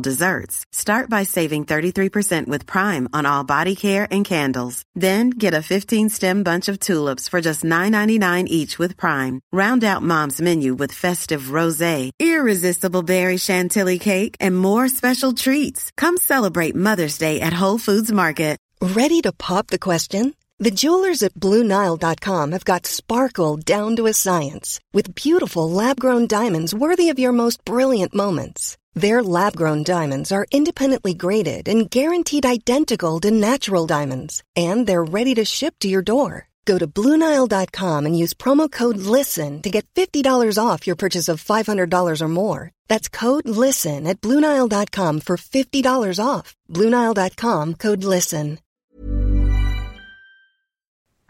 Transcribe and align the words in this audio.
desserts. 0.00 0.64
Start 0.72 1.10
by 1.10 1.24
saving 1.24 1.66
33% 1.66 2.46
with 2.46 2.66
Prime 2.66 3.06
on 3.12 3.26
all 3.26 3.44
body 3.44 3.76
care 3.76 4.08
and 4.10 4.24
candles. 4.24 4.82
Then 4.94 5.28
get 5.28 5.52
a 5.52 5.60
15 5.60 6.08
stem 6.08 6.42
bunch 6.42 6.68
of 6.68 6.80
tulips 6.80 7.28
for 7.28 7.42
just 7.42 7.62
$9.99 7.62 8.46
each 8.46 8.78
with 8.78 8.96
Prime. 8.96 9.42
Round 9.52 9.84
out 9.84 10.02
mom's 10.02 10.40
menu 10.40 10.72
with 10.74 10.92
festive 10.92 11.50
rose, 11.50 12.10
irresistible 12.18 13.02
berry 13.02 13.36
chantilly 13.36 13.98
cake, 13.98 14.36
and 14.40 14.56
more 14.56 14.88
special 14.88 15.34
treats. 15.34 15.90
Come 15.98 16.16
celebrate 16.16 16.74
Mother's 16.74 17.18
Day 17.18 17.42
at 17.42 17.52
Whole 17.52 17.78
Foods 17.78 18.10
Market. 18.10 18.54
Ready 18.92 19.22
to 19.22 19.32
pop 19.32 19.68
the 19.68 19.78
question? 19.78 20.34
The 20.58 20.70
jewelers 20.70 21.22
at 21.22 21.32
BlueNile.com 21.32 22.52
have 22.52 22.64
got 22.66 22.86
sparkle 22.86 23.56
down 23.56 23.96
to 23.96 24.06
a 24.06 24.12
science 24.12 24.78
with 24.92 25.14
beautiful 25.14 25.70
lab 25.70 25.98
grown 25.98 26.26
diamonds 26.26 26.74
worthy 26.74 27.08
of 27.08 27.18
your 27.18 27.32
most 27.32 27.64
brilliant 27.64 28.14
moments. 28.14 28.76
Their 28.94 29.22
lab 29.24 29.56
grown 29.56 29.82
diamonds 29.82 30.30
are 30.30 30.46
independently 30.52 31.14
graded 31.14 31.68
and 31.68 31.90
guaranteed 31.90 32.46
identical 32.46 33.18
to 33.20 33.30
natural 33.30 33.86
diamonds, 33.86 34.42
and 34.54 34.86
they're 34.86 35.04
ready 35.04 35.34
to 35.34 35.44
ship 35.44 35.74
to 35.80 35.88
your 35.88 36.02
door. 36.02 36.48
Go 36.64 36.78
to 36.78 36.86
BlueNile.com 36.86 38.06
and 38.06 38.16
use 38.18 38.32
promo 38.32 38.70
code 38.70 38.96
LISTEN 38.96 39.60
to 39.62 39.70
get 39.70 39.86
$50 39.94 40.58
off 40.58 40.86
your 40.86 40.96
purchase 40.96 41.28
of 41.28 41.44
$500 41.44 42.20
or 42.22 42.28
more. 42.28 42.70
That's 42.88 43.08
code 43.08 43.48
LISTEN 43.48 44.06
at 44.06 44.20
BlueNile.com 44.20 45.20
for 45.20 45.36
$50 45.36 46.24
off. 46.24 46.56
BlueNile.com 46.70 47.74
code 47.74 48.04
LISTEN. 48.04 48.58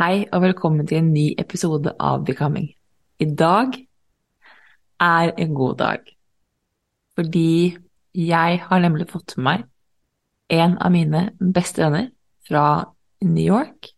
Hei 0.00 0.24
og 0.32 0.42
velkommen 0.42 0.86
til 0.86 0.98
en 0.98 1.12
ny 1.14 1.34
episode 1.38 1.92
av 2.00 2.24
Becoming. 2.26 2.66
I 3.22 3.24
dag 3.24 3.76
er 5.00 5.30
en 5.38 5.54
god 5.54 5.76
dag, 5.78 6.13
fordi 7.14 7.76
jeg 8.14 8.60
har 8.66 8.82
nemlig 8.82 9.08
fått 9.10 9.36
med 9.36 9.44
meg 9.44 9.64
en 10.54 10.76
av 10.78 10.92
mine 10.92 11.22
beste 11.40 11.82
venner 11.82 12.10
fra 12.46 12.66
New 13.24 13.44
York 13.44 13.90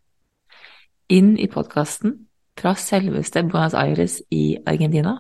inn 1.12 1.34
i 1.38 1.48
podkasten 1.50 2.14
fra 2.56 2.74
selveste 2.78 3.42
Buenos 3.46 3.74
Aires 3.76 4.20
i 4.32 4.56
Argentina 4.66 5.18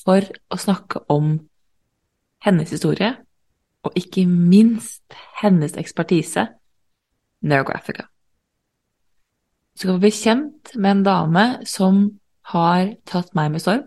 for 0.00 0.24
å 0.24 0.58
snakke 0.58 1.04
om 1.12 1.34
hennes 2.44 2.70
historie, 2.72 3.12
og 3.84 3.96
ikke 3.96 4.24
minst 4.28 5.04
hennes 5.42 5.76
ekspertise, 5.80 6.46
Neurographica. 7.40 8.04
Du 9.76 9.86
skal 9.86 10.00
bli 10.00 10.10
kjent 10.12 10.74
med 10.76 10.90
en 10.90 11.04
dame 11.04 11.44
som 11.68 12.02
har 12.52 12.90
tatt 13.08 13.32
meg 13.36 13.52
med 13.54 13.62
storm, 13.64 13.86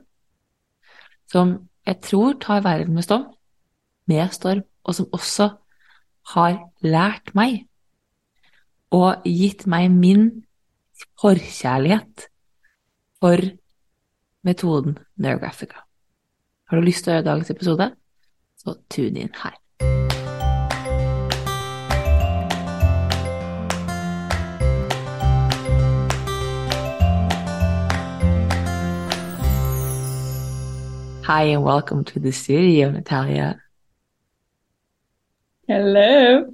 som 1.29 1.53
jeg 1.85 1.99
tror 2.01 2.37
tar 2.39 2.63
verden 2.63 2.95
med 2.95 3.05
storm, 3.05 3.33
med 4.07 4.31
storm, 4.31 4.63
og 4.83 4.95
som 4.95 5.09
også 5.11 5.49
har 6.33 6.59
lært 6.83 7.33
meg 7.35 7.65
og 8.93 9.25
gitt 9.25 9.65
meg 9.67 9.89
min 9.91 10.27
forkjærlighet 11.19 12.27
for 13.19 13.49
metoden 14.43 14.97
Neurographica. 15.15 15.83
Har 16.69 16.77
du 16.77 16.85
lyst 16.85 17.03
til 17.03 17.13
å 17.13 17.17
høre 17.17 17.27
dagens 17.27 17.51
episode, 17.53 17.89
så 18.59 18.77
tune 18.91 19.25
inn 19.25 19.35
her. 19.41 19.62
Hi, 31.23 31.43
and 31.43 31.63
welcome 31.63 32.03
to 32.05 32.19
the 32.19 32.31
studio, 32.31 32.91
Natalia. 32.91 33.61
Hello. 35.67 36.49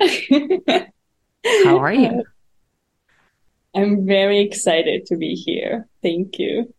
How 1.63 1.78
are 1.80 1.91
you? 1.94 2.24
I'm 3.75 4.06
very 4.06 4.41
excited 4.41 5.08
to 5.08 5.18
be 5.18 5.34
here. 5.34 5.88
Thank 6.03 6.38
you. 6.38 6.74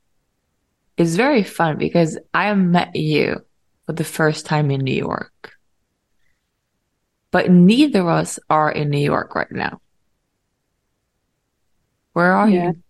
It's 0.97 1.17
very 1.17 1.43
fun 1.43 1.79
because 1.79 2.19
I 2.33 2.53
met 2.55 2.95
you 2.95 3.45
for 3.87 3.93
the 3.93 4.05
first 4.05 4.47
time 4.47 4.71
in 4.71 4.83
New 4.83 4.95
York. 4.95 5.53
But 7.33 7.51
neither 7.51 8.01
of 8.03 8.07
us 8.09 8.39
are 8.49 8.71
in 8.71 8.91
New 8.91 8.99
York 8.99 9.35
right 9.35 9.51
now. 9.51 9.81
Where 12.13 12.33
are 12.33 12.49
Yeah. 12.49 12.67
you? 12.71 12.83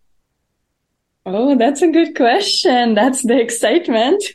Oh, 1.26 1.56
that's 1.56 1.82
a 1.82 1.88
good 1.88 2.16
question. 2.16 2.94
That's 2.94 3.22
the 3.22 3.40
excitement. 3.40 4.22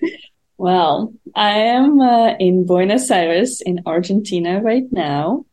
Well, 0.57 1.13
I 1.35 1.51
am 1.51 1.99
uh, 1.99 2.35
in 2.39 2.65
Buenos 2.65 3.11
Aires 3.11 3.61
in 3.61 3.81
Argentina 3.85 4.61
right 4.61 4.85
now. 4.91 5.45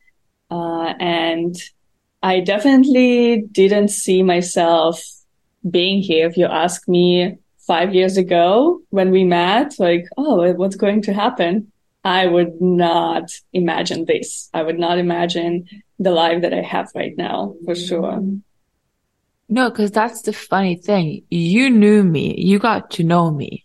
Uh, 0.51 0.95
and 1.01 1.57
I 2.23 2.41
definitely 2.41 3.43
didn't 3.51 3.89
see 3.89 4.23
myself 4.23 5.03
being 5.69 6.03
here. 6.03 6.29
If 6.29 6.37
you 6.37 6.47
ask 6.47 6.89
me 6.89 7.39
five 7.67 7.95
years 7.95 8.17
ago 8.17 8.81
when 8.91 9.11
we 9.11 9.25
met, 9.25 9.75
like, 9.79 10.07
oh, 10.17 10.53
what's 10.53 10.77
going 10.77 11.03
to 11.03 11.13
happen? 11.13 11.73
I 12.05 12.27
would 12.27 12.61
not 12.61 13.31
imagine 13.53 14.05
this. 14.05 14.51
I 14.53 14.63
would 14.63 14.79
not 14.79 14.99
imagine 14.99 15.69
the 15.99 16.11
life 16.11 16.43
that 16.43 16.53
I 16.53 16.63
have 16.63 16.91
right 16.95 17.17
now, 17.17 17.55
for 17.65 17.75
sure. 17.75 18.21
No, 19.49 19.71
because 19.71 19.91
that's 19.91 20.23
the 20.23 20.33
funny 20.33 20.77
thing. 20.77 21.25
You 21.31 21.71
knew 21.71 22.03
me, 22.03 22.35
you 22.39 22.59
got 22.59 22.91
to 22.93 23.05
know 23.05 23.31
me 23.31 23.65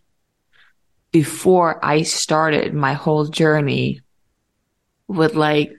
before 1.20 1.84
I 1.84 2.04
started 2.04 2.74
my 2.74 2.94
whole 2.94 3.26
journey 3.26 4.02
with 5.08 5.34
like 5.34 5.72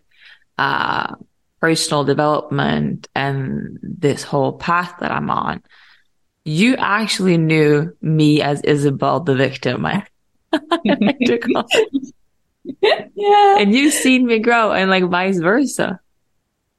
uh 0.59 1.15
personal 1.60 2.03
development 2.04 3.09
and 3.15 3.78
this 3.82 4.22
whole 4.25 4.53
path 4.53 4.94
that 5.00 5.12
I'm 5.12 5.31
on. 5.31 5.62
You 6.44 6.77
actually 6.77 7.37
knew 7.37 7.93
me 8.00 8.43
as 8.43 8.60
Isabelle 8.62 9.21
the 9.21 9.37
victim. 9.37 9.87
I 9.87 10.04
like 10.84 11.19
to 11.27 11.38
call 11.38 11.66
it. 11.71 12.15
yeah, 13.15 13.59
and 13.60 13.75
you've 13.75 13.93
seen 13.93 14.27
me 14.27 14.38
grow 14.38 14.72
and 14.72 14.91
like 14.91 15.04
vice 15.04 15.38
versa. 15.38 16.00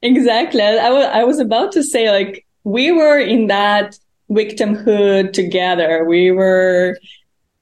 exactly. 0.01 0.61
I 0.61 0.89
was, 0.89 1.05
I 1.05 1.23
was 1.23 1.39
about 1.39 1.71
to 1.73 1.83
say, 1.83 2.09
like, 2.09 2.45
we 2.63 2.91
were 2.91 3.19
in 3.19 3.47
that 3.47 3.97
victimhood 4.29 5.33
together. 5.33 6.05
We 6.05 6.31
were 6.31 6.97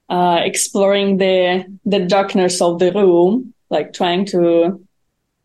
uh, 0.08 0.40
exploring 0.42 1.18
the 1.18 1.64
the 1.84 2.00
darkness 2.00 2.60
of 2.60 2.78
the 2.78 2.92
room, 2.92 3.54
like 3.70 3.92
trying 3.92 4.24
to 4.26 4.84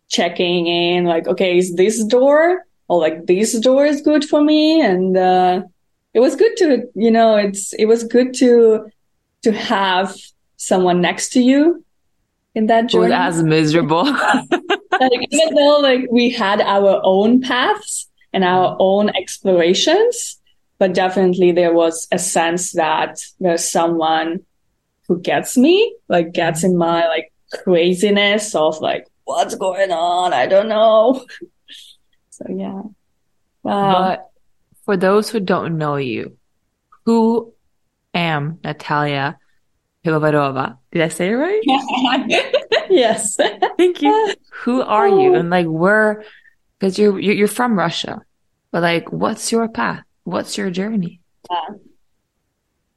checking 0.09 0.67
in, 0.67 1.05
like, 1.05 1.27
okay, 1.27 1.57
is 1.57 1.75
this 1.75 2.03
door 2.03 2.65
or 2.87 2.99
like 2.99 3.25
this 3.25 3.59
door 3.59 3.85
is 3.85 4.01
good 4.01 4.23
for 4.23 4.41
me? 4.41 4.81
And 4.81 5.17
uh, 5.17 5.63
it 6.13 6.19
was 6.19 6.35
good 6.35 6.55
to, 6.57 6.87
you 6.95 7.11
know, 7.11 7.35
it's 7.35 7.73
it 7.73 7.85
was 7.85 8.03
good 8.03 8.33
to 8.35 8.89
to 9.43 9.51
have 9.51 10.15
someone 10.57 11.01
next 11.01 11.29
to 11.33 11.41
you 11.41 11.83
in 12.55 12.67
that 12.67 12.91
Who 12.91 12.99
was 12.99 13.11
as 13.11 13.43
miserable. 13.43 14.05
like 15.01 15.27
even 15.31 15.55
though 15.55 15.79
like 15.81 16.05
we 16.11 16.29
had 16.29 16.61
our 16.61 17.01
own 17.03 17.41
paths 17.41 18.07
and 18.31 18.43
our 18.43 18.75
own 18.79 19.09
explorations 19.09 20.39
but 20.79 20.93
definitely 20.93 21.51
there 21.51 21.73
was 21.73 22.07
a 22.11 22.19
sense 22.19 22.73
that 22.73 23.19
there's 23.39 23.63
someone 23.63 24.41
who 25.07 25.19
gets 25.19 25.57
me 25.57 25.95
like 26.07 26.31
gets 26.33 26.63
in 26.63 26.77
my 26.77 27.07
like 27.07 27.31
craziness 27.51 28.55
of 28.55 28.79
like 28.79 29.07
what's 29.25 29.55
going 29.55 29.91
on 29.91 30.33
i 30.33 30.47
don't 30.47 30.67
know 30.67 31.25
so 32.29 32.45
yeah 32.49 32.81
wow 33.63 33.93
But 33.93 34.29
for 34.85 34.97
those 34.97 35.29
who 35.29 35.39
don't 35.39 35.77
know 35.77 35.95
you, 35.95 36.37
who 37.05 37.53
am 38.13 38.59
Natalia 38.63 39.39
Pivovarova? 40.05 40.77
Did 40.91 41.01
I 41.01 41.07
say 41.07 41.29
it 41.29 41.35
right? 41.35 41.61
yes 42.89 43.37
Thank 43.77 44.01
you. 44.01 44.33
Who 44.63 44.81
are 44.81 45.07
you? 45.07 45.35
And 45.35 45.49
like 45.49 45.65
where, 45.65 46.23
because 46.79 46.99
you're 46.99 47.19
you're 47.19 47.47
from 47.47 47.77
Russia, 47.77 48.21
but 48.71 48.81
like, 48.81 49.11
what's 49.11 49.51
your 49.51 49.67
path? 49.67 50.03
What's 50.23 50.57
your 50.57 50.69
journey? 50.69 51.21
Uh, 51.49 51.73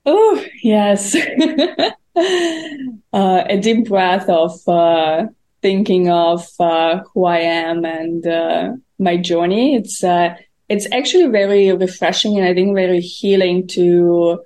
oh 0.07 0.45
yes, 0.63 1.15
uh, 2.17 3.45
a 3.49 3.59
deep 3.61 3.89
breath 3.89 4.29
of 4.29 4.67
uh, 4.69 5.27
thinking 5.61 6.09
of 6.09 6.49
uh, 6.61 7.01
who 7.13 7.27
I 7.27 7.39
am 7.39 7.85
and 7.85 8.27
uh, 8.27 8.73
my 8.99 9.17
journey. 9.17 9.75
It's 9.75 10.03
uh, 10.03 10.37
it's 10.69 10.87
actually 10.93 11.27
very 11.27 11.73
refreshing 11.73 12.39
and 12.39 12.47
I 12.47 12.55
think 12.55 12.75
very 12.75 13.01
healing 13.01 13.67
to 13.69 14.43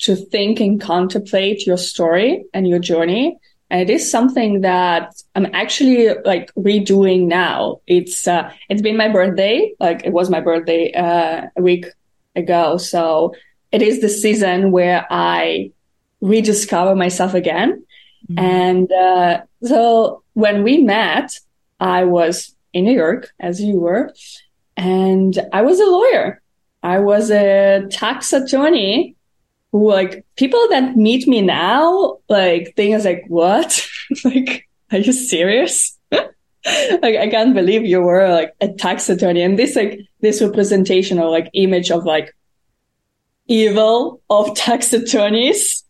to 0.00 0.16
think 0.16 0.58
and 0.58 0.80
contemplate 0.80 1.66
your 1.66 1.76
story 1.76 2.44
and 2.52 2.66
your 2.66 2.80
journey. 2.80 3.38
And 3.70 3.80
it 3.80 3.90
is 3.90 4.10
something 4.10 4.62
that 4.62 5.14
I'm 5.34 5.46
actually 5.54 6.14
like 6.24 6.52
redoing 6.54 7.26
now. 7.26 7.80
It's 7.86 8.26
uh, 8.26 8.52
it's 8.68 8.82
been 8.82 8.96
my 8.96 9.08
birthday, 9.08 9.72
like 9.80 10.04
it 10.04 10.12
was 10.12 10.28
my 10.28 10.40
birthday 10.40 10.92
a 10.92 11.50
week 11.56 11.86
ago. 12.34 12.76
So 12.78 13.34
it 13.72 13.82
is 13.82 14.00
the 14.00 14.08
season 14.08 14.70
where 14.70 15.06
I 15.10 15.72
rediscover 16.20 16.94
myself 16.94 17.34
again. 17.34 17.84
Mm-hmm. 18.30 18.38
And 18.38 18.92
uh, 18.92 19.42
so 19.64 20.22
when 20.34 20.62
we 20.62 20.78
met, 20.78 21.38
I 21.80 22.04
was 22.04 22.54
in 22.72 22.84
New 22.84 22.94
York, 22.94 23.32
as 23.40 23.60
you 23.60 23.80
were, 23.80 24.12
and 24.76 25.36
I 25.52 25.62
was 25.62 25.80
a 25.80 25.86
lawyer. 25.86 26.40
I 26.82 26.98
was 26.98 27.30
a 27.30 27.86
tax 27.90 28.32
attorney 28.32 29.16
who 29.72 29.90
like 29.90 30.24
people 30.36 30.64
that 30.70 30.96
meet 30.96 31.26
me 31.26 31.40
now, 31.40 32.18
like 32.28 32.74
things 32.76 33.04
like, 33.04 33.24
what? 33.28 33.86
like, 34.24 34.68
are 34.90 34.98
you 34.98 35.12
serious? 35.12 35.98
like, 36.12 37.16
I 37.16 37.28
can't 37.28 37.54
believe 37.54 37.84
you 37.84 38.00
were 38.00 38.28
like 38.28 38.54
a 38.60 38.68
tax 38.68 39.08
attorney. 39.08 39.42
And 39.42 39.58
this, 39.58 39.76
like, 39.76 40.00
this 40.20 40.42
representation 40.42 41.18
or 41.18 41.30
like 41.30 41.50
image 41.54 41.90
of 41.90 42.04
like 42.04 42.34
evil 43.52 44.22
of 44.30 44.54
tax 44.54 44.92
attorneys 44.92 45.84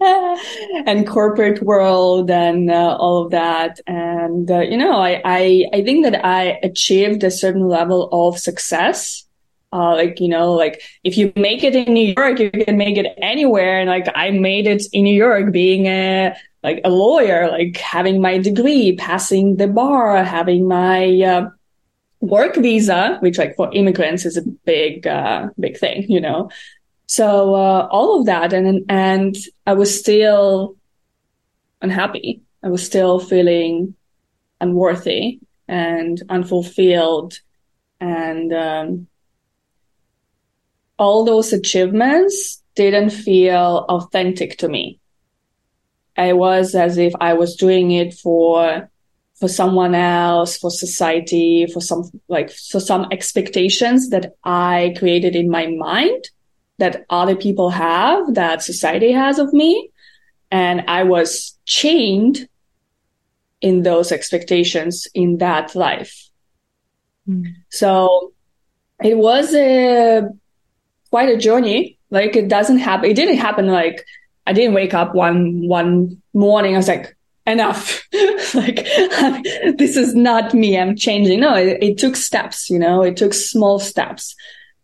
and 0.00 1.06
corporate 1.06 1.60
world 1.62 2.30
and 2.30 2.70
uh, 2.70 2.96
all 2.98 3.24
of 3.24 3.30
that. 3.32 3.80
And, 3.86 4.50
uh, 4.50 4.60
you 4.60 4.78
know, 4.78 4.98
I, 4.98 5.20
I, 5.24 5.64
I 5.74 5.82
think 5.82 6.04
that 6.04 6.24
I 6.24 6.58
achieved 6.62 7.24
a 7.24 7.30
certain 7.30 7.66
level 7.68 8.08
of 8.12 8.38
success. 8.38 9.26
Uh, 9.72 9.94
like, 9.94 10.18
you 10.20 10.28
know, 10.28 10.52
like 10.52 10.82
if 11.04 11.16
you 11.18 11.32
make 11.36 11.62
it 11.62 11.76
in 11.76 11.92
New 11.92 12.14
York, 12.16 12.38
you 12.40 12.50
can 12.50 12.76
make 12.76 12.96
it 12.96 13.06
anywhere. 13.18 13.80
And 13.80 13.90
like 13.90 14.08
I 14.14 14.30
made 14.30 14.66
it 14.66 14.82
in 14.92 15.04
New 15.04 15.14
York 15.14 15.52
being 15.52 15.86
a, 15.86 16.34
like 16.62 16.80
a 16.84 16.90
lawyer, 16.90 17.50
like 17.50 17.76
having 17.76 18.20
my 18.20 18.38
degree, 18.38 18.96
passing 18.96 19.56
the 19.56 19.68
bar, 19.68 20.24
having 20.24 20.66
my, 20.66 21.20
uh, 21.20 21.50
work 22.20 22.56
visa, 22.56 23.16
which 23.20 23.38
like 23.38 23.56
for 23.56 23.72
immigrants 23.72 24.24
is 24.24 24.36
a 24.36 24.42
big, 24.42 25.06
uh, 25.06 25.48
big 25.58 25.78
thing, 25.78 26.04
you 26.08 26.20
know. 26.20 26.50
So 27.06 27.54
uh, 27.54 27.88
all 27.90 28.20
of 28.20 28.26
that, 28.26 28.52
and 28.52 28.84
and 28.88 29.36
I 29.66 29.72
was 29.72 29.98
still 29.98 30.76
unhappy. 31.82 32.42
I 32.62 32.68
was 32.68 32.84
still 32.84 33.18
feeling 33.18 33.94
unworthy 34.60 35.40
and 35.66 36.22
unfulfilled, 36.28 37.40
and 38.00 38.52
um, 38.52 39.06
all 40.98 41.24
those 41.24 41.52
achievements 41.52 42.62
didn't 42.74 43.10
feel 43.10 43.86
authentic 43.88 44.58
to 44.58 44.68
me. 44.68 45.00
I 46.16 46.34
was 46.34 46.74
as 46.74 46.98
if 46.98 47.14
I 47.20 47.32
was 47.32 47.56
doing 47.56 47.92
it 47.92 48.12
for 48.14 48.89
for 49.40 49.48
someone 49.48 49.94
else, 49.94 50.58
for 50.58 50.70
society, 50.70 51.66
for 51.66 51.80
some 51.80 52.10
like 52.28 52.50
for 52.50 52.78
some 52.78 53.06
expectations 53.10 54.10
that 54.10 54.34
I 54.44 54.94
created 54.98 55.34
in 55.34 55.50
my 55.50 55.66
mind 55.66 56.28
that 56.78 57.04
other 57.10 57.36
people 57.36 57.70
have, 57.70 58.34
that 58.34 58.62
society 58.62 59.12
has 59.12 59.38
of 59.38 59.52
me. 59.52 59.90
And 60.50 60.84
I 60.88 61.04
was 61.04 61.56
chained 61.64 62.48
in 63.60 63.82
those 63.82 64.12
expectations 64.12 65.06
in 65.14 65.38
that 65.38 65.74
life. 65.74 66.30
Mm. 67.28 67.54
So 67.70 68.32
it 69.02 69.16
was 69.16 69.54
a 69.54 70.28
quite 71.10 71.28
a 71.28 71.38
journey. 71.38 71.98
Like 72.10 72.36
it 72.36 72.48
doesn't 72.48 72.78
happen. 72.78 73.10
It 73.10 73.14
didn't 73.14 73.38
happen 73.38 73.68
like 73.68 74.04
I 74.46 74.52
didn't 74.52 74.74
wake 74.74 74.94
up 74.94 75.14
one 75.14 75.66
one 75.66 76.20
morning. 76.34 76.74
I 76.74 76.78
was 76.78 76.88
like, 76.88 77.16
enough. 77.50 78.06
like 78.54 78.84
this 79.76 79.96
is 79.96 80.14
not 80.14 80.54
me. 80.54 80.78
I'm 80.78 80.96
changing. 80.96 81.40
No, 81.40 81.54
it, 81.54 81.78
it 81.82 81.98
took 81.98 82.16
steps. 82.16 82.70
You 82.70 82.78
know, 82.78 83.02
it 83.02 83.16
took 83.16 83.34
small 83.34 83.78
steps 83.78 84.34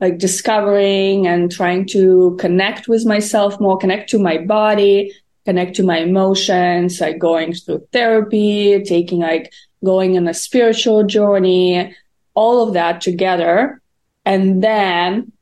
like 0.01 0.19
discovering 0.19 1.27
and 1.27 1.51
trying 1.51 1.87
to 1.87 2.37
connect 2.39 2.89
with 2.89 3.07
myself 3.07 3.59
more, 3.61 3.79
connect 3.79 4.11
to 4.11 4.19
my 4.19 4.39
body, 4.39 5.13
connect 5.45 5.77
to 5.77 5.83
my 5.83 5.99
emotions, 5.99 7.01
like 7.01 7.19
going 7.19 7.55
through 7.55 7.87
therapy, 7.93 8.83
taking 8.83 9.21
like 9.21 9.53
going 9.85 10.17
on 10.17 10.29
a 10.29 10.35
spiritual 10.35 11.05
journey, 11.05 11.95
all 12.35 12.67
of 12.67 12.75
that 12.75 13.01
together. 13.01 13.81
And 14.25 14.63
then 14.63 15.33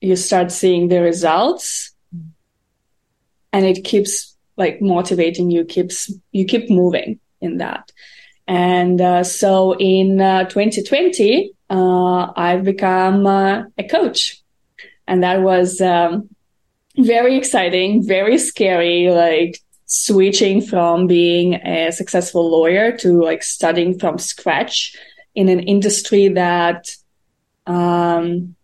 you 0.00 0.16
start 0.16 0.52
seeing 0.52 0.88
the 0.88 1.02
results 1.02 1.92
mm. 2.14 2.28
and 3.52 3.66
it 3.66 3.84
keeps 3.84 4.36
like 4.58 4.82
motivating 4.82 5.50
you, 5.50 5.64
keeps, 5.64 6.12
you 6.32 6.44
keep 6.44 6.68
moving 6.68 7.20
in 7.40 7.58
that. 7.58 7.90
And 8.46 9.00
uh, 9.00 9.24
so 9.24 9.76
in 9.78 10.20
uh, 10.20 10.44
2020, 10.44 11.52
uh, 11.70 12.32
I've 12.34 12.64
become 12.64 13.26
uh, 13.26 13.64
a 13.76 13.84
coach. 13.84 14.42
And 15.06 15.22
that 15.22 15.42
was 15.42 15.80
um, 15.80 16.28
very 16.96 17.36
exciting, 17.36 18.06
very 18.06 18.38
scary, 18.38 19.10
like 19.10 19.60
switching 19.86 20.60
from 20.60 21.06
being 21.06 21.54
a 21.54 21.90
successful 21.92 22.50
lawyer 22.50 22.96
to 22.98 23.22
like 23.22 23.42
studying 23.42 23.98
from 23.98 24.18
scratch 24.18 24.96
in 25.34 25.48
an 25.48 25.60
industry 25.60 26.28
that 26.28 26.94
um, 27.66 28.54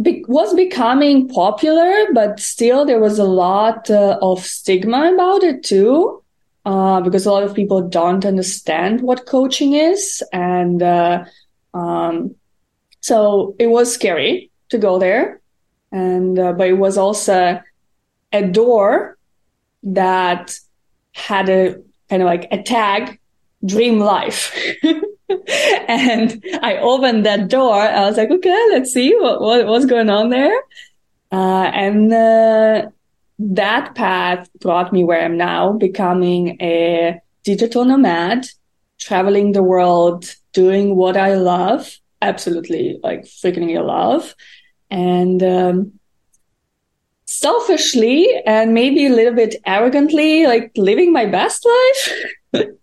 be- 0.00 0.24
was 0.28 0.54
becoming 0.54 1.28
popular, 1.28 2.06
but 2.12 2.40
still 2.40 2.84
there 2.84 3.00
was 3.00 3.18
a 3.18 3.24
lot 3.24 3.90
uh, 3.90 4.18
of 4.22 4.44
stigma 4.44 5.12
about 5.12 5.42
it 5.42 5.62
too. 5.62 6.22
Uh, 6.66 7.00
because 7.00 7.24
a 7.24 7.32
lot 7.32 7.42
of 7.42 7.54
people 7.54 7.80
don't 7.88 8.26
understand 8.26 9.00
what 9.00 9.24
coaching 9.24 9.72
is 9.72 10.22
and 10.30 10.82
uh, 10.82 11.24
um, 11.72 12.34
so 13.00 13.56
it 13.58 13.68
was 13.68 13.92
scary 13.92 14.50
to 14.68 14.78
go 14.78 14.98
there. 14.98 15.40
And, 15.90 16.38
uh, 16.38 16.52
but 16.52 16.68
it 16.68 16.74
was 16.74 16.98
also 16.98 17.60
a 18.32 18.46
door 18.46 19.16
that 19.82 20.56
had 21.14 21.48
a 21.48 21.76
kind 22.08 22.22
of 22.22 22.26
like 22.26 22.46
a 22.52 22.62
tag, 22.62 23.18
dream 23.64 23.98
life. 23.98 24.54
and 25.88 26.44
I 26.62 26.78
opened 26.80 27.26
that 27.26 27.48
door. 27.48 27.74
I 27.74 28.06
was 28.06 28.16
like, 28.16 28.30
okay, 28.30 28.66
let's 28.70 28.92
see 28.92 29.14
what, 29.16 29.40
what 29.40 29.66
what's 29.66 29.86
going 29.86 30.10
on 30.10 30.30
there. 30.30 30.56
Uh, 31.32 31.70
and, 31.72 32.12
uh, 32.12 32.88
that 33.38 33.94
path 33.94 34.50
brought 34.60 34.92
me 34.92 35.04
where 35.04 35.24
I'm 35.24 35.36
now, 35.36 35.72
becoming 35.72 36.60
a 36.60 37.20
digital 37.44 37.84
nomad, 37.84 38.46
traveling 38.98 39.52
the 39.52 39.62
world, 39.62 40.34
doing 40.52 40.96
what 40.96 41.16
I 41.16 41.34
love, 41.34 41.96
absolutely 42.20 42.98
like 43.02 43.22
freaking 43.22 43.72
love. 43.86 44.34
And, 44.90 45.42
um, 45.42 45.92
selfishly 47.24 48.28
and 48.44 48.74
maybe 48.74 49.06
a 49.06 49.10
little 49.10 49.32
bit 49.34 49.54
arrogantly, 49.64 50.46
like 50.46 50.72
living 50.76 51.12
my 51.12 51.26
best 51.26 51.64
life. 51.64 52.66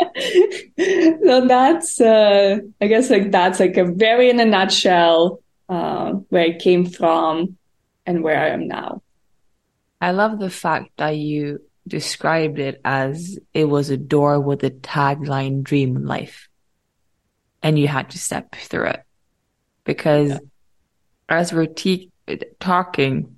so 1.24 1.46
that's, 1.46 2.00
uh, 2.00 2.58
I 2.80 2.86
guess 2.86 3.10
like 3.10 3.30
that's 3.30 3.60
like 3.60 3.76
a 3.76 3.84
very 3.84 4.30
in 4.30 4.40
a 4.40 4.44
nutshell, 4.44 5.40
uh, 5.68 6.12
where 6.28 6.44
I 6.44 6.58
came 6.58 6.86
from 6.86 7.56
and 8.06 8.22
where 8.22 8.40
I 8.40 8.48
am 8.48 8.68
now. 8.68 9.02
I 10.00 10.12
love 10.12 10.38
the 10.38 10.50
fact 10.50 10.90
that 10.96 11.16
you 11.16 11.60
described 11.86 12.58
it 12.58 12.80
as 12.84 13.38
it 13.52 13.64
was 13.64 13.90
a 13.90 13.96
door 13.96 14.40
with 14.40 14.64
a 14.64 14.70
tagline 14.70 15.62
dream 15.62 16.06
life. 16.06 16.48
And 17.62 17.78
you 17.78 17.88
had 17.88 18.10
to 18.10 18.18
step 18.18 18.54
through 18.54 18.86
it. 18.86 19.02
Because 19.84 20.30
yeah. 20.30 20.38
as 21.28 21.52
we're 21.52 21.66
te- 21.66 22.10
talking, 22.58 23.36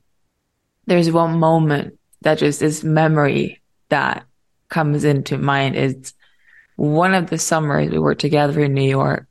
there's 0.86 1.10
one 1.10 1.38
moment 1.38 1.98
that 2.20 2.38
just 2.38 2.62
is 2.62 2.84
memory 2.84 3.60
that 3.88 4.24
comes 4.68 5.04
into 5.04 5.38
mind 5.38 5.76
is 5.76 6.14
one 6.76 7.14
of 7.14 7.30
the 7.30 7.38
summers 7.38 7.90
we 7.90 7.98
were 7.98 8.14
together 8.14 8.60
in 8.60 8.74
New 8.74 8.88
York 8.88 9.26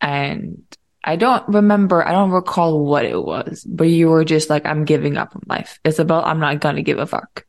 and 0.00 0.62
I 1.02 1.16
don't 1.16 1.46
remember, 1.48 2.06
I 2.06 2.12
don't 2.12 2.30
recall 2.30 2.84
what 2.84 3.04
it 3.04 3.22
was, 3.22 3.64
but 3.64 3.88
you 3.88 4.08
were 4.08 4.24
just 4.24 4.50
like, 4.50 4.66
I'm 4.66 4.84
giving 4.84 5.16
up 5.16 5.34
on 5.34 5.42
life. 5.46 5.80
Isabelle, 5.84 6.22
I'm 6.24 6.40
not 6.40 6.60
gonna 6.60 6.82
give 6.82 6.98
a 6.98 7.06
fuck. 7.06 7.46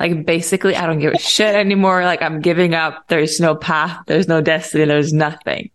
Like 0.00 0.26
basically, 0.26 0.74
I 0.74 0.86
don't 0.86 0.98
give 0.98 1.12
a 1.12 1.18
shit 1.34 1.54
anymore. 1.54 2.04
Like 2.04 2.22
I'm 2.22 2.40
giving 2.40 2.74
up. 2.74 3.08
There's 3.08 3.40
no 3.40 3.54
path. 3.54 4.04
There's 4.06 4.28
no 4.28 4.40
destiny. 4.40 4.84
There's 4.84 5.12
nothing. 5.12 5.70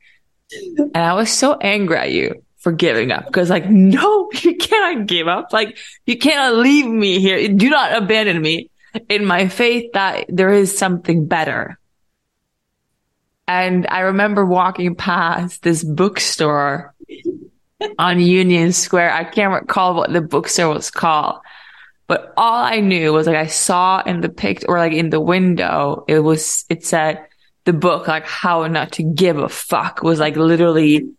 And 0.78 0.98
I 0.98 1.14
was 1.14 1.32
so 1.32 1.58
angry 1.58 1.98
at 1.98 2.12
you 2.12 2.44
for 2.58 2.72
giving 2.72 3.12
up 3.12 3.26
because 3.26 3.50
like, 3.50 3.70
no, 3.70 4.30
you 4.42 4.56
cannot 4.56 5.06
give 5.08 5.28
up. 5.28 5.54
Like 5.54 5.78
you 6.06 6.18
cannot 6.18 6.58
leave 6.58 6.88
me 6.88 7.20
here. 7.20 7.48
Do 7.48 7.70
not 7.70 7.96
abandon 8.02 8.42
me 8.42 8.70
in 9.10 9.26
my 9.26 9.48
faith 9.48 9.92
that 9.94 10.26
there 10.28 10.52
is 10.52 10.78
something 10.78 11.26
better. 11.26 11.80
And 13.48 13.86
I 13.90 14.02
remember 14.02 14.46
walking 14.46 14.96
past 14.96 15.64
this 15.64 15.84
bookstore 15.84 16.94
on 18.00 18.20
Union 18.20 18.72
Square. 18.72 19.14
I 19.14 19.26
can't 19.26 19.54
recall 19.54 19.96
what 19.96 20.14
the 20.14 20.22
bookstore 20.22 20.74
was 20.74 20.90
called, 20.90 21.42
but 22.08 22.34
all 22.38 22.64
I 22.64 22.80
knew 22.80 23.12
was 23.12 23.28
like 23.28 23.36
I 23.36 23.48
saw 23.48 24.02
in 24.04 24.22
the 24.22 24.30
pic 24.30 24.64
or 24.68 24.78
like 24.78 24.94
in 24.94 25.10
the 25.10 25.20
window, 25.20 26.06
it 26.08 26.20
was, 26.20 26.64
it 26.70 26.86
said 26.86 27.26
the 27.66 27.74
book, 27.74 28.08
like 28.08 28.26
how 28.26 28.66
not 28.68 28.94
to 28.94 29.04
give 29.04 29.38
a 29.38 29.50
fuck 29.50 30.04
was 30.04 30.20
like 30.20 30.38
literally 30.38 31.10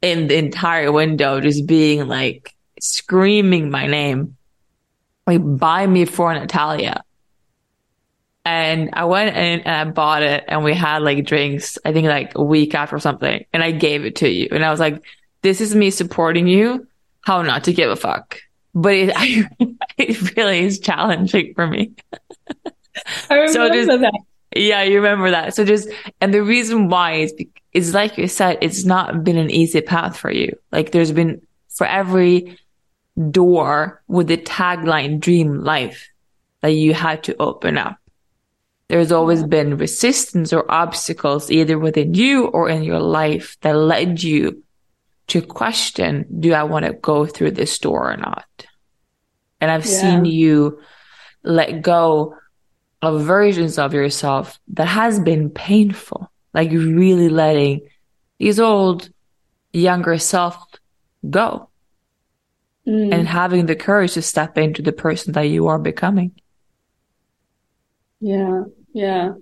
in 0.00 0.28
the 0.28 0.36
entire 0.36 0.92
window, 0.92 1.40
just 1.40 1.66
being 1.66 2.08
like 2.08 2.54
screaming 2.80 3.70
my 3.70 3.86
name, 3.86 4.36
like 5.26 5.40
buy 5.42 5.86
me 5.86 6.04
for 6.04 6.32
Natalia. 6.32 7.02
And 8.46 8.90
I 8.92 9.06
went 9.06 9.36
in 9.36 9.60
and 9.62 9.88
I 9.88 9.90
bought 9.90 10.22
it 10.22 10.44
and 10.46 10.62
we 10.62 10.72
had 10.72 11.02
like 11.02 11.26
drinks, 11.26 11.78
I 11.84 11.92
think 11.92 12.06
like 12.06 12.36
a 12.36 12.44
week 12.44 12.76
after 12.76 12.96
something. 13.00 13.44
And 13.52 13.60
I 13.60 13.72
gave 13.72 14.04
it 14.04 14.14
to 14.16 14.28
you. 14.28 14.46
And 14.52 14.64
I 14.64 14.70
was 14.70 14.78
like, 14.78 15.02
this 15.42 15.60
is 15.60 15.74
me 15.74 15.90
supporting 15.90 16.46
you. 16.46 16.86
How 17.22 17.42
not 17.42 17.64
to 17.64 17.72
give 17.72 17.90
a 17.90 17.96
fuck. 17.96 18.38
But 18.72 18.94
it, 18.94 19.12
I, 19.16 19.48
it 19.98 20.36
really 20.36 20.60
is 20.60 20.78
challenging 20.78 21.54
for 21.54 21.66
me. 21.66 21.94
I 23.28 23.34
remember 23.34 23.52
So 23.52 23.68
just- 23.68 23.88
that. 24.00 24.12
Yeah, 24.54 24.84
you 24.84 24.96
remember 24.96 25.32
that. 25.32 25.54
So 25.54 25.64
just, 25.64 25.88
and 26.20 26.32
the 26.32 26.42
reason 26.44 26.88
why 26.88 27.14
is, 27.14 27.34
is 27.72 27.92
like 27.92 28.16
you 28.16 28.28
said, 28.28 28.58
it's 28.62 28.84
not 28.84 29.24
been 29.24 29.36
an 29.36 29.50
easy 29.50 29.80
path 29.80 30.16
for 30.16 30.30
you. 30.30 30.56
Like 30.70 30.92
there's 30.92 31.10
been 31.10 31.42
for 31.68 31.84
every 31.86 32.56
door 33.30 34.02
with 34.06 34.28
the 34.28 34.36
tagline 34.38 35.18
dream 35.18 35.60
life 35.62 36.08
that 36.62 36.70
you 36.70 36.94
had 36.94 37.24
to 37.24 37.36
open 37.38 37.76
up. 37.76 37.98
There's 38.88 39.10
always 39.10 39.42
been 39.42 39.76
resistance 39.76 40.52
or 40.52 40.70
obstacles 40.70 41.50
either 41.50 41.78
within 41.78 42.14
you 42.14 42.46
or 42.46 42.68
in 42.68 42.84
your 42.84 43.00
life 43.00 43.56
that 43.62 43.74
led 43.76 44.22
you 44.22 44.62
to 45.28 45.42
question, 45.42 46.24
do 46.38 46.52
I 46.52 46.62
want 46.62 46.84
to 46.86 46.92
go 46.92 47.26
through 47.26 47.50
this 47.52 47.76
door 47.80 48.12
or 48.12 48.16
not? 48.16 48.46
And 49.60 49.70
I've 49.70 49.84
Yeah. 49.84 50.00
seen 50.00 50.24
you 50.24 50.80
let 51.42 51.82
go 51.82 52.36
of 53.02 53.22
versions 53.22 53.78
of 53.78 53.92
yourself 53.92 54.58
that 54.74 54.86
has 54.86 55.18
been 55.18 55.50
painful, 55.50 56.30
like 56.54 56.70
really 56.70 57.28
letting 57.28 57.80
these 58.38 58.60
old 58.60 59.08
younger 59.72 60.18
self 60.18 60.56
go 61.28 61.70
Mm. 62.86 63.12
and 63.12 63.26
having 63.26 63.66
the 63.66 63.74
courage 63.74 64.14
to 64.14 64.22
step 64.22 64.56
into 64.56 64.80
the 64.80 64.92
person 64.92 65.32
that 65.32 65.48
you 65.48 65.66
are 65.66 65.78
becoming. 65.78 66.30
Yeah, 68.20 68.62
yeah. 68.96 69.34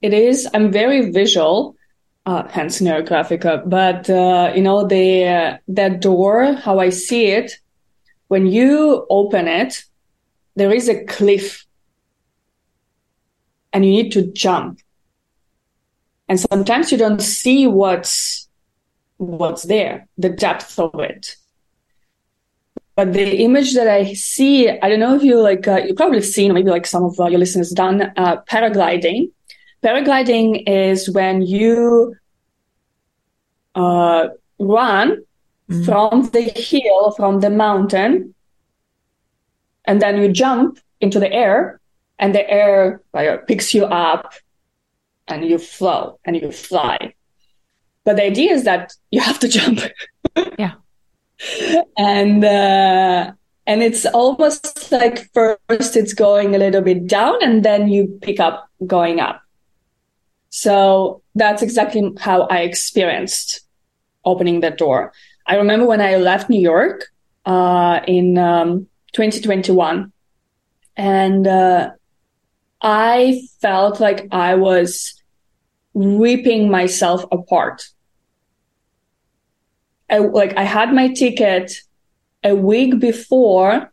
It 0.00 0.14
is. 0.14 0.48
I'm 0.54 0.72
very 0.72 1.10
visual, 1.12 1.76
uh, 2.24 2.48
hence 2.48 2.80
Neurographica. 2.80 3.68
But 3.68 4.08
uh, 4.08 4.52
you 4.56 4.62
know, 4.62 4.86
the 4.86 5.28
uh, 5.28 5.56
that 5.68 6.00
door, 6.00 6.54
how 6.54 6.80
I 6.80 6.88
see 6.88 7.26
it, 7.26 7.52
when 8.28 8.46
you 8.46 9.06
open 9.10 9.46
it, 9.48 9.84
there 10.56 10.72
is 10.72 10.88
a 10.88 11.04
cliff, 11.04 11.66
and 13.72 13.84
you 13.84 13.92
need 13.92 14.12
to 14.12 14.32
jump. 14.32 14.80
And 16.28 16.40
sometimes 16.40 16.90
you 16.90 16.96
don't 16.96 17.20
see 17.20 17.66
what's 17.66 18.48
what's 19.18 19.64
there, 19.64 20.08
the 20.16 20.30
depth 20.30 20.78
of 20.78 20.98
it. 20.98 21.36
But 22.94 23.12
the 23.14 23.38
image 23.38 23.74
that 23.74 23.88
I 23.88 24.12
see, 24.12 24.68
I 24.68 24.88
don't 24.88 25.00
know 25.00 25.14
if 25.14 25.22
you 25.22 25.40
like, 25.40 25.66
uh, 25.66 25.80
you 25.86 25.94
probably 25.94 26.20
seen, 26.22 26.52
maybe 26.52 26.70
like 26.70 26.86
some 26.86 27.04
of 27.04 27.18
uh, 27.18 27.26
your 27.26 27.38
listeners 27.38 27.70
done 27.70 28.12
uh, 28.16 28.42
paragliding. 28.42 29.30
Paragliding 29.82 30.64
is 30.68 31.08
when 31.10 31.42
you 31.42 32.14
uh, 33.74 34.28
run 34.58 35.24
Mhm. 35.70 35.84
from 35.86 36.28
the 36.30 36.42
hill, 36.42 37.12
from 37.12 37.40
the 37.40 37.48
mountain, 37.48 38.34
and 39.86 40.02
then 40.02 40.20
you 40.20 40.28
jump 40.28 40.78
into 41.00 41.18
the 41.18 41.32
air, 41.32 41.80
and 42.18 42.34
the 42.34 42.48
air 42.50 43.00
like, 43.14 43.46
picks 43.46 43.72
you 43.72 43.84
up, 43.86 44.34
and 45.28 45.44
you 45.48 45.56
flow 45.58 46.18
and 46.26 46.36
you 46.36 46.52
fly. 46.52 47.14
But 48.04 48.16
the 48.16 48.24
idea 48.24 48.52
is 48.52 48.64
that 48.64 48.92
you 49.10 49.20
have 49.20 49.38
to 49.40 49.48
jump. 49.48 49.80
Yeah. 50.58 50.74
And 51.96 52.44
uh, 52.44 53.32
and 53.66 53.82
it's 53.82 54.06
almost 54.06 54.90
like 54.92 55.30
first 55.32 55.96
it's 55.96 56.14
going 56.14 56.54
a 56.54 56.58
little 56.58 56.82
bit 56.82 57.06
down, 57.06 57.42
and 57.42 57.64
then 57.64 57.88
you 57.88 58.18
pick 58.22 58.40
up 58.40 58.68
going 58.86 59.20
up. 59.20 59.42
So 60.50 61.22
that's 61.34 61.62
exactly 61.62 62.12
how 62.20 62.42
I 62.42 62.60
experienced 62.60 63.60
opening 64.24 64.60
that 64.60 64.78
door. 64.78 65.12
I 65.46 65.56
remember 65.56 65.86
when 65.86 66.00
I 66.00 66.16
left 66.16 66.50
New 66.50 66.60
York 66.60 67.06
uh, 67.46 68.00
in 68.06 68.38
um, 68.38 68.86
2021, 69.12 70.12
and 70.96 71.46
uh, 71.46 71.90
I 72.80 73.42
felt 73.60 74.00
like 74.00 74.28
I 74.30 74.54
was 74.54 75.14
ripping 75.94 76.70
myself 76.70 77.24
apart. 77.30 77.88
I, 80.12 80.18
like 80.18 80.56
I 80.56 80.62
had 80.62 80.92
my 80.92 81.08
ticket 81.08 81.72
a 82.44 82.54
week 82.54 83.00
before. 83.00 83.90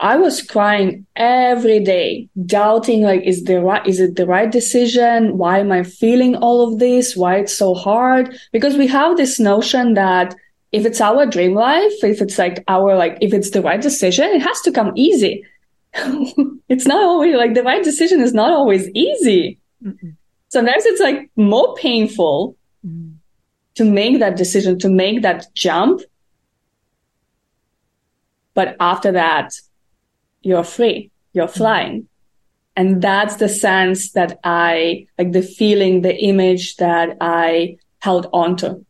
I 0.00 0.16
was 0.16 0.42
crying 0.42 1.06
every 1.16 1.80
day, 1.80 2.28
doubting 2.46 3.02
like, 3.02 3.22
is 3.24 3.44
the 3.44 3.60
right, 3.60 3.84
is 3.84 3.98
it 3.98 4.14
the 4.14 4.26
right 4.26 4.50
decision? 4.50 5.36
Why 5.36 5.58
am 5.58 5.72
I 5.72 5.82
feeling 5.82 6.36
all 6.36 6.66
of 6.66 6.78
this? 6.78 7.16
Why 7.16 7.38
it's 7.38 7.56
so 7.56 7.74
hard? 7.74 8.38
Because 8.52 8.76
we 8.76 8.86
have 8.86 9.16
this 9.16 9.40
notion 9.40 9.94
that 9.94 10.36
if 10.70 10.86
it's 10.86 11.00
our 11.00 11.26
dream 11.26 11.54
life, 11.54 11.92
if 12.04 12.20
it's 12.22 12.38
like 12.38 12.62
our, 12.68 12.94
like, 12.94 13.18
if 13.20 13.34
it's 13.34 13.50
the 13.50 13.62
right 13.62 13.80
decision, 13.80 14.26
it 14.26 14.42
has 14.42 14.60
to 14.60 14.70
come 14.70 14.92
easy. 14.94 15.44
it's 16.68 16.86
not 16.86 17.02
always 17.02 17.34
like 17.34 17.54
the 17.54 17.64
right 17.64 17.82
decision 17.82 18.20
is 18.20 18.32
not 18.32 18.50
always 18.50 18.88
easy. 18.90 19.58
Mm-mm. 19.84 20.14
Sometimes 20.50 20.86
it's 20.86 21.00
like 21.00 21.30
more 21.36 21.74
painful. 21.74 22.56
To 23.78 23.84
make 23.84 24.18
that 24.18 24.36
decision, 24.36 24.76
to 24.80 24.88
make 24.88 25.22
that 25.22 25.46
jump. 25.54 26.00
But 28.54 28.76
after 28.80 29.12
that, 29.12 29.52
you're 30.42 30.64
free, 30.64 31.12
you're 31.32 31.46
flying. 31.48 32.08
And 32.74 33.00
that's 33.00 33.36
the 33.36 33.48
sense 33.48 34.12
that 34.12 34.40
I, 34.42 35.06
like 35.16 35.30
the 35.30 35.42
feeling, 35.42 36.02
the 36.02 36.16
image 36.16 36.76
that 36.76 37.16
I 37.20 37.78
held 38.00 38.26
onto, 38.32 38.84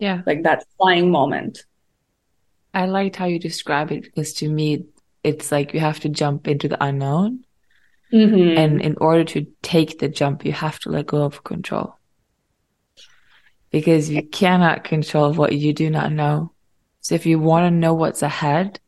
Yeah. 0.00 0.22
like 0.26 0.42
that 0.42 0.64
flying 0.76 1.10
moment. 1.12 1.64
I 2.74 2.86
liked 2.86 3.16
how 3.16 3.26
you 3.26 3.38
describe 3.38 3.92
it 3.92 4.02
because 4.02 4.32
to 4.34 4.48
me, 4.48 4.84
it's 5.22 5.52
like 5.52 5.72
you 5.74 5.78
have 5.80 6.00
to 6.00 6.08
jump 6.08 6.48
into 6.48 6.68
the 6.68 6.82
unknown. 6.84 7.44
Mhm. 8.12 8.56
And 8.58 8.80
in 8.80 8.96
order 9.00 9.24
to 9.34 9.46
take 9.62 10.00
the 10.00 10.08
jump, 10.08 10.44
you 10.44 10.52
have 10.52 10.80
to 10.80 10.90
let 10.90 11.06
go 11.06 11.22
of 11.22 11.44
control. 11.44 11.94
Because 13.72 14.08
you 14.08 14.22
cannot 14.22 14.84
control 14.84 15.32
what 15.32 15.52
you 15.52 15.72
do 15.72 15.90
not 15.90 16.12
know. 16.12 16.52
So 17.00 17.16
if 17.16 17.26
you 17.26 17.40
want 17.40 17.66
to 17.66 17.70
know 17.70 17.94
what's 17.94 18.22
ahead, 18.22 18.78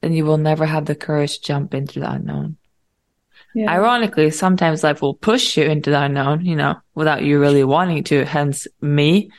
then 0.00 0.12
you 0.12 0.24
will 0.24 0.38
never 0.38 0.66
have 0.66 0.86
the 0.86 0.94
courage 0.94 1.38
to 1.38 1.44
jump 1.44 1.74
into 1.74 2.00
the 2.00 2.10
unknown. 2.10 2.56
yeah. 3.54 3.70
Ironically, 3.70 4.30
sometimes 4.30 4.82
life 4.82 5.02
will 5.02 5.14
push 5.14 5.56
you 5.56 5.64
into 5.64 5.90
the 5.90 6.02
unknown, 6.02 6.44
you 6.44 6.56
know, 6.56 6.76
without 6.94 7.22
you 7.22 7.38
really 7.38 7.64
wanting 7.64 8.04
to. 8.04 8.24
Hence 8.24 8.66
me, 8.80 9.30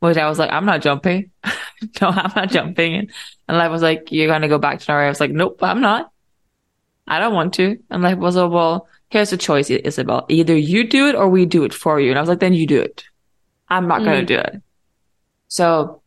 which 0.00 0.16
I 0.16 0.28
was 0.28 0.38
like, 0.38 0.50
I'm 0.50 0.66
not 0.66 0.82
jumping. 0.82 1.30
no, 2.00 2.08
I'm 2.08 2.32
not 2.34 2.50
jumping. 2.50 3.08
And 3.48 3.56
life 3.56 3.70
was 3.70 3.82
like, 3.82 4.10
you're 4.10 4.28
going 4.28 4.42
to 4.42 4.48
go 4.48 4.58
back 4.58 4.80
to 4.80 4.90
Norway. 4.90 5.06
I 5.06 5.08
was 5.08 5.20
like, 5.20 5.30
nope, 5.30 5.62
I'm 5.62 5.80
not. 5.80 6.10
I 7.06 7.20
don't 7.20 7.34
want 7.34 7.54
to. 7.54 7.78
And 7.90 8.02
life 8.02 8.18
was, 8.18 8.36
oh, 8.36 8.48
well, 8.48 8.88
here's 9.10 9.30
the 9.30 9.36
choice, 9.36 9.70
Isabelle. 9.70 10.26
Either 10.28 10.56
you 10.56 10.88
do 10.88 11.08
it 11.08 11.14
or 11.14 11.28
we 11.28 11.46
do 11.46 11.64
it 11.64 11.72
for 11.72 12.00
you. 12.00 12.10
And 12.10 12.18
I 12.18 12.22
was 12.22 12.28
like, 12.28 12.40
then 12.40 12.54
you 12.54 12.66
do 12.66 12.80
it. 12.80 13.04
I'm 13.68 13.88
not 13.88 14.04
going 14.04 14.26
to 14.26 14.34
mm-hmm. 14.34 14.50
do 14.50 14.56
it. 14.56 14.62
So 15.48 16.02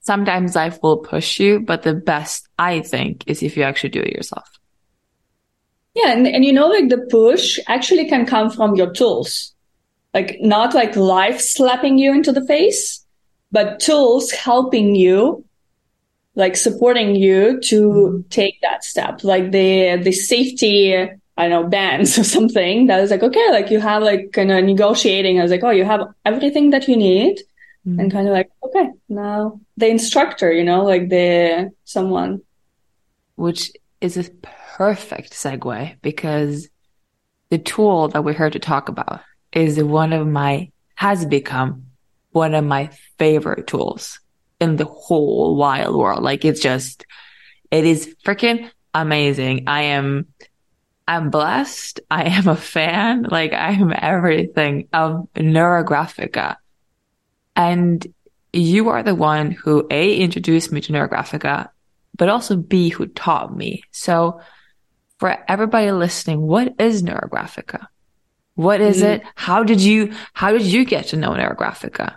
sometimes 0.00 0.54
life 0.54 0.78
will 0.82 0.98
push 0.98 1.40
you, 1.40 1.60
but 1.60 1.82
the 1.82 1.94
best, 1.94 2.48
I 2.58 2.80
think, 2.80 3.24
is 3.26 3.42
if 3.42 3.56
you 3.56 3.62
actually 3.62 3.90
do 3.90 4.00
it 4.00 4.12
yourself. 4.12 4.48
Yeah, 5.94 6.12
and, 6.12 6.26
and 6.26 6.44
you 6.44 6.52
know, 6.52 6.66
like 6.66 6.88
the 6.88 7.06
push 7.10 7.58
actually 7.66 8.08
can 8.08 8.26
come 8.26 8.50
from 8.50 8.74
your 8.74 8.92
tools. 8.92 9.52
Like 10.12 10.38
not 10.40 10.74
like 10.74 10.96
life 10.96 11.40
slapping 11.40 11.98
you 11.98 12.12
into 12.12 12.32
the 12.32 12.44
face, 12.46 13.04
but 13.50 13.80
tools 13.80 14.30
helping 14.30 14.94
you 14.94 15.44
like 16.36 16.56
supporting 16.56 17.14
you 17.14 17.60
to 17.60 17.88
mm-hmm. 17.88 18.28
take 18.28 18.60
that 18.62 18.84
step, 18.84 19.22
like 19.22 19.50
the 19.52 20.00
the 20.02 20.12
safety 20.12 21.08
I 21.36 21.48
don't 21.48 21.62
know, 21.64 21.68
bands 21.68 22.18
or 22.18 22.24
something 22.24 22.86
that 22.86 23.00
is 23.00 23.10
like, 23.10 23.22
okay, 23.22 23.50
like 23.50 23.70
you 23.70 23.80
have 23.80 24.02
like 24.02 24.32
kind 24.32 24.50
of 24.50 24.64
negotiating. 24.64 25.38
I 25.38 25.42
was 25.42 25.50
like, 25.50 25.64
oh, 25.64 25.70
you 25.70 25.84
have 25.84 26.02
everything 26.24 26.70
that 26.70 26.88
you 26.88 26.96
need. 26.96 27.40
Mm-hmm. 27.86 28.00
And 28.00 28.12
kind 28.12 28.26
of 28.26 28.32
like, 28.32 28.50
okay, 28.62 28.90
now 29.08 29.60
the 29.76 29.88
instructor, 29.88 30.50
you 30.50 30.64
know, 30.64 30.84
like 30.84 31.10
the 31.10 31.70
someone. 31.84 32.40
Which 33.36 33.72
is 34.00 34.16
a 34.16 34.30
perfect 34.76 35.32
segue 35.32 35.96
because 36.00 36.68
the 37.50 37.58
tool 37.58 38.08
that 38.08 38.24
we're 38.24 38.32
here 38.32 38.50
to 38.50 38.58
talk 38.58 38.88
about 38.88 39.20
is 39.52 39.82
one 39.82 40.12
of 40.12 40.26
my, 40.26 40.70
has 40.94 41.26
become 41.26 41.86
one 42.30 42.54
of 42.54 42.64
my 42.64 42.90
favorite 43.18 43.66
tools 43.66 44.20
in 44.60 44.76
the 44.76 44.84
whole 44.84 45.56
wild 45.56 45.94
world. 45.94 46.22
Like 46.22 46.44
it's 46.44 46.60
just, 46.60 47.04
it 47.70 47.84
is 47.84 48.14
freaking 48.24 48.70
amazing. 48.94 49.64
I 49.66 49.82
am, 49.82 50.28
I'm 51.06 51.30
blessed. 51.30 52.00
I 52.10 52.24
am 52.24 52.48
a 52.48 52.56
fan. 52.56 53.24
Like 53.24 53.52
I 53.52 53.72
am 53.72 53.92
everything 53.96 54.88
of 54.92 55.28
Neurographica. 55.34 56.56
And 57.56 58.06
you 58.52 58.88
are 58.88 59.02
the 59.02 59.14
one 59.14 59.50
who 59.50 59.86
A, 59.90 60.16
introduced 60.16 60.72
me 60.72 60.80
to 60.80 60.92
Neurographica, 60.92 61.68
but 62.16 62.28
also 62.28 62.56
B, 62.56 62.88
who 62.88 63.06
taught 63.06 63.54
me. 63.54 63.82
So 63.90 64.40
for 65.18 65.36
everybody 65.48 65.90
listening, 65.92 66.40
what 66.40 66.74
is 66.78 67.02
Neurographica? 67.02 67.86
What 68.54 68.80
is 68.80 69.02
mm. 69.02 69.16
it? 69.16 69.22
How 69.34 69.62
did 69.62 69.80
you, 69.80 70.14
how 70.32 70.52
did 70.52 70.62
you 70.62 70.84
get 70.84 71.08
to 71.08 71.16
know 71.16 71.30
Neurographica? 71.30 72.16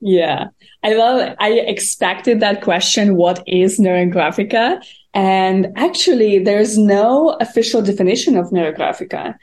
Yeah, 0.00 0.46
I 0.82 0.94
love 0.94 1.20
it. 1.20 1.36
I 1.38 1.50
expected 1.52 2.40
that 2.40 2.62
question. 2.62 3.14
What 3.14 3.42
is 3.46 3.78
Neurographica? 3.78 4.82
And 5.14 5.72
actually, 5.76 6.38
there's 6.38 6.78
no 6.78 7.36
official 7.40 7.82
definition 7.82 8.36
of 8.36 8.50
Neurographica 8.50 9.36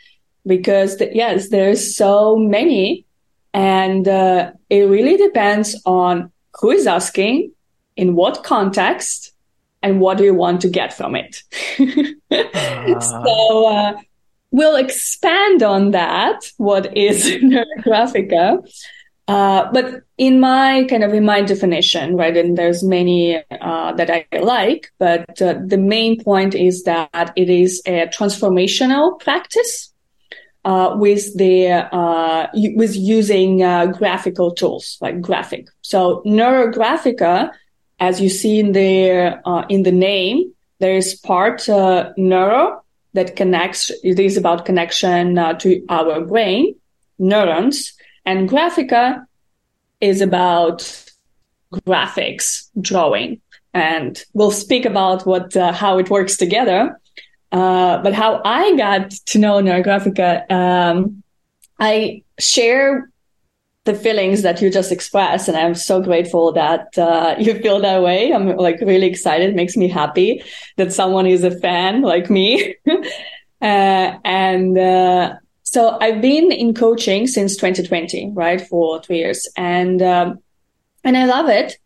because, 0.45 0.97
the, 0.97 1.09
yes, 1.13 1.49
there's 1.49 1.95
so 1.95 2.35
many. 2.35 3.05
And 3.53 4.07
uh, 4.07 4.51
it 4.69 4.83
really 4.83 5.17
depends 5.17 5.79
on 5.85 6.31
who 6.59 6.71
is 6.71 6.87
asking, 6.87 7.51
in 7.95 8.15
what 8.15 8.43
context, 8.43 9.33
and 9.81 9.99
what 9.99 10.17
do 10.17 10.23
you 10.23 10.33
want 10.33 10.61
to 10.61 10.69
get 10.69 10.93
from 10.93 11.15
it. 11.15 11.43
uh. 12.31 12.99
So 13.01 13.67
uh, 13.67 13.93
we'll 14.51 14.75
expand 14.75 15.63
on 15.63 15.91
that. 15.91 16.51
What 16.57 16.97
is 16.97 17.25
Neurographica? 17.43 18.59
Uh, 19.29 19.71
but 19.71 20.01
in 20.17 20.39
my 20.39 20.85
kind 20.89 21.03
of 21.03 21.13
in 21.13 21.23
my 21.23 21.39
definition, 21.39 22.15
right, 22.15 22.35
and 22.35 22.57
there's 22.57 22.83
many 22.83 23.37
uh, 23.61 23.93
that 23.93 24.09
I 24.09 24.25
like, 24.39 24.91
but 24.97 25.39
uh, 25.39 25.53
the 25.63 25.77
main 25.77 26.23
point 26.23 26.55
is 26.55 26.81
that 26.85 27.31
it 27.35 27.47
is 27.47 27.79
a 27.85 28.07
transformational 28.07 29.19
practice 29.19 29.93
uh, 30.65 30.95
with 30.95 31.37
the 31.37 31.67
uh, 31.67 32.47
with 32.75 32.95
using 32.95 33.59
graphical 33.59 34.49
tools 34.49 34.97
like 34.99 35.21
graphic. 35.21 35.67
So 35.83 36.23
neurographica, 36.25 37.51
as 37.99 38.19
you 38.19 38.29
see 38.29 38.59
in 38.59 38.71
the 38.71 39.39
in 39.69 39.83
the 39.83 39.91
name, 39.91 40.55
there 40.79 40.95
is 40.95 41.13
part 41.13 41.67
neuro 42.17 42.83
that 43.13 43.35
connects. 43.35 43.91
It 44.03 44.19
is 44.19 44.37
about 44.37 44.65
connection 44.65 45.35
to 45.35 45.85
our 45.87 46.21
brain, 46.21 46.73
neurons 47.19 47.93
and 48.29 48.47
Graphica 48.47 49.25
is 50.01 50.21
about 50.21 50.79
graphics, 51.87 52.69
drawing. 52.79 53.41
And 53.73 54.23
we'll 54.33 54.51
speak 54.51 54.85
about 54.85 55.25
what, 55.25 55.57
uh, 55.57 55.71
how 55.73 55.97
it 55.97 56.11
works 56.11 56.37
together. 56.37 56.99
Uh, 57.51 57.97
but 58.03 58.13
how 58.13 58.39
I 58.45 58.75
got 58.75 59.09
to 59.31 59.39
know 59.39 59.55
Neurographica, 59.59 60.49
um, 60.51 61.23
I 61.79 62.21
share 62.39 63.09
the 63.85 63.95
feelings 63.95 64.43
that 64.43 64.61
you 64.61 64.69
just 64.69 64.91
expressed, 64.91 65.47
and 65.47 65.57
I'm 65.57 65.73
so 65.73 65.99
grateful 65.99 66.51
that 66.51 66.95
uh, 66.99 67.35
you 67.39 67.55
feel 67.55 67.79
that 67.79 68.03
way. 68.03 68.31
I'm 68.31 68.55
like 68.57 68.79
really 68.81 69.07
excited. 69.07 69.49
It 69.49 69.55
makes 69.55 69.75
me 69.75 69.87
happy 69.87 70.43
that 70.77 70.93
someone 70.93 71.25
is 71.25 71.43
a 71.43 71.57
fan 71.59 72.03
like 72.03 72.29
me. 72.29 72.75
uh, 73.61 74.17
and 74.23 74.77
uh, 74.77 75.33
so 75.71 75.99
I've 76.01 76.19
been 76.19 76.51
in 76.51 76.73
coaching 76.73 77.27
since 77.27 77.55
2020, 77.55 78.31
right, 78.33 78.59
for 78.59 78.99
two 79.01 79.13
years, 79.13 79.47
and 79.55 80.01
um, 80.01 80.39
and 81.03 81.15
I 81.15 81.25
love 81.25 81.47
it. 81.47 81.77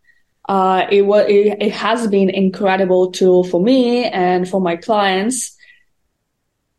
Uh, 0.48 0.88
it 0.90 1.02
was 1.02 1.26
it, 1.28 1.58
it 1.60 1.74
has 1.74 2.08
been 2.08 2.30
incredible 2.30 3.12
tool 3.12 3.44
for 3.44 3.62
me 3.62 4.06
and 4.06 4.48
for 4.48 4.62
my 4.62 4.78
clients. 4.78 5.58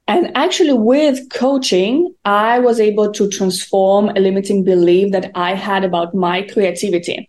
And 0.09 0.35
actually, 0.35 0.73
with 0.73 1.29
coaching, 1.29 2.15
I 2.25 2.61
was 2.61 2.81
able 2.81 3.13
to 3.13 3.29
transform 3.29 4.09
a 4.09 4.21
limiting 4.21 4.65
belief 4.65 5.13
that 5.13 5.31
I 5.35 5.53
had 5.53 5.85
about 5.85 6.15
my 6.15 6.41
creativity 6.41 7.29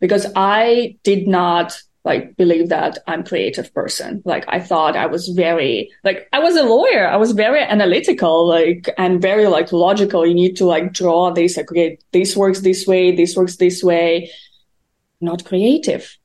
because 0.00 0.30
I 0.36 0.96
did 1.02 1.26
not 1.26 1.76
like 2.08 2.36
believe 2.38 2.70
that 2.70 2.98
I'm 3.06 3.22
creative 3.22 3.72
person. 3.74 4.22
Like 4.24 4.44
I 4.48 4.60
thought 4.60 4.96
I 4.96 5.06
was 5.06 5.28
very 5.28 5.90
like 6.02 6.26
I 6.32 6.38
was 6.38 6.56
a 6.56 6.62
lawyer. 6.62 7.06
I 7.06 7.16
was 7.16 7.32
very 7.32 7.60
analytical, 7.60 8.48
like 8.48 8.88
and 8.96 9.20
very 9.20 9.46
like 9.46 9.70
logical. 9.72 10.26
You 10.26 10.34
need 10.34 10.56
to 10.56 10.64
like 10.64 10.94
draw 10.94 11.30
this, 11.30 11.58
like 11.58 11.70
okay, 11.70 11.98
this 12.12 12.34
works 12.34 12.60
this 12.62 12.86
way, 12.86 13.14
this 13.14 13.36
works 13.36 13.56
this 13.56 13.84
way. 13.84 14.30
Not 15.20 15.44
creative, 15.44 16.16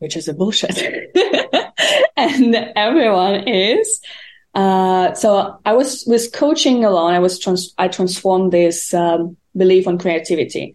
which 0.00 0.16
is 0.16 0.26
a 0.26 0.34
bullshit. 0.34 0.76
and 2.16 2.56
everyone 2.74 3.46
is. 3.48 4.00
Uh, 4.54 5.14
so 5.14 5.60
I 5.64 5.72
was 5.74 6.02
with 6.06 6.32
coaching 6.32 6.84
alone. 6.84 7.14
I 7.14 7.20
was 7.20 7.38
trans- 7.38 7.74
I 7.78 7.86
transformed 7.86 8.52
this 8.52 8.92
um, 8.92 9.36
belief 9.56 9.86
on 9.86 9.98
creativity, 9.98 10.74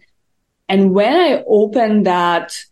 and 0.70 0.94
when 0.94 1.14
I 1.14 1.44
opened 1.46 2.06
that 2.06 2.64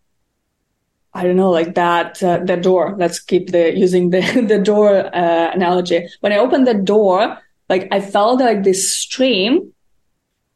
I 1.12 1.24
don't 1.24 1.36
know, 1.36 1.50
like 1.50 1.74
that, 1.74 2.22
uh, 2.22 2.38
the 2.44 2.56
door. 2.56 2.94
Let's 2.96 3.18
keep 3.18 3.50
the 3.50 3.76
using 3.76 4.10
the 4.10 4.20
the 4.48 4.58
door 4.58 5.14
uh, 5.14 5.50
analogy. 5.52 6.08
When 6.20 6.32
I 6.32 6.38
opened 6.38 6.66
the 6.66 6.74
door, 6.74 7.38
like 7.68 7.88
I 7.90 8.00
felt 8.00 8.40
like 8.40 8.62
this 8.62 8.96
stream 8.96 9.72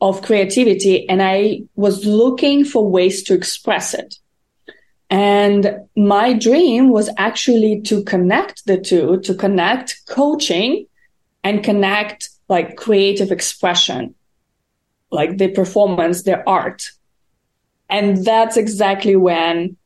of 0.00 0.22
creativity, 0.22 1.08
and 1.08 1.22
I 1.22 1.62
was 1.76 2.04
looking 2.04 2.64
for 2.64 2.88
ways 2.88 3.22
to 3.24 3.34
express 3.34 3.94
it. 3.94 4.16
And 5.10 5.80
my 5.96 6.32
dream 6.32 6.90
was 6.90 7.08
actually 7.16 7.80
to 7.82 8.02
connect 8.04 8.66
the 8.66 8.78
two, 8.78 9.20
to 9.20 9.34
connect 9.34 10.02
coaching 10.08 10.86
and 11.42 11.62
connect 11.62 12.30
like 12.48 12.76
creative 12.76 13.30
expression, 13.30 14.14
like 15.10 15.38
the 15.38 15.48
performance, 15.48 16.22
the 16.22 16.44
art. 16.48 16.90
And 17.88 18.24
that's 18.24 18.56
exactly 18.56 19.14
when 19.16 19.76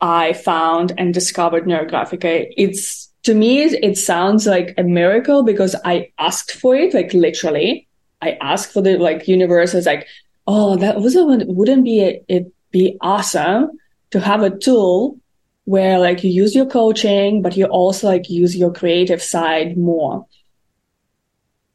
I 0.00 0.32
found 0.32 0.92
and 0.96 1.12
discovered 1.12 1.64
Neurographica. 1.64 2.52
It's 2.56 3.08
to 3.24 3.34
me, 3.34 3.62
it 3.62 3.98
sounds 3.98 4.46
like 4.46 4.74
a 4.78 4.82
miracle 4.82 5.42
because 5.42 5.74
I 5.84 6.12
asked 6.18 6.52
for 6.52 6.74
it, 6.74 6.94
like 6.94 7.12
literally. 7.12 7.88
I 8.22 8.38
asked 8.40 8.72
for 8.72 8.80
the 8.80 8.96
like 8.96 9.28
universe. 9.28 9.74
It's 9.74 9.86
like, 9.86 10.06
oh, 10.46 10.76
that 10.76 11.00
was 11.00 11.14
a, 11.16 11.24
wouldn't 11.24 11.84
be 11.84 12.02
a, 12.02 12.22
it 12.28 12.52
be 12.70 12.96
awesome 13.00 13.78
to 14.10 14.20
have 14.20 14.42
a 14.42 14.56
tool 14.56 15.18
where 15.64 15.98
like 15.98 16.24
you 16.24 16.30
use 16.30 16.54
your 16.54 16.66
coaching, 16.66 17.42
but 17.42 17.56
you 17.56 17.66
also 17.66 18.06
like 18.06 18.30
use 18.30 18.56
your 18.56 18.72
creative 18.72 19.22
side 19.22 19.76
more. 19.76 20.26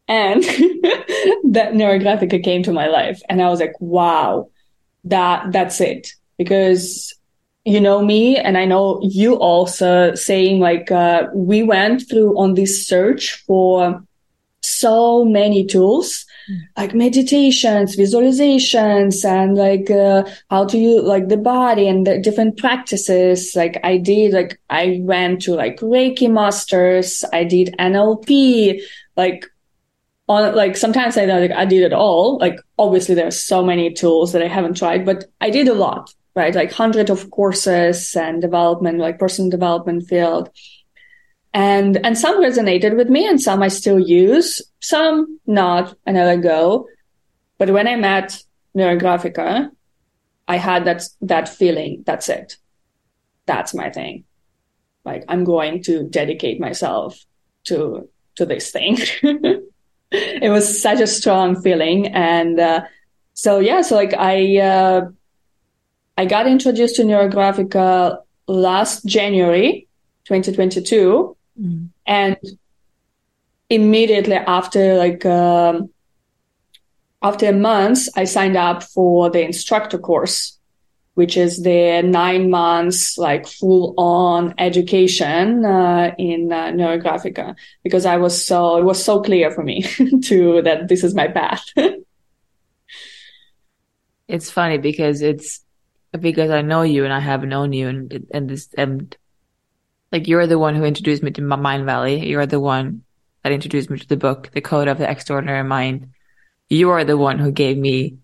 And 0.08 0.44
that 1.54 1.74
Neurographica 1.74 2.44
came 2.44 2.64
to 2.64 2.74
my 2.74 2.88
life, 2.88 3.22
and 3.30 3.42
I 3.42 3.50
was 3.50 3.60
like, 3.60 3.80
wow, 3.80 4.50
that 5.06 5.52
that's 5.52 5.80
it 5.80 6.14
because 6.38 7.14
you 7.66 7.80
know 7.80 8.04
me 8.04 8.38
and 8.38 8.58
I 8.58 8.66
know 8.66 9.00
you 9.02 9.36
also 9.36 10.16
saying 10.16 10.60
like, 10.60 10.92
uh, 10.92 11.28
we 11.34 11.64
went 11.64 12.08
through 12.10 12.38
on 12.38 12.56
this 12.56 12.88
search 12.88 13.44
for 13.48 14.04
so 14.62 15.26
many 15.26 15.66
tools 15.66 16.26
mm. 16.50 16.58
like 16.78 16.94
meditations, 16.94 17.96
visualizations, 17.96 19.24
and 19.26 19.56
like 19.56 19.92
uh, 19.92 20.24
how 20.50 20.66
to 20.66 20.78
use 20.78 21.04
like 21.04 21.28
the 21.28 21.38
body 21.38 21.88
and 21.88 22.08
the 22.08 22.20
different 22.20 22.58
practices. 22.58 23.56
Like 23.56 23.80
I 23.84 23.98
did, 23.98 24.34
like 24.34 24.60
I 24.70 25.00
went 25.02 25.42
to 25.44 25.56
like 25.56 25.80
Reiki 25.80 26.32
masters, 26.32 27.24
I 27.34 27.44
did 27.44 27.76
NLP, 27.78 28.82
like 29.16 29.46
on 30.28 30.56
like 30.56 30.78
sometimes 30.78 31.18
I 31.18 31.26
like 31.26 31.52
I 31.52 31.66
did 31.66 31.84
it 31.84 31.94
all. 31.94 32.38
Like 32.38 32.60
obviously 32.78 33.16
there's 33.16 33.40
so 33.40 33.64
many 33.64 33.94
tools 33.94 34.32
that 34.32 34.42
I 34.42 34.48
haven't 34.48 34.78
tried, 34.78 35.06
but 35.06 35.26
I 35.42 35.50
did 35.50 35.68
a 35.68 35.74
lot 35.74 36.14
right? 36.36 36.56
Like 36.56 36.72
hundreds 36.72 37.10
of 37.10 37.30
courses 37.32 38.16
and 38.16 38.42
development, 38.42 39.00
like 39.00 39.20
personal 39.20 39.52
development 39.52 40.08
field. 40.08 40.50
And, 41.54 42.04
and 42.04 42.18
some 42.18 42.42
resonated 42.42 42.96
with 42.96 43.10
me 43.10 43.28
and 43.28 43.40
some 43.40 43.62
I 43.62 43.68
still 43.68 44.00
use, 44.00 44.62
some 44.80 45.40
not, 45.46 45.96
and 46.06 46.18
I 46.18 46.26
let 46.26 46.42
go. 46.42 46.88
But 47.60 47.70
when 47.70 47.88
I 47.88 47.96
met 47.96 48.42
Neurographica, 48.76 49.70
I 50.48 50.58
had 50.58 50.86
that, 50.86 51.04
that 51.22 51.48
feeling. 51.48 52.04
That's 52.06 52.28
it. 52.30 52.58
that's 53.46 53.74
my 53.74 53.90
thing. 53.90 54.24
Like 55.06 55.26
I'm 55.28 55.44
going 55.44 55.84
to 55.84 56.04
dedicate 56.04 56.60
myself 56.60 57.20
to 57.66 58.10
to 58.36 58.46
this 58.46 58.72
thing. 58.72 58.98
it 60.12 60.52
was 60.52 60.82
such 60.82 61.00
a 61.00 61.08
strong 61.08 61.62
feeling, 61.62 62.08
and 62.08 62.60
uh, 62.60 62.82
so 63.34 63.60
yeah, 63.60 63.82
so 63.82 63.96
like 63.96 64.14
I 64.14 64.58
uh, 64.60 65.02
I 66.18 66.26
got 66.26 66.48
introduced 66.48 66.96
to 66.98 67.04
Neurographica 67.04 68.20
last 68.48 69.06
January, 69.06 69.88
2022, 70.26 71.36
mm. 71.60 71.90
and 72.06 72.38
immediately 73.70 74.36
after 74.36 74.98
like 74.98 75.26
um, 75.26 75.90
after 77.22 77.52
months, 77.54 78.10
I 78.16 78.26
signed 78.26 78.58
up 78.58 78.84
for 78.84 79.30
the 79.30 79.44
instructor 79.44 79.98
course 79.98 80.60
which 81.16 81.38
is 81.38 81.62
the 81.62 82.02
nine 82.02 82.50
months 82.50 83.18
like 83.18 83.48
full 83.48 83.94
on 83.98 84.54
education 84.58 85.64
uh, 85.64 86.14
in 86.18 86.52
uh, 86.52 86.68
neurographica 86.68 87.56
because 87.84 88.06
I 88.06 88.18
was 88.18 88.46
so 88.46 88.78
it 88.78 88.84
was 88.84 89.04
so 89.04 89.22
clear 89.22 89.52
for 89.52 89.64
me 89.64 89.82
to 90.24 90.62
that 90.64 90.88
this 90.88 91.04
is 91.04 91.14
my 91.14 91.28
path. 91.28 91.66
it's 94.28 94.50
funny 94.50 94.78
because 94.78 95.22
it's 95.22 95.63
because 96.20 96.52
I 96.52 96.62
know 96.62 96.84
you 96.84 97.04
and 97.04 97.14
I 97.14 97.20
have 97.20 97.44
known 97.44 97.74
you 97.74 97.88
and 97.88 98.28
and 98.32 98.50
this 98.50 98.70
and 98.78 99.16
like 100.12 100.28
you're 100.28 100.48
the 100.48 100.60
one 100.60 100.76
who 100.76 100.84
introduced 100.84 101.24
me 101.24 101.32
to 101.32 101.42
Mindvalley. 101.42 102.28
You're 102.28 102.46
the 102.46 102.60
one 102.60 103.04
that 103.44 103.52
introduced 103.52 103.90
me 103.90 104.00
to 104.00 104.08
the 104.08 104.18
book, 104.18 104.52
The 104.54 104.62
Code 104.62 104.88
of 104.88 104.98
the 104.98 105.10
Extraordinary 105.10 105.64
Mind. 105.64 106.12
You 106.70 106.92
are 106.92 107.04
the 107.04 107.18
one 107.18 107.40
who 107.40 107.52
gave 107.52 107.78
me 107.78 108.18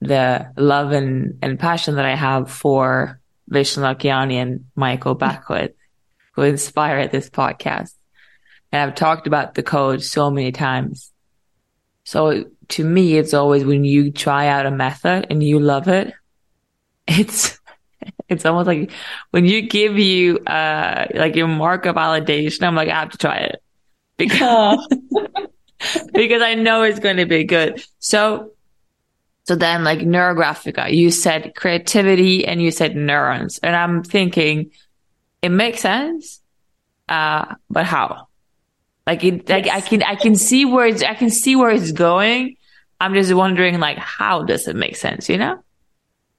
the 0.00 0.52
love 0.56 0.92
and, 0.92 1.38
and 1.42 1.58
passion 1.58 1.96
that 1.96 2.04
I 2.04 2.16
have 2.16 2.50
for 2.50 3.20
Vishen 3.50 3.82
Lakhiani 3.82 4.34
and 4.34 4.66
Michael 4.74 5.14
Beckwith, 5.14 5.72
who 6.32 6.42
inspired 6.42 7.12
this 7.12 7.30
podcast. 7.30 7.94
And 8.72 8.82
I've 8.82 8.96
talked 8.96 9.26
about 9.26 9.54
the 9.54 9.62
code 9.62 10.02
so 10.02 10.30
many 10.30 10.50
times. 10.50 11.12
So 12.04 12.46
to 12.68 12.84
me, 12.84 13.16
it's 13.16 13.34
always 13.34 13.64
when 13.64 13.84
you 13.84 14.10
try 14.10 14.48
out 14.48 14.66
a 14.66 14.70
method 14.70 15.26
and 15.30 15.42
you 15.42 15.60
love 15.60 15.88
it, 15.88 16.12
it's, 17.06 17.58
it's 18.28 18.44
almost 18.44 18.66
like 18.66 18.90
when 19.30 19.44
you 19.44 19.62
give 19.62 19.98
you, 19.98 20.38
uh, 20.38 21.06
like 21.14 21.36
your 21.36 21.48
mark 21.48 21.86
of 21.86 21.96
validation, 21.96 22.62
I'm 22.66 22.74
like, 22.74 22.88
I 22.88 23.00
have 23.00 23.10
to 23.10 23.18
try 23.18 23.36
it 23.38 23.62
because, 24.16 24.86
because 26.12 26.42
I 26.42 26.54
know 26.54 26.82
it's 26.82 26.98
going 27.00 27.16
to 27.16 27.26
be 27.26 27.44
good. 27.44 27.84
So 27.98 28.52
so 29.44 29.54
then 29.54 29.84
like 29.84 30.00
neurographica, 30.00 30.92
you 30.92 31.10
said 31.10 31.54
creativity 31.54 32.46
and 32.46 32.62
you 32.62 32.70
said 32.70 32.96
neurons. 32.96 33.58
And 33.62 33.76
I'm 33.76 34.02
thinking 34.02 34.70
it 35.42 35.50
makes 35.50 35.80
sense. 35.80 36.40
Uh, 37.08 37.54
but 37.68 37.84
how? 37.84 38.28
Like 39.06 39.22
it, 39.22 39.48
like 39.48 39.68
I 39.68 39.82
can, 39.82 40.02
I 40.02 40.16
can 40.16 40.34
see 40.34 40.64
where 40.64 40.86
it's, 40.86 41.02
I 41.02 41.12
can 41.12 41.28
see 41.28 41.56
where 41.56 41.70
it's 41.70 41.92
going. 41.92 42.56
I'm 42.98 43.12
just 43.12 43.34
wondering 43.34 43.78
like, 43.80 43.98
how 43.98 44.44
does 44.44 44.66
it 44.66 44.76
make 44.76 44.96
sense? 44.96 45.28
You 45.28 45.36
know? 45.36 45.62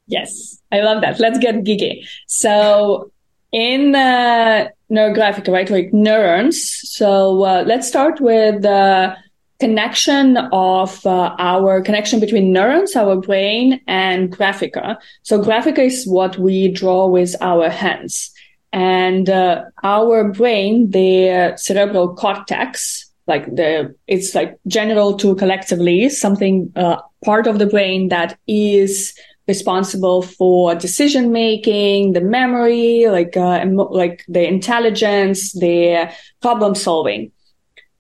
Yes. 0.08 0.62
I 0.72 0.82
love 0.82 1.02
that. 1.02 1.20
Let's 1.20 1.40
get 1.40 1.56
geeky. 1.64 2.06
So 2.28 3.12
in, 3.52 3.96
uh, 3.96 4.70
neurographica, 4.92 5.52
right? 5.52 5.70
Like 5.70 5.94
neurons. 5.94 6.62
So, 6.90 7.44
uh, 7.44 7.64
let's 7.66 7.88
start 7.88 8.22
with, 8.22 8.62
the 8.62 9.16
connection 9.60 10.38
of 10.52 11.06
uh, 11.06 11.34
our 11.40 11.82
connection 11.82 12.20
between 12.20 12.52
neurons, 12.52 12.96
our 12.96 13.16
brain, 13.16 13.80
and 13.88 14.32
graphica. 14.32 14.98
So 15.24 15.42
graphica 15.42 15.80
is 15.80 16.06
what 16.06 16.38
we 16.38 16.68
draw 16.72 17.08
with 17.08 17.36
our 17.42 17.70
hands. 17.70 18.32
And 18.74 19.30
uh, 19.30 19.64
our 19.82 20.30
brain, 20.32 20.92
the 20.92 21.54
cerebral 21.56 22.14
cortex, 22.16 23.10
like 23.28 23.46
the, 23.56 23.96
it's 24.08 24.36
like 24.36 24.60
general 24.68 25.16
to 25.18 25.36
collectively 25.36 26.10
something, 26.10 26.72
uh, 26.76 26.98
part 27.24 27.48
of 27.48 27.58
the 27.58 27.66
brain 27.66 28.10
that 28.10 28.38
is 28.48 29.18
responsible 29.48 30.22
for 30.22 30.76
decision 30.76 31.32
making, 31.32 32.14
the 32.14 32.22
memory, 32.22 33.08
like, 33.08 33.38
uh, 33.38 33.64
like 33.90 34.24
the 34.28 34.48
intelligence, 34.48 35.54
the 35.54 36.10
problem 36.42 36.76
solving. 36.76 37.32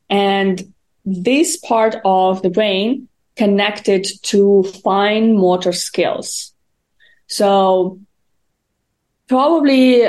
And 0.09 0.73
this 1.05 1.57
part 1.57 1.97
of 2.03 2.41
the 2.41 2.49
brain 2.49 3.07
connected 3.35 4.07
to 4.23 4.63
fine 4.83 5.37
motor 5.37 5.71
skills. 5.71 6.53
So 7.27 7.99
probably, 9.27 10.07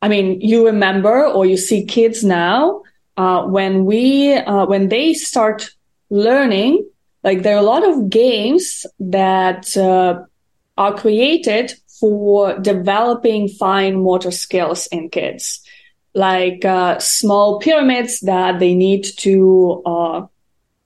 I 0.00 0.08
mean, 0.08 0.40
you 0.40 0.66
remember 0.66 1.26
or 1.26 1.46
you 1.46 1.56
see 1.56 1.84
kids 1.84 2.24
now, 2.24 2.82
uh, 3.16 3.44
when 3.44 3.84
we, 3.84 4.34
uh, 4.34 4.66
when 4.66 4.88
they 4.88 5.14
start 5.14 5.70
learning, 6.10 6.88
like 7.22 7.42
there 7.42 7.54
are 7.54 7.60
a 7.60 7.62
lot 7.62 7.86
of 7.86 8.08
games 8.10 8.86
that, 8.98 9.76
uh, 9.76 10.24
are 10.76 10.94
created 10.94 11.72
for 12.00 12.58
developing 12.58 13.48
fine 13.48 14.02
motor 14.02 14.30
skills 14.30 14.86
in 14.88 15.08
kids 15.08 15.62
like 16.14 16.64
uh, 16.64 16.98
small 16.98 17.58
pyramids 17.58 18.20
that 18.20 18.58
they 18.58 18.74
need 18.74 19.04
to 19.18 19.82
uh, 19.86 20.26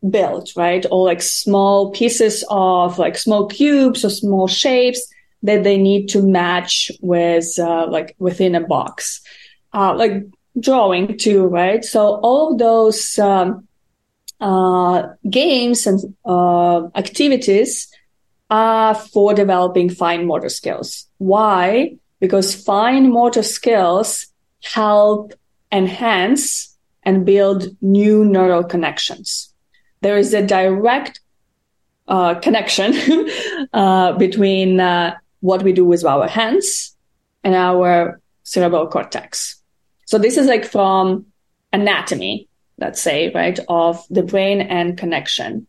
built, 0.09 0.53
right? 0.57 0.87
Or 0.90 1.05
like 1.07 1.22
small 1.22 1.90
pieces 1.90 2.44
of 2.49 2.99
like 2.99 3.16
small 3.18 3.46
cubes 3.49 4.05
or 4.05 4.11
small 4.11 4.46
shapes 4.46 5.07
that 5.42 5.64
they 5.64 5.79
need 5.79 6.09
to 6.11 6.22
match 6.22 6.90
with, 7.01 7.59
uh, 7.59 7.87
like 7.88 8.14
within 8.18 8.55
a 8.55 8.61
box. 8.61 9.20
Uh, 9.72 9.94
like 9.94 10.25
drawing 10.59 11.18
too, 11.18 11.46
right? 11.46 11.85
So 11.85 12.20
all 12.22 12.57
those, 12.57 13.18
um, 13.18 13.66
uh, 14.40 15.09
games 15.29 15.87
and, 15.87 16.14
uh, 16.25 16.88
activities 16.94 17.88
are 18.50 18.94
for 18.94 19.35
developing 19.35 19.90
fine 19.90 20.26
motor 20.26 20.48
skills. 20.48 21.09
Why? 21.18 21.96
Because 22.20 22.54
fine 22.54 23.11
motor 23.12 23.42
skills 23.42 24.26
help 24.62 25.32
enhance 25.72 26.76
and 27.02 27.26
build 27.26 27.68
new 27.80 28.24
neural 28.24 28.64
connections 28.64 29.52
there 30.06 30.18
is 30.18 30.32
a 30.35 30.46
direct 30.46 31.20
uh, 32.09 32.35
connection 32.37 32.94
uh, 33.72 34.12
between 34.12 34.80
uh, 34.80 35.16
what 35.40 35.62
we 35.62 35.72
do 35.72 35.85
with 35.85 36.04
our 36.04 36.28
hands 36.28 36.96
and 37.42 37.54
our 37.54 38.20
cerebral 38.44 38.87
cortex. 38.87 39.61
So 40.04 40.18
this 40.18 40.37
is 40.37 40.46
like 40.46 40.64
from 40.64 41.26
anatomy, 41.72 42.48
let's 42.78 43.00
say, 43.00 43.32
right, 43.35 43.59
of 43.68 44.04
the 44.09 44.22
brain 44.22 44.61
and 44.61 44.96
connection. 44.96 45.66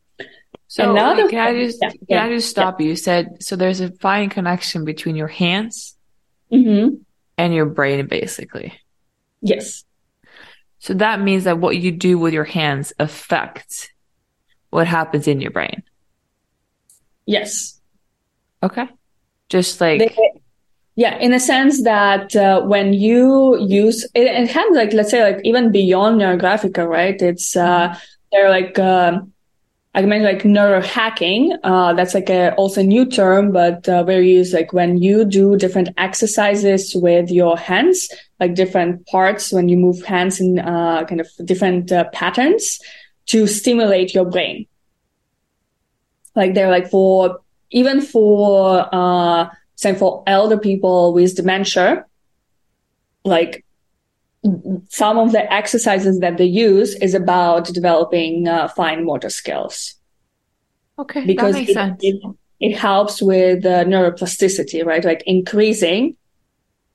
So 0.67 0.91
Another 0.91 1.29
can 1.29 1.39
I 1.39 1.53
just 1.53 1.79
yeah, 1.81 1.89
can 1.89 1.99
yeah, 2.09 2.25
I 2.25 2.29
just 2.29 2.49
stop 2.49 2.79
yeah. 2.79 2.83
you? 2.83 2.89
You 2.91 2.95
said 2.97 3.41
so. 3.41 3.55
There's 3.55 3.79
a 3.79 3.89
fine 3.89 4.29
connection 4.29 4.83
between 4.83 5.15
your 5.15 5.29
hands 5.29 5.95
mm-hmm. 6.51 6.95
and 7.37 7.53
your 7.53 7.65
brain, 7.65 8.05
basically. 8.07 8.73
Yes. 9.41 9.85
So 10.79 10.93
that 10.95 11.21
means 11.21 11.45
that 11.45 11.59
what 11.59 11.77
you 11.77 11.91
do 11.91 12.19
with 12.19 12.33
your 12.33 12.43
hands 12.43 12.91
affects 12.99 13.89
what 14.69 14.87
happens 14.87 15.27
in 15.27 15.39
your 15.39 15.51
brain. 15.51 15.83
Yes. 17.25 17.79
Okay. 18.61 18.87
Just 19.49 19.79
like. 19.79 19.99
They, 19.99 20.15
yeah, 20.95 21.17
in 21.19 21.31
a 21.31 21.39
sense 21.39 21.83
that 21.83 22.35
uh, 22.35 22.61
when 22.61 22.91
you 22.91 23.57
use 23.59 24.03
it, 24.15 24.25
it 24.25 24.49
has 24.49 24.75
like, 24.75 24.93
let's 24.93 25.11
say 25.11 25.23
like 25.23 25.39
even 25.43 25.71
beyond 25.71 26.19
neurographica, 26.19 26.87
right? 26.87 27.21
It's, 27.21 27.55
uh, 27.55 27.89
mm-hmm. 27.89 27.99
they're 28.31 28.49
like, 28.49 28.77
um, 28.79 29.31
I 29.97 30.01
like 30.21 30.43
neurohacking. 30.43 31.57
Uh, 31.63 31.91
that's 31.93 32.13
like 32.13 32.29
a 32.29 32.53
also 32.53 32.83
new 32.83 33.03
term, 33.03 33.51
but 33.51 33.89
uh, 33.89 34.03
where 34.03 34.21
like 34.53 34.71
when 34.71 35.01
you 35.01 35.25
do 35.25 35.57
different 35.57 35.89
exercises 35.97 36.93
with 36.93 37.31
your 37.31 37.57
hands, 37.57 38.07
like 38.39 38.53
different 38.53 39.07
parts 39.07 39.51
when 39.51 39.69
you 39.69 39.75
move 39.75 40.03
hands 40.03 40.39
in 40.39 40.59
uh, 40.59 41.03
kind 41.05 41.19
of 41.19 41.27
different 41.43 41.91
uh, 41.91 42.03
patterns 42.13 42.79
to 43.25 43.47
stimulate 43.47 44.13
your 44.13 44.25
brain. 44.25 44.67
Like 46.35 46.53
they're 46.53 46.69
like 46.69 46.91
for, 46.91 47.39
even 47.71 47.99
for, 48.01 48.87
uh, 48.93 49.49
for 49.97 50.21
elder 50.27 50.59
people 50.59 51.11
with 51.15 51.35
dementia, 51.35 52.05
like 53.25 53.65
some 54.89 55.17
of 55.17 55.31
the 55.31 55.51
exercises 55.51 56.19
that 56.19 56.37
they 56.37 56.45
use 56.45 56.95
is 56.95 57.13
about 57.13 57.65
developing 57.65 58.47
uh, 58.47 58.67
fine 58.69 59.05
motor 59.05 59.29
skills. 59.29 59.95
Okay, 60.99 61.25
because 61.25 61.53
that 61.53 61.59
makes 61.59 61.71
it, 61.71 61.73
sense. 61.73 61.99
It, 62.01 62.21
it 62.59 62.77
helps 62.77 63.21
with 63.21 63.65
uh, 63.65 63.83
neuroplasticity, 63.85 64.85
right? 64.85 65.03
Like 65.03 65.23
increasing 65.25 66.15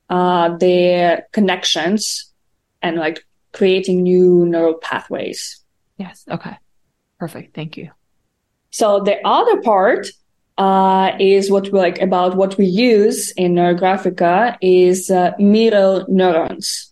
uh, 0.08 0.56
their 0.56 1.26
connections 1.32 2.32
and 2.80 2.96
like 2.96 3.24
creating 3.52 4.02
new 4.02 4.44
neural 4.46 4.74
pathways. 4.74 5.60
Yes. 5.98 6.24
Okay. 6.28 6.56
Perfect. 7.18 7.54
Thank 7.54 7.76
you. 7.76 7.90
So 8.70 9.00
the 9.00 9.18
other 9.24 9.60
part 9.60 10.08
uh, 10.58 11.12
is 11.20 11.50
what 11.50 11.64
we 11.64 11.78
like 11.78 12.00
about 12.00 12.36
what 12.36 12.58
we 12.58 12.66
use 12.66 13.30
in 13.32 13.54
Neurographica 13.54 14.56
is 14.60 15.10
uh, 15.10 15.32
mirror 15.38 16.04
neurons. 16.08 16.91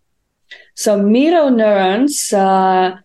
So 0.75 1.01
mirror 1.01 1.51
neurons, 1.51 2.33
uh, 2.33 2.97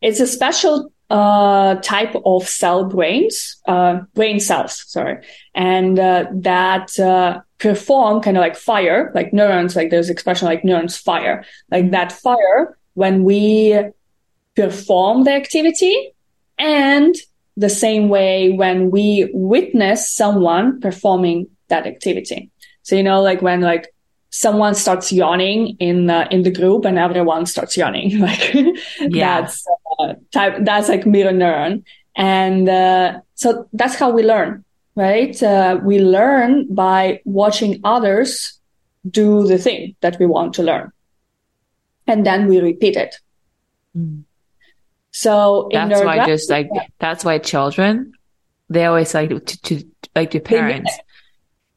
it's 0.00 0.20
a 0.20 0.26
special 0.26 0.92
uh, 1.10 1.76
type 1.76 2.14
of 2.24 2.48
cell 2.48 2.84
brains, 2.84 3.56
uh, 3.66 4.00
brain 4.14 4.40
cells, 4.40 4.84
sorry, 4.88 5.24
and 5.54 5.98
uh, 5.98 6.26
that 6.32 6.98
uh, 6.98 7.40
perform 7.58 8.20
kind 8.20 8.36
of 8.36 8.40
like 8.40 8.56
fire, 8.56 9.12
like 9.14 9.32
neurons, 9.32 9.76
like 9.76 9.90
there's 9.90 10.10
expression 10.10 10.46
like 10.46 10.64
neurons 10.64 10.96
fire, 10.96 11.44
like 11.70 11.90
that 11.92 12.12
fire 12.12 12.76
when 12.94 13.24
we 13.24 13.78
perform 14.56 15.24
the 15.24 15.32
activity 15.32 16.12
and 16.58 17.14
the 17.56 17.68
same 17.68 18.08
way 18.08 18.50
when 18.50 18.90
we 18.90 19.30
witness 19.32 20.10
someone 20.10 20.80
performing 20.80 21.46
that 21.68 21.86
activity. 21.86 22.50
So, 22.82 22.96
you 22.96 23.02
know, 23.02 23.22
like 23.22 23.42
when 23.42 23.60
like 23.60 23.92
someone 24.36 24.74
starts 24.74 25.12
yawning 25.12 25.76
in 25.78 26.06
the, 26.06 26.28
in 26.32 26.42
the 26.42 26.50
group 26.50 26.84
and 26.84 26.98
everyone 26.98 27.46
starts 27.46 27.76
yawning, 27.76 28.18
like 28.28 28.54
yeah. 29.00 29.40
that's 29.40 29.64
uh, 29.98 30.14
type, 30.32 30.56
that's 30.60 30.88
like 30.88 31.06
mirror 31.06 31.32
neuron. 31.32 31.82
And, 32.14 32.68
uh, 32.68 33.20
so 33.34 33.68
that's 33.72 33.94
how 33.94 34.10
we 34.10 34.22
learn, 34.22 34.64
right? 34.94 35.42
Uh, 35.42 35.78
we 35.82 36.00
learn 36.00 36.72
by 36.74 37.20
watching 37.24 37.80
others 37.84 38.58
do 39.08 39.46
the 39.46 39.58
thing 39.58 39.94
that 40.00 40.18
we 40.18 40.26
want 40.26 40.54
to 40.54 40.62
learn. 40.62 40.92
And 42.06 42.24
then 42.24 42.46
we 42.46 42.60
repeat 42.60 42.96
it. 42.96 43.16
Mm. 43.96 44.24
So 45.12 45.68
that's 45.72 46.02
why 46.02 46.26
just 46.26 46.50
like 46.50 46.68
that's 46.98 47.24
why 47.24 47.38
children 47.38 48.12
they 48.68 48.84
always 48.84 49.14
like 49.14 49.30
to, 49.30 49.62
to 49.62 49.84
like 50.14 50.30
to 50.32 50.40
parents 50.40 50.92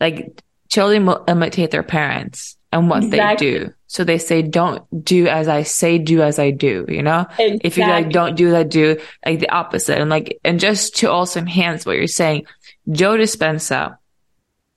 like 0.02 0.44
children 0.70 1.06
will 1.06 1.24
imitate 1.28 1.72
their 1.72 1.84
parents 1.84 2.58
and 2.72 2.90
what 2.90 3.04
exactly. 3.04 3.52
they 3.52 3.60
do. 3.60 3.74
So 3.88 4.04
they 4.04 4.20
say, 4.20 4.44
don't 4.44 5.04
do 5.04 5.28
as 5.28 5.48
I 5.48 5.64
say, 5.64 5.98
do 5.98 6.22
as 6.22 6.38
I 6.38 6.52
do, 6.52 6.86
you 6.88 7.02
know? 7.02 7.26
Exactly. 7.40 7.62
If 7.64 7.78
you 7.78 7.88
like, 7.88 8.12
don't 8.12 8.36
do 8.36 8.52
that, 8.52 8.70
do 8.70 9.00
like 9.26 9.40
the 9.40 9.50
opposite. 9.50 10.00
And 10.00 10.10
like, 10.10 10.40
and 10.44 10.60
just 10.60 10.98
to 10.98 11.12
also 11.12 11.40
enhance 11.40 11.86
what 11.86 11.98
you're 11.98 12.06
saying, 12.06 12.46
Joe 12.92 13.18
Dispenza, 13.18 13.98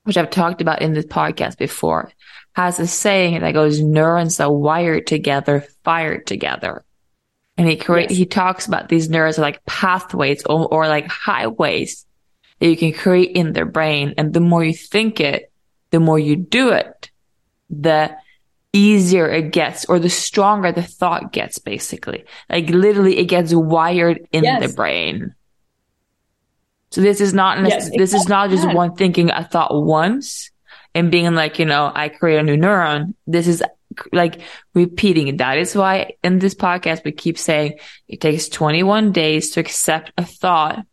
which 0.05 0.17
I've 0.17 0.31
talked 0.31 0.63
about 0.63 0.81
in 0.81 0.95
this 0.95 1.05
podcast 1.05 1.59
before, 1.59 2.11
has 2.55 2.81
a 2.81 2.87
saying 2.87 3.41
that 3.41 3.53
goes, 3.53 3.81
neurons 3.81 4.41
are 4.41 4.53
wired 4.53 5.07
together, 5.07 5.67
fired 5.85 6.27
together. 6.27 6.85
And 7.59 7.69
he 7.69 7.77
create, 7.77 8.11
yes. 8.11 8.19
he 8.19 8.27
talks 8.27 8.67
about 8.67 8.89
these 8.89 9.11
neurons 9.11 9.39
are 9.39 9.43
like 9.43 9.65
pathways 9.67 10.43
or, 10.47 10.67
or 10.69 10.89
like 10.89 11.07
highways 11.07 12.07
that 12.61 12.69
you 12.69 12.79
can 12.79 12.95
create 12.95 13.37
in 13.37 13.53
their 13.53 13.67
brain. 13.67 14.15
And 14.17 14.33
the 14.33 14.41
more 14.41 14.65
you 14.65 14.73
think 14.73 15.21
it, 15.21 15.52
the 15.93 16.01
more 16.01 16.19
you 16.19 16.35
do 16.35 16.71
it, 16.71 17.11
the 17.71 18.17
easier 18.73 19.29
it 19.29 19.53
gets 19.53 19.85
or 19.85 19.99
the 19.99 20.11
stronger 20.11 20.73
the 20.73 20.83
thought 20.83 21.33
gets, 21.33 21.59
basically. 21.59 22.25
Like 22.51 22.71
literally 22.71 23.19
it 23.19 23.27
gets 23.27 23.55
wired 23.55 24.27
in 24.33 24.43
yes. 24.43 24.67
the 24.67 24.75
brain. 24.75 25.35
So 26.91 27.01
this 27.01 27.21
is 27.21 27.33
not, 27.33 27.59
yes, 27.67 27.91
this 27.97 28.13
is 28.13 28.29
not 28.29 28.51
just 28.51 28.71
one 28.73 28.97
thinking 28.97 29.31
a 29.31 29.45
thought 29.45 29.75
once 29.75 30.51
and 30.95 31.11
being 31.11 31.35
like, 31.35 31.59
you 31.59 31.65
know, 31.65 31.91
I 31.95 32.09
create 32.09 32.39
a 32.39 32.43
new 32.43 32.57
neuron. 32.57 33.15
This 33.27 33.47
is 33.47 33.63
like 34.13 34.41
repeating 34.75 35.29
it. 35.29 35.39
That 35.39 35.59
is 35.59 35.75
why 35.75 36.13
in 36.23 36.39
this 36.39 36.55
podcast, 36.55 37.05
we 37.05 37.13
keep 37.13 37.39
saying 37.39 37.79
it 38.09 38.21
takes 38.21 38.49
21 38.49 39.13
days 39.13 39.51
to 39.51 39.61
accept 39.61 40.13
a 40.17 40.25
thought 40.25 40.85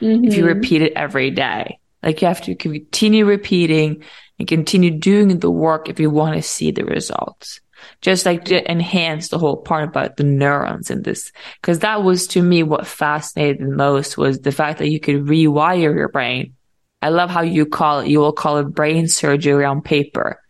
mm-hmm. 0.00 0.24
if 0.24 0.34
you 0.34 0.44
mm-hmm. 0.44 0.58
repeat 0.58 0.82
it 0.82 0.92
every 0.96 1.30
day. 1.30 1.79
Like 2.02 2.22
you 2.22 2.28
have 2.28 2.42
to 2.42 2.54
continue 2.54 3.24
repeating 3.24 4.02
and 4.38 4.48
continue 4.48 4.90
doing 4.90 5.38
the 5.38 5.50
work 5.50 5.88
if 5.88 6.00
you 6.00 6.10
want 6.10 6.36
to 6.36 6.42
see 6.42 6.70
the 6.70 6.84
results. 6.84 7.60
Just 8.02 8.26
like 8.26 8.44
to 8.46 8.70
enhance 8.70 9.28
the 9.28 9.38
whole 9.38 9.56
part 9.56 9.88
about 9.88 10.16
the 10.16 10.24
neurons 10.24 10.90
in 10.90 11.02
this. 11.02 11.32
Cause 11.62 11.78
that 11.78 12.02
was 12.02 12.26
to 12.28 12.42
me 12.42 12.62
what 12.62 12.86
fascinated 12.86 13.60
the 13.60 13.74
most 13.74 14.18
was 14.18 14.40
the 14.40 14.52
fact 14.52 14.78
that 14.78 14.90
you 14.90 15.00
could 15.00 15.24
rewire 15.24 15.94
your 15.94 16.08
brain. 16.08 16.54
I 17.02 17.08
love 17.08 17.30
how 17.30 17.40
you 17.40 17.64
call 17.64 18.00
it, 18.00 18.08
you 18.08 18.18
will 18.18 18.32
call 18.32 18.58
it 18.58 18.64
brain 18.64 19.08
surgery 19.08 19.64
on 19.64 19.80
paper 19.80 20.40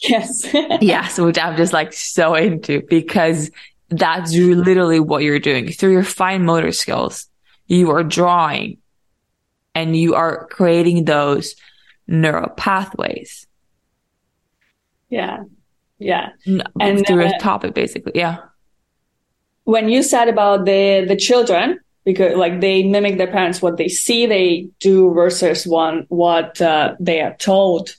Yes. 0.00 0.42
yes, 0.80 1.18
which 1.18 1.38
I'm 1.38 1.56
just 1.56 1.72
like 1.72 1.92
so 1.92 2.34
into 2.34 2.82
because 2.88 3.50
that's 3.88 4.34
literally 4.34 5.00
what 5.00 5.22
you're 5.22 5.38
doing 5.38 5.70
through 5.70 5.92
your 5.92 6.04
fine 6.04 6.44
motor 6.44 6.72
skills. 6.72 7.28
You 7.66 7.90
are 7.90 8.04
drawing 8.04 8.78
and 9.76 9.94
you 9.94 10.14
are 10.14 10.46
creating 10.46 11.04
those 11.04 11.54
neural 12.08 12.48
pathways. 12.48 13.46
Yeah. 15.10 15.44
Yeah. 15.98 16.30
and 16.80 17.06
through 17.06 17.26
uh, 17.26 17.32
a 17.36 17.38
topic 17.38 17.74
basically. 17.74 18.12
Yeah. 18.14 18.38
When 19.64 19.90
you 19.90 20.02
said 20.02 20.28
about 20.28 20.64
the, 20.64 21.04
the 21.06 21.16
children, 21.16 21.80
because 22.04 22.36
like 22.36 22.60
they 22.60 22.84
mimic 22.84 23.18
their 23.18 23.30
parents, 23.30 23.60
what 23.60 23.76
they 23.76 23.88
see, 23.88 24.24
they 24.24 24.68
do 24.80 25.12
versus 25.12 25.66
one, 25.66 26.06
what 26.08 26.60
uh, 26.62 26.94
they 26.98 27.20
are 27.20 27.36
told 27.36 27.94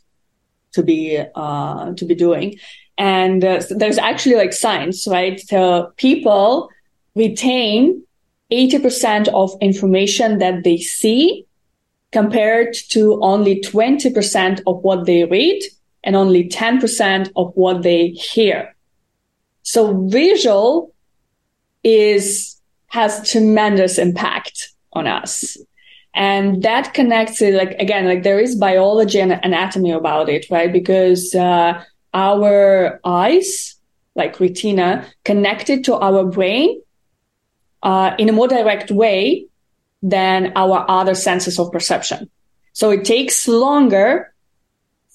to 0.73 0.81
be 0.81 1.21
uh, 1.35 1.93
to 1.93 2.05
be 2.05 2.15
doing. 2.15 2.57
And 2.97 3.43
uh, 3.43 3.61
there's 3.69 3.99
actually 3.99 4.35
like 4.35 4.53
science, 4.53 5.07
right? 5.07 5.39
So 5.39 5.91
people 5.97 6.69
retain 7.15 8.01
80% 8.51 9.27
of 9.27 9.51
information 9.61 10.39
that 10.39 10.63
they 10.63 10.77
see 10.77 11.45
compared 12.11 12.73
to 12.89 13.19
only 13.21 13.61
20% 13.61 14.61
of 14.65 14.81
what 14.83 15.05
they 15.05 15.25
read 15.25 15.61
and 16.03 16.15
only 16.15 16.47
10% 16.47 17.31
of 17.35 17.51
what 17.55 17.83
they 17.83 18.09
hear. 18.09 18.75
So 19.63 20.07
visual 20.07 20.93
is, 21.83 22.55
has 22.87 23.29
tremendous 23.29 23.97
impact 23.97 24.69
on 24.93 25.07
us. 25.07 25.57
And 26.15 26.63
that 26.63 26.93
connects 26.93 27.41
it, 27.41 27.53
like, 27.53 27.71
again, 27.77 28.05
like 28.05 28.23
there 28.23 28.39
is 28.39 28.55
biology 28.55 29.19
and 29.19 29.33
anatomy 29.43 29.91
about 29.91 30.29
it, 30.29 30.47
right? 30.49 30.71
Because, 30.71 31.35
uh, 31.35 31.83
our 32.13 32.99
eyes, 33.03 33.75
like 34.15 34.39
retina, 34.39 35.05
connected 35.25 35.83
to 35.83 35.95
our 35.95 36.23
brain, 36.25 36.81
uh, 37.83 38.15
in 38.17 38.29
a 38.29 38.31
more 38.31 38.47
direct 38.47 38.89
way 38.89 39.47
than 40.01 40.53
our 40.55 40.85
other 40.89 41.15
senses 41.15 41.59
of 41.59 41.71
perception. 41.71 42.29
So 42.73 42.91
it 42.91 43.05
takes 43.05 43.47
longer 43.47 44.33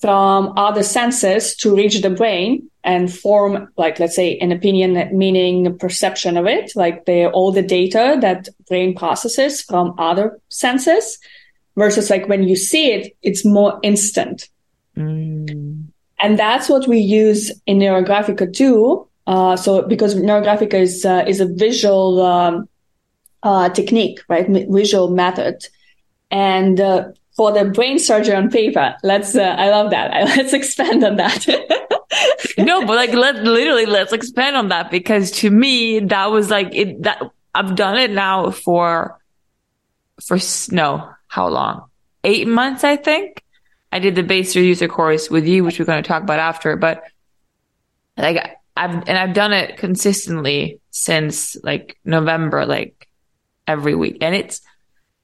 from 0.00 0.52
other 0.56 0.82
senses 0.82 1.54
to 1.56 1.74
reach 1.76 2.02
the 2.02 2.10
brain 2.10 2.68
and 2.82 3.12
form 3.12 3.68
like 3.76 4.00
let's 4.00 4.16
say 4.16 4.36
an 4.38 4.50
opinion 4.50 5.16
meaning 5.16 5.78
perception 5.78 6.36
of 6.36 6.46
it 6.46 6.72
like 6.74 7.04
the 7.04 7.30
all 7.30 7.52
the 7.52 7.62
data 7.62 8.18
that 8.20 8.48
brain 8.68 8.94
processes 8.96 9.62
from 9.62 9.94
other 9.98 10.40
senses 10.48 11.18
versus 11.76 12.10
like 12.10 12.28
when 12.28 12.42
you 12.42 12.56
see 12.56 12.90
it 12.90 13.16
it's 13.22 13.44
more 13.44 13.78
instant 13.84 14.48
mm. 14.96 15.84
and 16.18 16.38
that's 16.38 16.68
what 16.68 16.88
we 16.88 16.98
use 16.98 17.52
in 17.66 17.78
neurographica 17.78 18.52
too 18.52 19.06
uh, 19.28 19.56
so 19.56 19.82
because 19.82 20.16
neurographica 20.16 20.74
is 20.74 21.04
uh, 21.04 21.24
is 21.28 21.38
a 21.38 21.46
visual 21.46 22.20
um, 22.20 22.68
uh, 23.42 23.68
technique 23.70 24.20
right 24.28 24.46
visual 24.48 25.10
method 25.10 25.64
and 26.30 26.80
uh, 26.80 27.08
for 27.36 27.52
the 27.52 27.64
brain 27.64 27.98
surgery 27.98 28.34
on 28.34 28.50
paper. 28.50 28.96
Let's, 29.02 29.34
uh, 29.34 29.42
I 29.42 29.70
love 29.70 29.90
that. 29.90 30.10
Let's 30.36 30.52
expand 30.52 31.04
on 31.04 31.16
that. 31.16 31.46
no, 32.58 32.86
but 32.86 32.96
like, 32.96 33.12
let 33.12 33.36
literally, 33.36 33.86
let's 33.86 34.12
expand 34.12 34.56
on 34.56 34.68
that 34.68 34.90
because 34.90 35.30
to 35.32 35.50
me, 35.50 36.00
that 36.00 36.26
was 36.26 36.50
like 36.50 36.74
it, 36.74 37.02
that 37.02 37.22
I've 37.54 37.74
done 37.74 37.98
it 37.98 38.10
now 38.10 38.50
for, 38.50 39.18
for 40.20 40.38
no, 40.70 41.10
how 41.26 41.48
long? 41.48 41.88
Eight 42.24 42.46
months, 42.46 42.84
I 42.84 42.96
think. 42.96 43.42
I 43.90 43.98
did 43.98 44.14
the 44.14 44.22
base 44.22 44.54
user 44.54 44.88
course 44.88 45.30
with 45.30 45.46
you, 45.46 45.64
which 45.64 45.78
we're 45.78 45.84
going 45.84 46.02
to 46.02 46.08
talk 46.08 46.22
about 46.22 46.38
after, 46.38 46.76
but 46.76 47.02
like 48.16 48.58
I've, 48.74 49.06
and 49.06 49.18
I've 49.18 49.34
done 49.34 49.52
it 49.52 49.76
consistently 49.76 50.80
since 50.90 51.56
like 51.62 51.98
November, 52.04 52.64
like 52.64 53.08
every 53.72 53.94
week. 53.94 54.18
And 54.20 54.34
it's, 54.34 54.60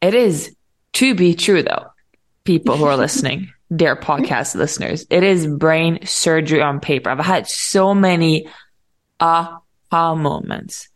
it 0.00 0.14
is 0.14 0.54
to 0.94 1.14
be 1.14 1.34
true 1.34 1.62
though 1.62 1.86
people 2.44 2.76
who 2.76 2.84
are 2.84 2.96
listening, 3.06 3.52
dear 3.74 3.94
podcast 3.94 4.54
listeners. 4.54 5.06
It 5.10 5.22
is 5.22 5.46
brain 5.46 6.06
surgery 6.06 6.62
on 6.62 6.80
paper. 6.80 7.10
I've 7.10 7.18
had 7.18 7.46
so 7.46 7.94
many 7.94 8.48
aha 9.20 10.14
moments 10.14 10.88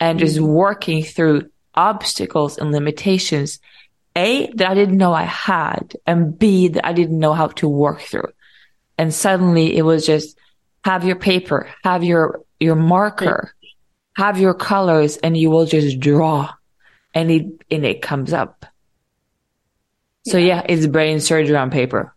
and 0.00 0.18
just 0.18 0.38
mm. 0.38 0.46
working 0.46 1.02
through 1.04 1.50
obstacles 1.74 2.58
and 2.58 2.72
limitations. 2.72 3.60
A, 4.16 4.48
that 4.54 4.70
I 4.70 4.74
didn't 4.74 4.96
know 4.96 5.12
I 5.12 5.24
had, 5.24 5.96
and 6.06 6.38
B, 6.38 6.68
that 6.68 6.86
I 6.86 6.92
didn't 6.92 7.18
know 7.18 7.32
how 7.32 7.48
to 7.48 7.68
work 7.68 8.00
through. 8.00 8.28
And 8.96 9.12
suddenly 9.12 9.76
it 9.76 9.82
was 9.82 10.06
just 10.06 10.38
have 10.84 11.04
your 11.04 11.16
paper, 11.16 11.68
have 11.82 12.04
your, 12.04 12.42
your 12.60 12.76
marker, 12.76 13.52
have 14.16 14.38
your 14.38 14.54
colors, 14.54 15.16
and 15.16 15.36
you 15.36 15.50
will 15.50 15.66
just 15.66 15.98
draw 15.98 16.52
and 17.14 17.30
it, 17.30 17.46
and 17.70 17.86
it 17.86 18.02
comes 18.02 18.32
up. 18.32 18.66
So 20.26 20.38
yeah, 20.38 20.62
it's 20.68 20.86
brain 20.86 21.20
surgery 21.20 21.56
on 21.56 21.70
paper. 21.70 22.14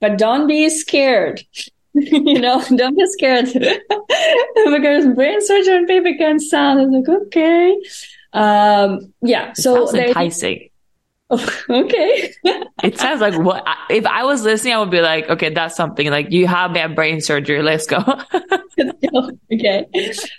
But 0.00 0.18
don't 0.18 0.46
be 0.46 0.68
scared. 0.70 1.42
you 1.94 2.40
know, 2.40 2.62
don't 2.76 2.96
be 2.96 3.06
scared 3.08 3.46
because 3.52 5.14
brain 5.14 5.44
surgery 5.44 5.74
on 5.74 5.86
paper 5.86 6.12
can 6.16 6.38
sound 6.38 6.92
like 6.92 7.08
okay. 7.22 7.76
Um, 8.32 9.12
yeah, 9.22 9.50
It 9.50 9.56
so 9.56 9.94
enticing. 9.94 10.69
okay. 11.70 12.34
It 12.82 12.98
sounds 12.98 13.20
like 13.20 13.38
what 13.38 13.64
if 13.88 14.04
I 14.06 14.24
was 14.24 14.42
listening, 14.42 14.74
I 14.74 14.78
would 14.78 14.90
be 14.90 15.00
like, 15.00 15.28
okay, 15.28 15.50
that's 15.50 15.76
something 15.76 16.10
like 16.10 16.30
you 16.30 16.46
have 16.46 16.76
at 16.76 16.94
brain 16.94 17.20
surgery. 17.20 17.62
Let's 17.62 17.86
go. 17.86 17.98
okay. 19.52 19.86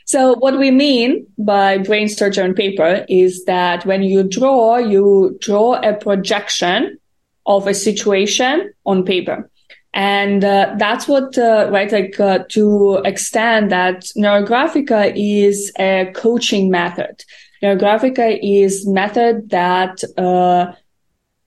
So 0.06 0.36
what 0.36 0.58
we 0.60 0.72
mean 0.72 1.28
by 1.38 1.78
brain 1.78 2.10
surgery 2.10 2.44
on 2.44 2.54
paper 2.54 3.06
is 3.08 3.46
that 3.46 3.86
when 3.86 4.04
you 4.04 4.24
draw, 4.24 4.78
you 4.78 5.38
draw 5.40 5.80
a 5.82 5.94
projection 5.94 6.98
of 7.46 7.68
a 7.68 7.74
situation 7.74 8.74
on 8.86 9.04
paper. 9.04 9.50
And 9.94 10.44
uh, 10.44 10.76
that's 10.78 11.08
what, 11.08 11.38
uh, 11.38 11.70
right, 11.72 11.92
like 11.92 12.18
uh, 12.20 12.40
to 12.50 13.02
extend 13.04 13.72
that 13.72 14.04
Neurographica 14.18 15.14
is 15.16 15.72
a 15.78 16.12
coaching 16.16 16.70
method. 16.70 17.24
Neurographica 17.62 18.40
is 18.42 18.88
method 18.88 19.50
that 19.50 20.02
uh, 20.18 20.72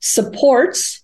supports 0.05 1.03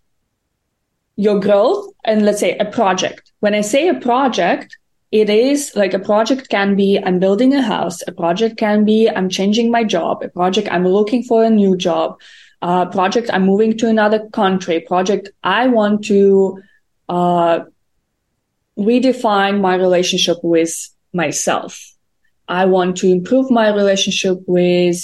your 1.16 1.40
growth 1.40 1.90
and 2.04 2.26
let's 2.26 2.40
say 2.40 2.56
a 2.58 2.66
project. 2.66 3.32
When 3.40 3.54
I 3.54 3.62
say 3.62 3.88
a 3.88 3.94
project, 3.94 4.76
it 5.10 5.30
is 5.30 5.72
like 5.74 5.94
a 5.94 5.98
project 5.98 6.50
can 6.50 6.76
be 6.76 6.98
I'm 7.02 7.18
building 7.18 7.54
a 7.54 7.62
house. 7.62 8.02
A 8.06 8.12
project 8.12 8.58
can 8.58 8.84
be 8.84 9.08
I'm 9.08 9.30
changing 9.30 9.70
my 9.70 9.84
job. 9.84 10.22
A 10.22 10.28
project 10.28 10.68
I'm 10.70 10.86
looking 10.86 11.22
for 11.22 11.42
a 11.42 11.48
new 11.48 11.76
job. 11.78 12.20
A 12.60 12.86
project 12.86 13.30
I'm 13.32 13.46
moving 13.46 13.76
to 13.78 13.88
another 13.88 14.28
country. 14.28 14.80
Project 14.80 15.30
I 15.42 15.66
want 15.68 16.04
to 16.04 16.62
uh, 17.08 17.60
redefine 18.78 19.60
my 19.62 19.76
relationship 19.76 20.36
with 20.42 20.74
myself. 21.14 21.80
I 22.48 22.66
want 22.66 22.98
to 22.98 23.08
improve 23.08 23.50
my 23.50 23.68
relationship 23.74 24.38
with 24.46 25.00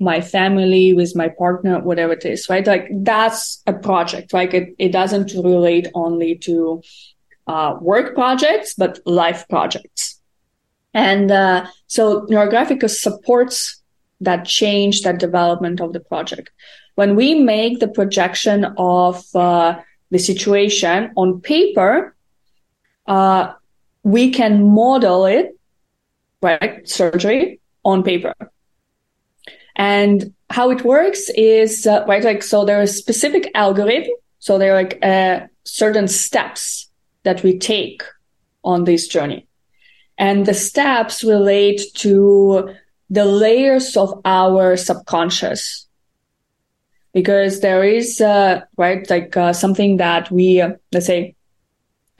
my 0.00 0.20
family, 0.20 0.92
with 0.92 1.16
my 1.16 1.28
partner, 1.28 1.80
whatever 1.80 2.12
it 2.12 2.24
is, 2.24 2.48
right? 2.48 2.66
Like 2.66 2.88
that's 2.90 3.62
a 3.66 3.72
project, 3.72 4.32
right? 4.32 4.52
It, 4.52 4.74
it 4.78 4.92
doesn't 4.92 5.32
relate 5.32 5.88
only 5.94 6.36
to 6.38 6.82
uh, 7.46 7.76
work 7.80 8.14
projects, 8.14 8.74
but 8.74 9.00
life 9.06 9.46
projects. 9.48 10.20
And 10.94 11.30
uh, 11.30 11.66
so 11.86 12.26
Neurographica 12.26 12.88
supports 12.88 13.82
that 14.20 14.44
change, 14.44 15.02
that 15.02 15.18
development 15.18 15.80
of 15.80 15.92
the 15.92 16.00
project. 16.00 16.50
When 16.94 17.14
we 17.14 17.34
make 17.34 17.78
the 17.78 17.88
projection 17.88 18.64
of 18.76 19.24
uh, 19.34 19.80
the 20.10 20.18
situation 20.18 21.12
on 21.16 21.40
paper, 21.40 22.14
uh, 23.06 23.52
we 24.02 24.30
can 24.30 24.68
model 24.68 25.26
it, 25.26 25.56
right? 26.42 26.88
Surgery 26.88 27.60
on 27.84 28.02
paper. 28.02 28.34
And 29.78 30.34
how 30.50 30.70
it 30.70 30.84
works 30.84 31.30
is, 31.30 31.86
uh, 31.86 32.04
right, 32.08 32.24
like, 32.24 32.42
so 32.42 32.64
there 32.64 32.82
is 32.82 32.98
specific 32.98 33.50
algorithm. 33.54 34.12
So 34.40 34.58
there 34.58 34.72
are 34.72 34.82
like 34.82 34.98
uh, 35.02 35.46
certain 35.64 36.08
steps 36.08 36.90
that 37.22 37.42
we 37.44 37.58
take 37.58 38.02
on 38.64 38.84
this 38.84 39.06
journey. 39.06 39.46
And 40.18 40.44
the 40.46 40.54
steps 40.54 41.22
relate 41.22 41.80
to 41.94 42.74
the 43.08 43.24
layers 43.24 43.96
of 43.96 44.20
our 44.24 44.76
subconscious. 44.76 45.86
Because 47.12 47.60
there 47.60 47.84
is, 47.84 48.20
uh, 48.20 48.62
right, 48.76 49.08
like 49.08 49.36
uh, 49.36 49.52
something 49.52 49.98
that 49.98 50.30
we, 50.30 50.60
uh, 50.60 50.72
let's 50.92 51.06
say, 51.06 51.36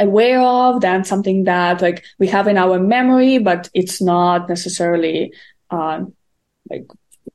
aware 0.01 0.41
of, 0.41 0.81
then 0.81 1.05
something 1.05 1.45
that 1.45 1.83
like 1.83 2.05
we 2.19 2.29
have 2.29 2.47
in 2.47 2.57
our 2.57 2.79
memory, 2.79 3.39
but 3.39 3.69
it's 3.75 4.01
not 4.01 4.49
necessarily, 4.49 5.33
uh, 5.71 6.05
like 6.71 6.87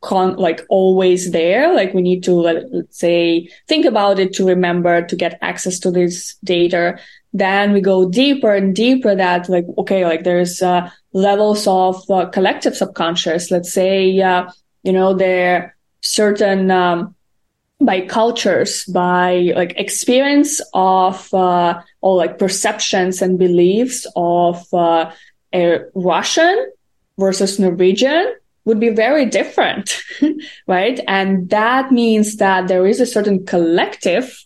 con- 0.03 0.35
like 0.35 0.61
always 0.69 1.31
there. 1.31 1.73
Like 1.73 1.93
we 1.93 2.01
need 2.01 2.23
to, 2.25 2.33
let, 2.33 2.71
let's 2.71 2.99
say, 2.99 3.49
think 3.67 3.85
about 3.85 4.19
it 4.19 4.33
to 4.33 4.45
remember 4.45 5.01
to 5.07 5.15
get 5.15 5.39
access 5.41 5.79
to 5.79 5.91
this 5.91 6.35
data. 6.43 6.99
Then 7.31 7.73
we 7.73 7.81
go 7.81 8.09
deeper 8.09 8.53
and 8.53 8.75
deeper 8.75 9.15
that 9.15 9.49
like, 9.49 9.65
okay, 9.77 10.05
like 10.05 10.23
there's, 10.23 10.61
uh, 10.61 10.91
levels 11.13 11.65
of 11.65 12.03
uh, 12.11 12.27
collective 12.29 12.75
subconscious. 12.75 13.49
Let's 13.49 13.71
say, 13.71 14.19
uh, 14.19 14.51
you 14.83 14.91
know, 14.91 15.15
there 15.15 15.75
certain, 16.01 16.69
um, 16.69 17.15
by 17.79 18.01
cultures, 18.01 18.83
by 18.85 19.53
like 19.55 19.73
experience 19.79 20.61
of, 20.73 21.33
uh, 21.33 21.81
or 22.01 22.17
like 22.17 22.37
perceptions 22.37 23.21
and 23.21 23.39
beliefs 23.39 24.05
of, 24.15 24.61
uh, 24.73 25.11
a 25.55 25.79
Russian 25.95 26.71
versus 27.17 27.57
Norwegian 27.57 28.35
would 28.65 28.80
be 28.80 28.89
very 28.89 29.26
different, 29.26 30.02
right? 30.67 30.99
And 31.08 31.49
that 31.49 31.91
means 31.91 32.38
that 32.38 32.67
there 32.67 32.86
is 32.86 32.99
a 32.99 33.06
certain 33.06 33.45
collective 33.45 34.45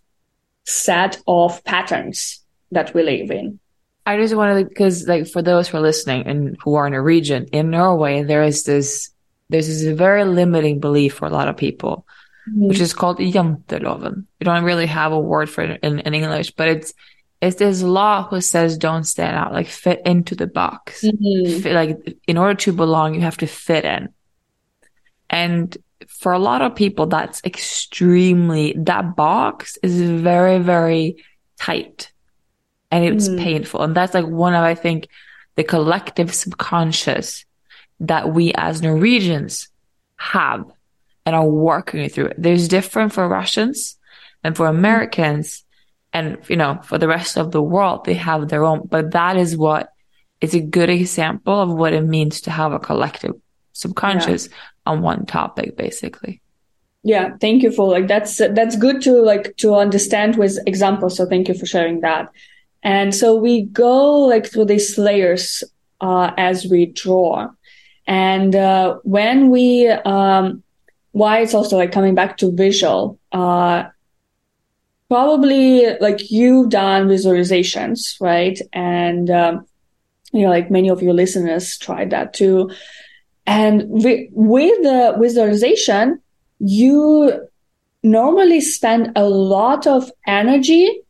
set 0.65 1.21
of 1.27 1.63
patterns 1.63 2.43
that 2.71 2.93
we 2.93 3.03
live 3.03 3.31
in. 3.31 3.59
I 4.05 4.17
just 4.17 4.35
wanted 4.35 4.63
to, 4.63 4.65
because 4.65 5.07
like 5.07 5.27
for 5.27 5.41
those 5.41 5.67
who 5.67 5.77
are 5.77 5.81
listening 5.81 6.25
and 6.25 6.57
who 6.63 6.75
are 6.75 6.87
in 6.87 6.93
a 6.93 7.01
region 7.01 7.45
in 7.51 7.69
Norway, 7.69 8.23
there 8.23 8.43
is 8.43 8.63
this, 8.63 9.11
there's 9.49 9.67
this 9.67 9.83
very 9.97 10.23
limiting 10.23 10.79
belief 10.79 11.15
for 11.15 11.25
a 11.25 11.29
lot 11.29 11.47
of 11.47 11.57
people, 11.57 12.05
mm-hmm. 12.49 12.69
which 12.69 12.79
is 12.79 12.93
called 12.93 13.19
janteloven. 13.19 14.25
We 14.39 14.45
don't 14.45 14.63
really 14.63 14.87
have 14.87 15.11
a 15.11 15.19
word 15.19 15.49
for 15.49 15.63
it 15.63 15.79
in, 15.83 15.99
in 15.99 16.13
English, 16.13 16.51
but 16.51 16.69
it's, 16.69 16.93
it's 17.41 17.57
this 17.57 17.83
law 17.83 18.27
who 18.27 18.41
says 18.41 18.77
don't 18.77 19.03
stand 19.03 19.35
out, 19.35 19.53
like 19.53 19.67
fit 19.67 20.01
into 20.05 20.35
the 20.35 20.47
box. 20.47 21.03
Mm-hmm. 21.03 21.59
Fit, 21.61 21.73
like 21.73 22.17
in 22.27 22.37
order 22.37 22.55
to 22.55 22.73
belong, 22.73 23.13
you 23.13 23.21
have 23.21 23.37
to 23.37 23.47
fit 23.47 23.85
in. 23.85 24.09
And 25.29 25.77
for 26.07 26.31
a 26.31 26.39
lot 26.39 26.61
of 26.61 26.75
people, 26.75 27.05
that's 27.05 27.43
extremely, 27.43 28.73
that 28.77 29.15
box 29.15 29.77
is 29.83 30.01
very, 30.01 30.59
very 30.59 31.23
tight 31.59 32.11
and 32.91 33.03
it's 33.03 33.27
Mm. 33.27 33.39
painful. 33.39 33.81
And 33.81 33.95
that's 33.95 34.13
like 34.13 34.25
one 34.25 34.53
of, 34.53 34.63
I 34.63 34.73
think, 34.75 35.07
the 35.55 35.63
collective 35.63 36.33
subconscious 36.33 37.45
that 37.99 38.33
we 38.33 38.53
as 38.53 38.81
Norwegians 38.81 39.69
have 40.17 40.65
and 41.25 41.35
are 41.35 41.47
working 41.47 42.07
through. 42.09 42.27
It. 42.27 42.41
There's 42.41 42.67
different 42.67 43.11
for 43.11 43.27
Russians 43.27 43.97
and 44.43 44.55
for 44.55 44.67
Americans 44.67 45.63
and, 46.13 46.37
you 46.47 46.55
know, 46.55 46.79
for 46.83 46.97
the 46.97 47.07
rest 47.07 47.37
of 47.37 47.51
the 47.51 47.61
world, 47.61 48.05
they 48.05 48.13
have 48.15 48.47
their 48.47 48.63
own, 48.63 48.87
but 48.87 49.11
that 49.11 49.37
is 49.37 49.55
what 49.55 49.89
is 50.41 50.53
a 50.53 50.61
good 50.61 50.89
example 50.89 51.61
of 51.61 51.69
what 51.69 51.93
it 51.93 52.01
means 52.01 52.41
to 52.41 52.51
have 52.51 52.71
a 52.71 52.79
collective 52.79 53.33
subconscious 53.73 54.49
on 54.85 55.01
one 55.01 55.25
topic, 55.25 55.77
basically. 55.77 56.41
Yeah, 57.03 57.37
thank 57.39 57.63
you 57.63 57.71
for 57.71 57.87
like 57.87 58.07
that's 58.07 58.37
that's 58.37 58.75
good 58.75 59.01
to 59.03 59.21
like 59.21 59.55
to 59.57 59.75
understand 59.75 60.35
with 60.35 60.57
examples. 60.65 61.15
So 61.15 61.25
thank 61.25 61.47
you 61.47 61.53
for 61.53 61.65
sharing 61.65 62.01
that. 62.01 62.29
And 62.83 63.13
so 63.13 63.35
we 63.35 63.63
go 63.63 64.19
like 64.19 64.45
through 64.45 64.65
these 64.65 64.97
layers 64.97 65.63
uh, 66.01 66.31
as 66.37 66.65
we 66.65 66.87
draw, 66.87 67.49
and 68.07 68.55
uh, 68.55 68.97
when 69.03 69.49
we 69.49 69.87
um, 69.87 70.63
why 71.11 71.39
it's 71.39 71.53
also 71.53 71.77
like 71.77 71.91
coming 71.91 72.15
back 72.15 72.37
to 72.37 72.51
visual. 72.51 73.19
Uh, 73.31 73.85
probably 75.09 75.97
like 75.99 76.31
you've 76.31 76.69
done 76.69 77.07
visualizations, 77.07 78.19
right? 78.19 78.59
And 78.73 79.29
um, 79.29 79.65
you 80.31 80.41
know, 80.41 80.49
like 80.49 80.69
many 80.69 80.89
of 80.89 81.01
your 81.01 81.13
listeners 81.13 81.77
tried 81.77 82.11
that 82.11 82.33
too. 82.33 82.71
And 83.45 83.81
wi- 83.89 84.27
with 84.31 84.83
the 84.83 85.15
visualization, 85.19 86.21
you 86.59 87.47
normally 88.03 88.61
spend 88.61 89.11
a 89.15 89.27
lot 89.29 89.87
of 89.87 90.11
energy 90.25 91.01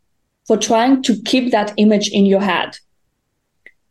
for 0.45 0.57
trying 0.57 1.01
to 1.03 1.21
keep 1.23 1.51
that 1.51 1.73
image 1.77 2.09
in 2.09 2.25
your 2.25 2.41
head. 2.41 2.77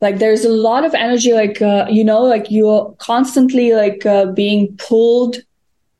Like 0.00 0.18
there's 0.18 0.44
a 0.44 0.50
lot 0.50 0.84
of 0.84 0.94
energy, 0.94 1.32
like, 1.32 1.60
uh, 1.60 1.86
you 1.88 2.04
know, 2.04 2.22
like 2.22 2.50
you're 2.50 2.94
constantly 2.98 3.72
like 3.72 4.04
uh, 4.06 4.26
being 4.26 4.76
pulled 4.76 5.38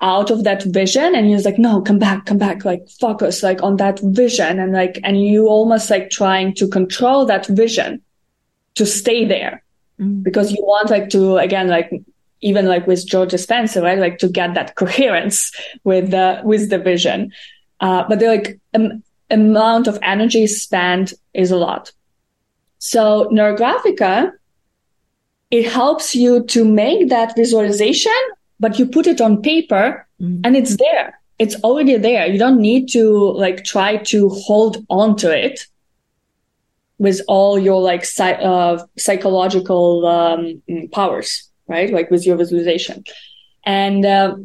out 0.01 0.31
of 0.31 0.45
that 0.45 0.63
vision 0.65 1.15
and 1.15 1.31
you're 1.31 1.41
like, 1.41 1.59
no, 1.59 1.81
come 1.81 1.99
back, 1.99 2.27
come 2.27 2.39
back, 2.39 2.65
like 2.65 2.87
focus 3.01 3.43
like 3.43 3.63
on 3.63 3.77
that 3.77 3.99
vision. 4.01 4.59
And 4.59 4.73
like, 4.73 5.01
and 5.03 5.21
you 5.21 5.49
almost 5.49 5.89
like 5.89 6.11
trying 6.11 6.55
to 6.55 6.69
control 6.69 7.25
that 7.27 7.47
vision 7.47 8.03
to 8.75 8.87
stay 8.87 9.25
there 9.25 9.63
Mm. 9.99 10.23
because 10.23 10.53
you 10.53 10.63
want 10.63 10.91
like 10.91 11.09
to, 11.09 11.39
again, 11.39 11.69
like 11.69 11.91
even 12.43 12.67
like 12.67 12.87
with 12.87 13.07
Joe 13.07 13.27
Dispenza, 13.27 13.83
right? 13.83 13.99
Like 13.99 14.19
to 14.19 14.29
get 14.29 14.53
that 14.53 14.75
coherence 14.75 15.53
with 15.85 16.11
the, 16.11 16.43
with 16.45 16.69
the 16.69 16.79
vision. 16.79 17.33
Uh, 17.81 18.05
but 18.07 18.19
the 18.19 18.27
like 18.27 18.61
um, 18.75 19.03
amount 19.31 19.87
of 19.87 19.99
energy 20.03 20.47
spent 20.47 21.15
is 21.33 21.51
a 21.51 21.57
lot. 21.57 21.93
So 22.79 23.31
Neurographica, 23.33 24.33
it 25.51 25.73
helps 25.73 26.15
you 26.15 26.45
to 26.45 26.65
make 26.65 27.09
that 27.09 27.35
visualization, 27.35 28.13
but 28.59 28.79
you 28.79 28.87
put 28.87 29.07
it 29.07 29.21
on 29.21 29.43
paper 29.43 30.03
Mm. 30.21 30.41
and 30.45 30.57
it's 30.57 30.77
there. 30.79 31.21
it's 31.39 31.57
already 31.63 31.99
there. 31.99 32.27
You 32.27 32.39
don't 32.39 32.59
need 32.59 32.89
to 32.93 33.03
like 33.33 33.65
try 33.65 33.99
to 34.13 34.31
hold 34.31 34.75
on 34.89 35.15
to 35.17 35.29
it 35.31 35.67
with 36.99 37.21
all 37.29 37.59
your 37.59 37.83
like 37.83 38.05
psy- 38.07 38.41
uh, 38.53 38.83
psychological 38.97 40.07
um, 40.07 40.63
powers, 40.93 41.51
right? 41.69 41.93
Like 41.93 42.11
with 42.11 42.25
your 42.27 42.37
visualization. 42.39 43.05
And 43.65 44.07
uh, 44.07 44.37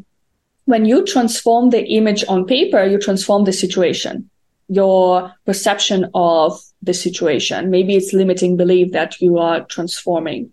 when 0.65 0.83
you 0.83 1.05
transform 1.05 1.69
the 1.69 1.83
image 1.85 2.25
on 2.27 2.45
paper, 2.45 2.83
you 2.83 2.99
transform 2.99 3.45
the 3.45 3.53
situation, 3.53 4.29
your 4.67 5.31
perception 5.45 6.09
of 6.13 6.59
the 6.83 6.93
situation. 6.93 7.69
Maybe 7.69 7.95
it's 7.95 8.11
limiting 8.11 8.57
belief 8.57 8.91
that 8.91 9.21
you 9.21 9.37
are 9.37 9.63
transforming. 9.63 10.51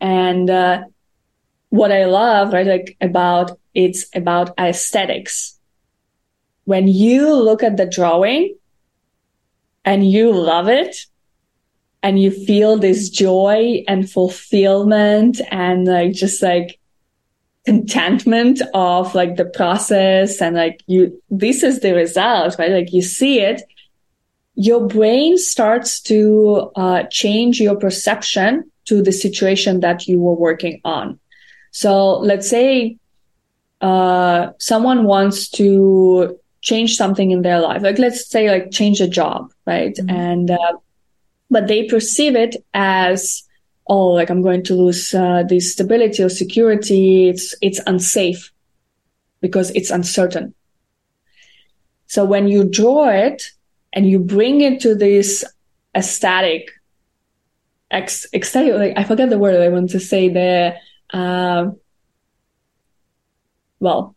And 0.00 0.48
uh, 0.48 0.84
what 1.72 1.90
I 1.90 2.04
love, 2.04 2.52
right, 2.52 2.66
like 2.66 2.98
about 3.00 3.58
it's 3.74 4.04
about 4.14 4.52
aesthetics. 4.60 5.58
When 6.64 6.86
you 6.86 7.34
look 7.34 7.62
at 7.62 7.78
the 7.78 7.86
drawing 7.86 8.54
and 9.82 10.08
you 10.08 10.32
love 10.32 10.68
it, 10.68 11.06
and 12.02 12.20
you 12.20 12.30
feel 12.30 12.76
this 12.76 13.08
joy 13.08 13.84
and 13.88 14.10
fulfillment 14.10 15.40
and 15.50 15.86
like 15.86 16.12
just 16.12 16.42
like 16.42 16.78
contentment 17.64 18.60
of 18.74 19.14
like 19.14 19.36
the 19.36 19.44
process 19.44 20.42
and 20.42 20.56
like 20.56 20.82
you 20.88 21.22
this 21.30 21.62
is 21.62 21.80
the 21.80 21.94
result 21.94 22.56
right 22.58 22.72
like 22.72 22.92
you 22.92 23.00
see 23.00 23.40
it 23.40 23.62
your 24.56 24.86
brain 24.86 25.38
starts 25.38 26.00
to 26.00 26.70
uh, 26.74 27.04
change 27.04 27.60
your 27.60 27.76
perception 27.76 28.70
to 28.84 29.00
the 29.00 29.12
situation 29.12 29.80
that 29.80 30.08
you 30.08 30.18
were 30.18 30.34
working 30.34 30.80
on 30.84 31.20
so 31.72 32.18
let's 32.18 32.48
say 32.48 32.98
uh, 33.80 34.52
someone 34.58 35.04
wants 35.04 35.48
to 35.48 36.38
change 36.60 36.96
something 36.96 37.32
in 37.32 37.42
their 37.42 37.60
life. 37.60 37.82
Like 37.82 37.98
let's 37.98 38.28
say 38.30 38.48
like 38.50 38.70
change 38.70 39.00
a 39.00 39.08
job 39.08 39.52
right? 39.66 39.94
Mm-hmm. 39.94 40.10
and 40.10 40.50
uh, 40.50 40.74
but 41.50 41.66
they 41.66 41.88
perceive 41.88 42.36
it 42.36 42.56
as 42.72 43.42
oh 43.88 44.08
like 44.08 44.30
i'm 44.30 44.42
going 44.42 44.62
to 44.62 44.74
lose 44.74 45.12
uh, 45.12 45.42
this 45.48 45.72
stability 45.72 46.22
or 46.22 46.28
security. 46.28 47.28
It's 47.28 47.54
it's 47.60 47.80
unsafe 47.86 48.52
because 49.40 49.70
it's 49.70 49.90
uncertain. 49.90 50.54
So 52.06 52.24
when 52.24 52.46
you 52.46 52.64
draw 52.64 53.08
it 53.08 53.50
and 53.94 54.08
you 54.08 54.18
bring 54.18 54.60
it 54.60 54.80
to 54.80 54.94
this 54.94 55.44
ecstatic 55.94 56.70
ex, 57.90 58.26
ecstatic 58.32 58.74
like 58.74 58.96
i 58.96 59.04
forget 59.04 59.28
the 59.28 59.38
word 59.38 59.60
i 59.60 59.68
want 59.68 59.90
to 59.90 60.00
say 60.00 60.28
there 60.28 60.78
uh, 61.12 61.70
well 63.80 64.14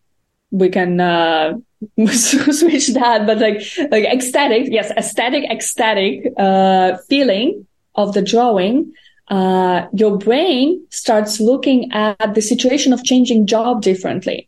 we 0.51 0.69
can 0.69 0.99
uh, 0.99 1.53
switch 2.07 2.87
that, 2.93 3.25
but 3.25 3.39
like 3.39 3.61
like 3.91 4.05
ecstatic, 4.05 4.67
yes, 4.71 4.91
aesthetic, 4.91 5.43
ecstatic 5.49 6.33
uh, 6.37 6.97
feeling 7.09 7.67
of 7.95 8.13
the 8.13 8.21
drawing. 8.21 8.93
Uh, 9.27 9.87
your 9.93 10.17
brain 10.17 10.85
starts 10.91 11.39
looking 11.39 11.91
at 11.91 12.35
the 12.35 12.41
situation 12.41 12.93
of 12.93 13.03
changing 13.03 13.47
job 13.47 13.81
differently. 13.81 14.47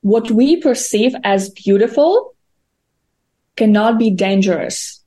What 0.00 0.30
we 0.30 0.56
perceive 0.56 1.14
as 1.22 1.48
beautiful 1.50 2.34
cannot 3.56 3.98
be 3.98 4.10
dangerous. 4.10 4.99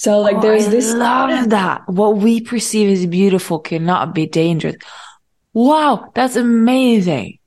So 0.00 0.20
like 0.20 0.36
oh, 0.36 0.40
there's 0.40 0.66
I 0.66 0.70
this 0.70 0.94
love 0.94 1.50
that. 1.50 1.86
What 1.86 2.16
we 2.16 2.40
perceive 2.40 2.88
as 2.88 3.04
beautiful 3.04 3.58
cannot 3.58 4.14
be 4.14 4.26
dangerous. 4.26 4.76
Wow, 5.52 6.10
that's 6.14 6.36
amazing 6.36 7.38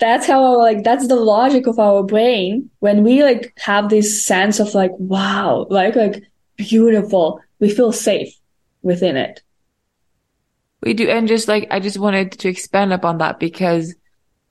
that's 0.00 0.26
how 0.26 0.58
like 0.58 0.82
that's 0.84 1.08
the 1.08 1.16
logic 1.16 1.66
of 1.66 1.78
our 1.78 2.02
brain 2.02 2.70
when 2.80 3.02
we 3.02 3.22
like 3.22 3.52
have 3.58 3.88
this 3.88 4.24
sense 4.24 4.60
of 4.60 4.74
like 4.74 4.90
wow 4.98 5.66
like 5.70 5.96
like 5.96 6.22
beautiful 6.56 7.40
we 7.60 7.70
feel 7.70 7.92
safe 7.92 8.34
within 8.82 9.16
it 9.16 9.40
we 10.82 10.94
do 10.94 11.08
and 11.08 11.28
just 11.28 11.48
like 11.48 11.66
i 11.70 11.78
just 11.78 11.98
wanted 11.98 12.32
to 12.32 12.48
expand 12.48 12.92
upon 12.92 13.18
that 13.18 13.38
because 13.38 13.94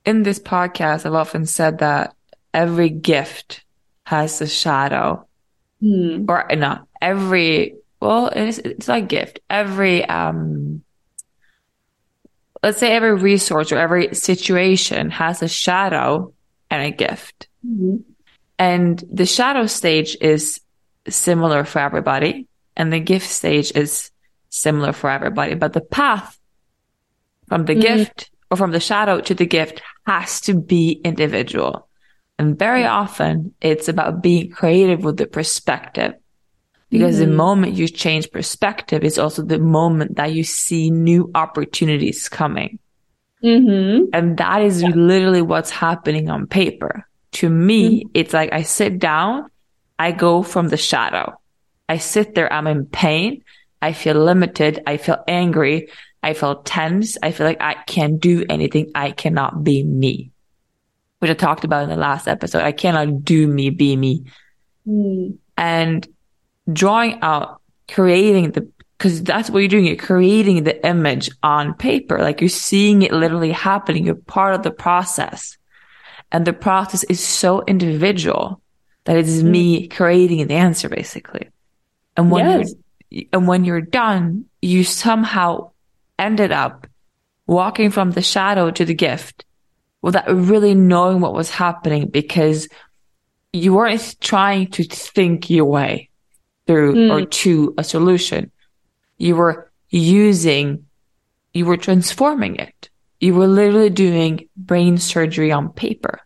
in 0.06 0.24
this 0.24 0.40
podcast 0.40 1.06
i've 1.06 1.14
often 1.14 1.46
said 1.46 1.80
that 1.80 2.16
every 2.54 2.90
gift 2.90 3.64
has 4.06 4.42
a 4.42 4.48
shadow 4.48 5.28
hmm. 5.82 6.26
or 6.28 6.48
not 6.56 6.88
every 7.04 7.76
well 8.00 8.28
it's, 8.28 8.58
it's 8.58 8.88
like 8.88 9.08
gift 9.08 9.40
every 9.50 10.04
um 10.06 10.82
let's 12.64 12.80
say 12.80 12.94
every 12.94 13.14
resource 13.14 13.72
or 13.72 13.78
every 13.78 14.16
situation 14.16 15.12
has 15.12 15.44
a 15.44 15.50
shadow 15.50 16.34
and 16.72 16.82
a 16.82 16.92
gift. 16.96 17.50
Mm-hmm. 17.68 17.98
And 18.58 19.04
the 19.12 19.26
shadow 19.26 19.68
stage 19.68 20.16
is 20.22 20.62
similar 21.10 21.66
for 21.66 21.80
everybody 21.80 22.48
and 22.78 22.92
the 22.92 23.02
gift 23.02 23.30
stage 23.30 23.74
is 23.76 24.10
similar 24.50 24.94
for 24.94 25.10
everybody. 25.10 25.56
But 25.56 25.74
the 25.74 25.82
path 25.82 26.40
from 27.48 27.66
the 27.66 27.74
mm-hmm. 27.74 27.82
gift 27.82 28.32
or 28.50 28.56
from 28.56 28.72
the 28.72 28.80
shadow 28.80 29.20
to 29.20 29.34
the 29.34 29.46
gift 29.46 29.82
has 30.08 30.40
to 30.42 30.54
be 30.54 31.02
individual. 31.04 31.90
And 32.40 32.58
very 32.58 32.86
often 32.86 33.54
it's 33.60 33.90
about 33.90 34.24
being 34.24 34.50
creative 34.50 35.04
with 35.04 35.18
the 35.18 35.28
perspective 35.28 36.14
because 36.94 37.16
mm-hmm. 37.16 37.32
the 37.32 37.36
moment 37.36 37.74
you 37.74 37.88
change 37.88 38.30
perspective 38.30 39.04
is 39.04 39.18
also 39.18 39.42
the 39.42 39.58
moment 39.58 40.18
that 40.18 40.32
you 40.32 40.44
see 40.44 40.92
new 40.92 41.32
opportunities 41.34 42.30
coming. 42.30 42.78
Mm-hmm. 43.44 44.10
And 44.14 44.38
that 44.38 44.62
is 44.62 44.84
yeah. 44.84 44.90
literally 44.90 45.42
what's 45.42 45.72
happening 45.72 46.30
on 46.30 46.46
paper. 46.46 47.08
To 47.42 47.50
me, 47.50 48.02
mm-hmm. 48.02 48.10
it's 48.14 48.32
like 48.32 48.54
I 48.54 48.62
sit 48.62 49.00
down, 49.00 49.50
I 49.98 50.12
go 50.12 50.44
from 50.44 50.68
the 50.70 50.78
shadow. 50.78 51.34
I 51.90 51.98
sit 51.98 52.36
there, 52.36 52.54
I'm 52.54 52.68
in 52.68 52.86
pain. 52.86 53.44
I 53.82 53.94
feel 53.94 54.24
limited. 54.24 54.84
I 54.86 54.98
feel 54.98 55.18
angry. 55.28 55.90
I 56.22 56.34
feel 56.34 56.62
tense. 56.62 57.18
I 57.24 57.32
feel 57.32 57.48
like 57.48 57.60
I 57.60 57.74
can't 57.74 58.20
do 58.20 58.46
anything. 58.48 58.92
I 58.94 59.10
cannot 59.10 59.64
be 59.64 59.82
me, 59.82 60.30
which 61.18 61.32
I 61.32 61.34
talked 61.34 61.64
about 61.64 61.82
in 61.86 61.90
the 61.90 61.98
last 61.98 62.28
episode. 62.28 62.62
I 62.62 62.72
cannot 62.72 63.26
do 63.26 63.48
me, 63.48 63.72
be 63.72 63.96
me. 63.96 64.26
Mm. 64.88 65.40
And 65.58 66.08
drawing 66.72 67.20
out, 67.22 67.62
creating 67.90 68.52
the, 68.52 68.70
because 68.98 69.24
that's 69.24 69.50
what 69.50 69.60
you're 69.60 69.68
doing. 69.68 69.86
You're 69.86 69.96
creating 69.96 70.64
the 70.64 70.86
image 70.86 71.30
on 71.42 71.74
paper. 71.74 72.20
Like 72.20 72.42
you're 72.42 72.50
seeing 72.50 73.02
it 73.02 73.12
literally 73.12 73.52
happening. 73.52 74.06
You're 74.06 74.16
part 74.16 74.56
of 74.56 74.64
the 74.64 74.72
process. 74.72 75.58
And 76.32 76.46
the 76.46 76.54
process 76.54 77.04
is 77.04 77.20
so 77.20 77.64
individual 77.66 78.62
that 79.04 79.18
it's 79.18 79.42
mm. 79.42 79.44
me 79.44 79.88
creating 79.88 80.48
the 80.48 80.54
answer 80.54 80.90
basically. 80.90 81.50
And 82.16 82.32
when 82.32 82.46
yes. 82.46 82.74
you're, 83.10 83.24
and 83.34 83.48
when 83.48 83.66
you're 83.66 83.82
done, 83.82 84.46
you 84.62 84.84
somehow 84.84 85.72
ended 86.18 86.52
up 86.52 86.88
walking 87.46 87.92
from 87.92 88.12
the 88.12 88.22
shadow 88.22 88.72
to 88.72 88.86
the 88.86 88.94
gift 88.94 89.46
without 90.02 90.34
really 90.34 90.76
knowing 90.76 91.20
what 91.20 91.34
was 91.34 91.50
happening 91.50 92.08
because 92.08 92.70
you 93.52 93.74
weren't 93.74 94.16
trying 94.22 94.68
to 94.68 94.84
think 94.84 95.50
your 95.50 95.66
way 95.66 96.10
through 96.68 96.96
mm. 96.96 97.12
or 97.12 97.26
to 97.26 97.74
a 97.78 97.84
solution. 97.84 98.52
You 99.18 99.36
were 99.36 99.72
using, 99.90 100.86
you 101.54 101.66
were 101.66 101.78
transforming 101.78 102.56
it. 102.56 102.90
You 103.20 103.36
were 103.36 103.48
literally 103.48 103.90
doing 103.90 104.50
brain 104.58 104.98
surgery 104.98 105.52
on 105.52 105.72
paper. 105.72 106.20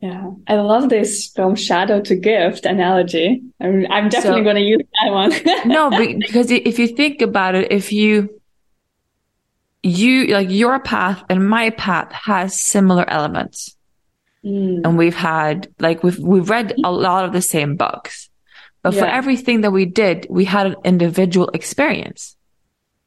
Yeah, 0.00 0.30
I 0.46 0.56
love 0.56 0.88
this 0.88 1.32
from 1.34 1.54
shadow 1.54 2.00
to 2.02 2.16
gift 2.16 2.66
analogy. 2.66 3.42
I'm, 3.60 3.86
I'm 3.90 4.08
definitely 4.08 4.40
so, 4.40 4.44
going 4.44 4.56
to 4.56 4.62
use 4.62 4.82
that 5.02 5.12
one. 5.12 5.32
no, 5.66 5.90
because 5.90 6.50
if 6.50 6.78
you 6.78 6.88
think 6.88 7.22
about 7.22 7.54
it, 7.54 7.72
if 7.72 7.92
you, 7.92 8.40
you, 9.82 10.26
like 10.26 10.50
your 10.50 10.80
path 10.80 11.24
and 11.30 11.48
my 11.48 11.70
path 11.70 12.12
has 12.12 12.60
similar 12.60 13.08
elements. 13.08 13.74
Mm. 14.44 14.82
And 14.84 14.98
we've 14.98 15.16
had, 15.16 15.68
like, 15.80 16.04
we've, 16.04 16.18
we've 16.18 16.50
read 16.50 16.74
a 16.84 16.92
lot 16.92 17.24
of 17.24 17.32
the 17.32 17.42
same 17.42 17.76
books. 17.76 18.28
But 18.86 18.94
yeah. 18.94 19.00
for 19.00 19.06
everything 19.08 19.62
that 19.62 19.72
we 19.72 19.84
did, 19.84 20.28
we 20.30 20.44
had 20.44 20.68
an 20.68 20.76
individual 20.84 21.48
experience. 21.48 22.36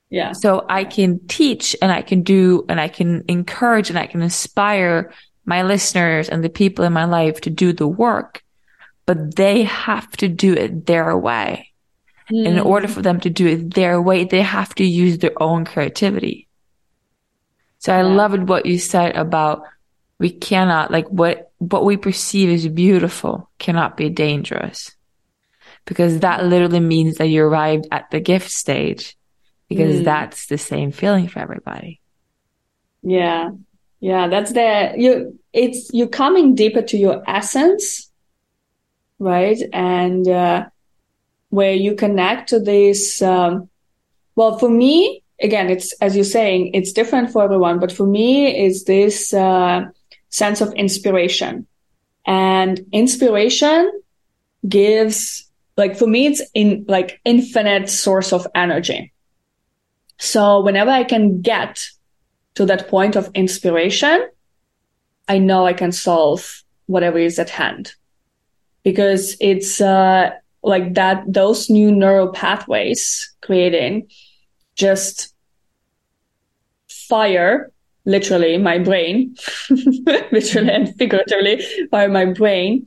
Yeah. 0.09 0.33
So 0.33 0.65
I 0.67 0.83
can 0.83 1.25
teach 1.29 1.73
and 1.81 1.89
I 1.89 2.01
can 2.01 2.21
do 2.21 2.65
and 2.67 2.81
I 2.81 2.89
can 2.89 3.23
encourage 3.29 3.89
and 3.89 3.97
I 3.97 4.05
can 4.05 4.21
inspire 4.21 5.13
my 5.45 5.61
listeners 5.61 6.27
and 6.27 6.43
the 6.43 6.49
people 6.49 6.83
in 6.83 6.91
my 6.91 7.05
life 7.05 7.39
to 7.41 7.49
do 7.49 7.71
the 7.71 7.87
work, 7.87 8.43
but 9.05 9.37
they 9.37 9.63
have 9.63 10.11
to 10.17 10.27
do 10.27 10.51
it 10.51 10.85
their 10.85 11.17
way. 11.17 11.71
Mm. 12.29 12.45
In 12.45 12.59
order 12.59 12.89
for 12.89 13.01
them 13.01 13.21
to 13.21 13.29
do 13.29 13.47
it 13.47 13.73
their 13.73 14.01
way, 14.01 14.25
they 14.25 14.41
have 14.41 14.75
to 14.75 14.83
use 14.83 15.19
their 15.19 15.41
own 15.41 15.63
creativity. 15.63 16.49
So 17.77 17.93
I 17.93 18.01
yeah. 18.01 18.15
loved 18.15 18.49
what 18.49 18.65
you 18.65 18.79
said 18.79 19.15
about 19.15 19.63
we 20.17 20.29
cannot 20.29 20.91
like 20.91 21.07
what, 21.07 21.53
what 21.59 21.85
we 21.85 21.95
perceive 21.95 22.49
as 22.49 22.67
beautiful 22.67 23.49
cannot 23.59 23.95
be 23.95 24.09
dangerous 24.09 24.91
because 25.89 26.19
that 26.19 26.45
literally 26.45 26.79
means 26.79 27.17
that 27.17 27.29
you 27.29 27.43
arrived 27.43 27.87
at 27.91 28.11
the 28.11 28.19
gift 28.19 28.51
stage 28.51 29.17
because 29.67 30.01
mm. 30.01 30.03
that's 30.03 30.45
the 30.45 30.57
same 30.57 30.91
feeling 30.91 31.27
for 31.27 31.39
everybody. 31.39 31.99
Yeah. 33.01 33.49
Yeah, 33.99 34.27
that's 34.27 34.53
the 34.53 34.93
you. 34.95 35.39
It's 35.51 35.89
you're 35.91 36.07
coming 36.07 36.55
deeper 36.55 36.83
to 36.83 36.97
your 36.97 37.23
essence, 37.27 38.09
right? 39.17 39.59
And 39.73 40.27
uh, 40.27 40.67
where 41.49 41.73
you 41.73 41.95
connect 41.95 42.49
to 42.49 42.59
this. 42.59 43.21
Um, 43.21 43.67
well, 44.35 44.57
for 44.57 44.69
me, 44.69 45.23
again, 45.41 45.69
it's 45.69 45.91
as 45.99 46.15
you're 46.15 46.23
saying, 46.23 46.71
it's 46.75 46.93
different 46.93 47.31
for 47.31 47.43
everyone. 47.43 47.79
But 47.79 47.91
for 47.91 48.07
me, 48.07 48.65
is 48.65 48.85
this 48.85 49.33
uh, 49.33 49.87
sense 50.29 50.61
of 50.61 50.71
inspiration, 50.75 51.67
and 52.25 52.79
inspiration 52.93 53.91
gives 54.67 55.48
like 55.79 55.97
for 55.97 56.07
me, 56.07 56.27
it's 56.27 56.41
in 56.53 56.85
like 56.89 57.21
infinite 57.23 57.89
source 57.89 58.33
of 58.33 58.45
energy. 58.53 59.13
So 60.17 60.59
whenever 60.59 60.91
I 60.91 61.05
can 61.05 61.41
get 61.41 61.87
to 62.55 62.65
that 62.65 62.89
point 62.89 63.15
of 63.15 63.31
inspiration, 63.33 64.27
I 65.29 65.37
know 65.37 65.65
I 65.65 65.71
can 65.71 65.93
solve 65.93 66.63
whatever 66.87 67.17
is 67.17 67.39
at 67.39 67.49
hand 67.49 67.93
because 68.83 69.37
it's 69.39 69.79
uh, 69.79 70.31
like 70.63 70.95
that 70.95 71.23
those 71.25 71.69
new 71.69 71.91
neural 71.93 72.33
pathways 72.33 73.33
creating 73.41 74.09
just 74.75 75.33
fire 76.89 77.71
literally 78.03 78.57
my 78.57 78.79
brain 78.79 79.35
literally 80.31 80.71
and 80.71 80.95
figuratively 80.97 81.63
fire 81.89 82.09
my 82.09 82.25
brain 82.25 82.85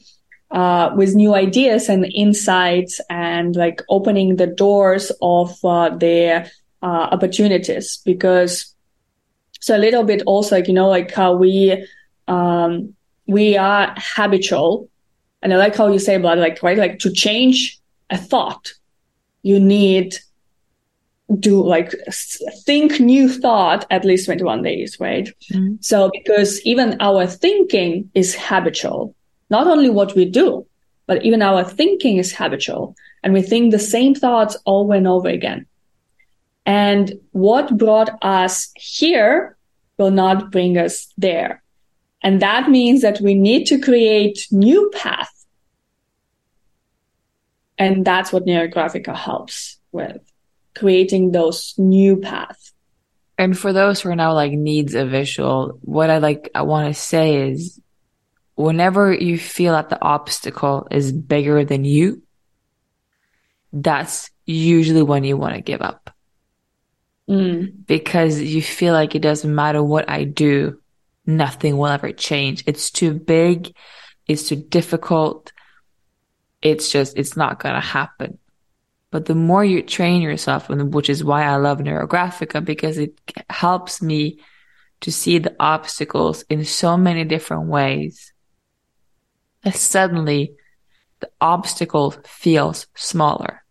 uh, 0.53 0.90
with 0.94 1.14
new 1.14 1.34
ideas 1.34 1.88
and 1.88 2.05
insights 2.14 3.00
and 3.09 3.57
like 3.57 3.82
opening 3.88 4.36
the 4.36 4.46
doors 4.46 5.11
of 5.22 5.57
uh, 5.64 5.88
their 5.96 6.50
uh, 6.82 7.09
opportunities. 7.11 7.98
Because 8.05 8.74
so 9.61 9.76
a 9.76 9.78
little 9.78 10.05
bit 10.05 10.22
also 10.26 10.57
like 10.57 10.68
you 10.68 10.74
know 10.74 10.88
like 10.88 11.12
how 11.12 11.34
we 11.34 11.86
um, 12.28 12.94
we 13.26 13.57
are 13.57 13.94
habitual. 13.96 14.88
And 15.40 15.53
i 15.53 15.57
like 15.57 15.74
how 15.74 15.88
you 15.88 15.98
say 15.98 16.14
about 16.14 16.38
like 16.38 16.62
right 16.62 16.78
like 16.78 17.00
to 17.00 17.11
change 17.11 17.80
a 18.11 18.16
thought 18.16 18.74
you 19.42 19.59
need 19.59 20.16
do 21.38 21.66
like 21.66 21.92
think 22.64 23.00
new 23.00 23.28
thought 23.28 23.84
at 23.90 24.05
least 24.05 24.26
21 24.26 24.62
days 24.62 24.98
right? 25.00 25.28
Mm-hmm. 25.50 25.76
so 25.80 26.11
because 26.12 26.61
even 26.64 26.96
our 27.00 27.26
thinking 27.26 28.11
is 28.14 28.36
habitual 28.38 29.16
not 29.57 29.66
only 29.66 29.90
what 29.98 30.14
we 30.16 30.24
do 30.42 30.46
but 31.07 31.24
even 31.24 31.42
our 31.42 31.62
thinking 31.64 32.16
is 32.22 32.34
habitual 32.40 32.94
and 33.22 33.32
we 33.32 33.42
think 33.42 33.70
the 33.70 33.86
same 33.94 34.14
thoughts 34.14 34.57
over 34.66 34.94
and 34.94 35.07
over 35.16 35.28
again 35.28 35.66
and 36.64 37.12
what 37.32 37.76
brought 37.76 38.11
us 38.22 38.70
here 38.76 39.57
will 39.98 40.11
not 40.11 40.50
bring 40.50 40.78
us 40.78 41.12
there. 41.16 41.62
And 42.22 42.40
that 42.40 42.70
means 42.70 43.03
that 43.03 43.20
we 43.20 43.34
need 43.34 43.66
to 43.66 43.80
create 43.80 44.46
new 44.50 44.90
path. 44.94 45.30
And 47.78 48.05
that's 48.05 48.32
what 48.32 48.46
Neurographica 48.46 49.14
helps 49.14 49.78
with 49.90 50.18
creating 50.76 51.32
those 51.32 51.74
new 51.76 52.16
paths. 52.16 52.72
And 53.38 53.59
for 53.59 53.72
those 53.72 54.00
who 54.00 54.11
are 54.11 54.16
now 54.16 54.34
like 54.34 54.53
needs 54.53 54.94
a 54.94 55.05
visual, 55.05 55.78
what 55.82 56.11
I 56.11 56.18
like, 56.18 56.50
I 56.55 56.62
want 56.62 56.94
to 56.94 57.00
say 57.00 57.50
is 57.50 57.80
whenever 58.55 59.12
you 59.12 59.38
feel 59.38 59.72
that 59.72 59.88
the 59.88 60.03
obstacle 60.03 60.86
is 60.90 61.12
bigger 61.12 61.64
than 61.64 61.84
you, 61.84 62.22
that's 63.72 64.30
usually 64.44 65.03
when 65.03 65.24
you 65.24 65.36
want 65.36 65.55
to 65.55 65.61
give 65.61 65.80
up. 65.80 66.11
Mm. 67.28 67.86
Because 67.86 68.40
you 68.40 68.61
feel 68.62 68.92
like 68.92 69.14
it 69.14 69.22
doesn't 69.22 69.55
matter 69.55 69.82
what 69.82 70.11
I 70.11 70.24
do, 70.24 70.80
nothing 71.24 71.76
will 71.76 71.86
ever 71.86 72.12
change. 72.12 72.64
It's 72.66 72.90
too 72.90 73.12
big. 73.12 73.74
It's 74.26 74.48
too 74.48 74.57
difficult. 74.57 75.53
It's 76.61 76.90
just, 76.90 77.16
it's 77.16 77.36
not 77.36 77.61
going 77.61 77.74
to 77.74 77.80
happen. 77.80 78.38
But 79.11 79.26
the 79.26 79.34
more 79.34 79.64
you 79.64 79.82
train 79.82 80.22
yourself, 80.22 80.68
which 80.68 81.11
is 81.11 81.22
why 81.22 81.44
I 81.44 81.57
love 81.57 81.78
Neurographica, 81.78 82.64
because 82.64 82.98
it 82.98 83.18
helps 83.50 84.00
me 84.00 84.40
to 85.00 85.12
see 85.12 85.38
the 85.38 85.55
obstacles 85.61 86.42
in 86.48 86.64
so 86.64 86.96
many 86.96 87.24
different 87.24 87.66
ways. 87.66 88.32
And 89.64 89.74
suddenly 89.74 90.54
the 91.20 91.30
obstacle 91.40 92.10
feels 92.24 92.86
smaller 92.94 93.62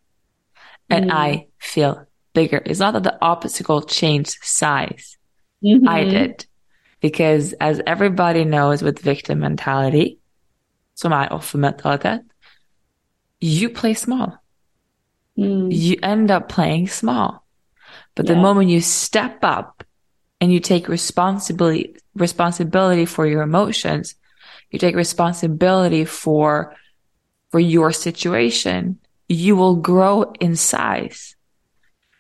and 0.92 1.10
mm. 1.10 1.14
I 1.14 1.48
feel 1.58 2.06
bigger. 2.34 2.62
It's 2.66 2.80
not 2.80 2.94
that 2.94 3.04
the 3.04 3.18
obstacle 3.22 3.82
changed 3.82 4.38
size. 4.42 5.18
Mm-hmm. 5.64 5.88
I 5.88 6.04
did. 6.04 6.46
Because 7.00 7.54
as 7.54 7.82
everybody 7.88 8.46
knows 8.46 8.84
with 8.84 9.00
victim 9.00 9.40
mentality, 9.40 10.20
so 10.94 11.10
som 11.10 11.14
är 11.14 11.34
offermentalitet, 11.34 12.22
you 13.40 13.70
play 13.70 13.94
small. 13.96 14.38
Mm. 15.38 15.72
You 15.72 15.98
end 16.04 16.30
up 16.30 16.50
playing 16.50 16.90
small. 16.90 17.44
But 18.16 18.26
yeah. 18.26 18.36
the 18.36 18.42
moment 18.42 18.70
you 18.70 18.82
step 18.82 19.40
up 19.44 19.84
and 20.40 20.52
you 20.52 20.60
take 20.60 20.88
responsibility, 20.88 21.96
responsibility 22.14 23.06
for 23.06 23.26
your 23.26 23.42
emotions, 23.42 24.16
you 24.72 24.80
take 24.80 24.96
responsibility 24.96 26.06
for, 26.06 26.76
for 27.52 27.60
your 27.60 27.92
situation, 27.92 29.00
you 29.28 29.56
will 29.56 29.76
grow 29.76 30.34
in 30.40 30.56
size. 30.56 31.36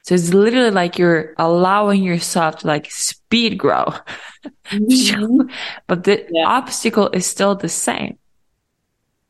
So 0.03 0.15
it's 0.15 0.33
literally 0.33 0.71
like 0.71 0.97
you're 0.97 1.33
allowing 1.37 2.03
yourself 2.03 2.59
to 2.59 2.67
like 2.67 2.91
speed 2.91 3.57
grow. 3.57 3.93
Mm-hmm. 4.71 5.51
but 5.85 6.05
the 6.05 6.25
yeah. 6.31 6.47
obstacle 6.47 7.09
is 7.09 7.27
still 7.27 7.55
the 7.55 7.69
same. 7.69 8.17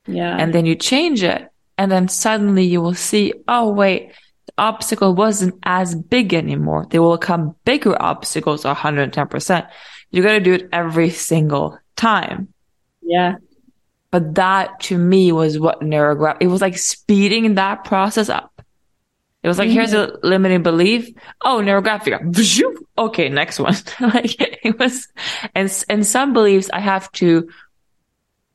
Yeah. 0.05 0.38
And 0.38 0.53
then 0.53 0.65
you 0.65 0.76
change 0.76 1.24
it 1.24 1.49
and 1.78 1.91
then 1.91 2.07
suddenly 2.07 2.63
you 2.63 2.80
will 2.80 2.93
see, 2.93 3.34
oh 3.47 3.72
wait, 3.72 4.13
the 4.45 4.53
obstacle 4.59 5.15
wasn't 5.15 5.55
as 5.63 5.95
big 5.95 6.34
anymore. 6.34 6.86
There 6.89 7.01
will 7.01 7.17
come 7.17 7.55
bigger 7.65 7.99
obstacles 7.99 8.63
110%. 8.63 9.67
You 10.11 10.22
got 10.22 10.34
to 10.34 10.39
do 10.39 10.53
it 10.53 10.69
every 10.72 11.09
single 11.09 11.80
time. 11.95 12.51
Yeah. 13.02 13.36
But 14.12 14.36
that 14.36 14.80
to 14.82 14.97
me 14.97 15.32
was 15.32 15.58
what 15.58 15.82
neurograph, 15.82 16.38
it 16.39 16.47
was 16.47 16.62
like 16.62 16.78
speeding 16.78 17.56
that 17.56 17.86
process 17.86 18.30
up. 18.30 18.52
It 19.43 19.47
was 19.47 19.58
like, 19.58 19.70
mm-hmm. 19.70 19.76
here's 19.76 19.93
a 19.93 20.20
limiting 20.22 20.62
belief. 20.62 21.10
Oh, 21.41 21.62
neurographic. 21.64 22.78
Okay, 22.97 23.30
next 23.30 23.60
one. 23.60 23.74
like 23.99 24.36
it 24.64 24.78
was, 24.78 25.08
and, 25.56 25.84
and 25.89 26.06
some 26.06 26.34
beliefs 26.34 26.70
I 26.72 26.80
have 26.80 27.12
to 27.14 27.49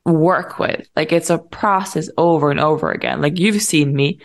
work 0.05 0.59
with. 0.59 0.87
Like 0.95 1.11
it's 1.11 1.29
a 1.29 1.37
process 1.37 2.09
over 2.17 2.49
and 2.49 2.59
over 2.59 2.91
again. 2.91 3.21
Like 3.21 3.37
you've 3.37 3.61
seen 3.61 3.93
me, 3.93 4.19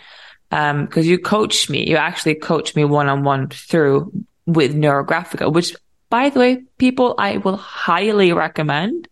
um, 0.51 0.87
cause 0.87 1.05
you 1.05 1.17
coached 1.17 1.69
me. 1.69 1.89
You 1.89 1.97
actually 1.97 2.35
coached 2.35 2.75
me 2.75 2.85
one 2.85 3.09
on 3.09 3.23
one 3.23 3.49
through 3.49 4.11
with 4.45 4.75
Neurographica, 4.75 5.51
which 5.51 5.75
by 6.09 6.29
the 6.29 6.39
way, 6.39 6.63
people 6.77 7.15
I 7.17 7.37
will 7.37 7.57
highly 7.57 8.33
recommend. 8.33 9.07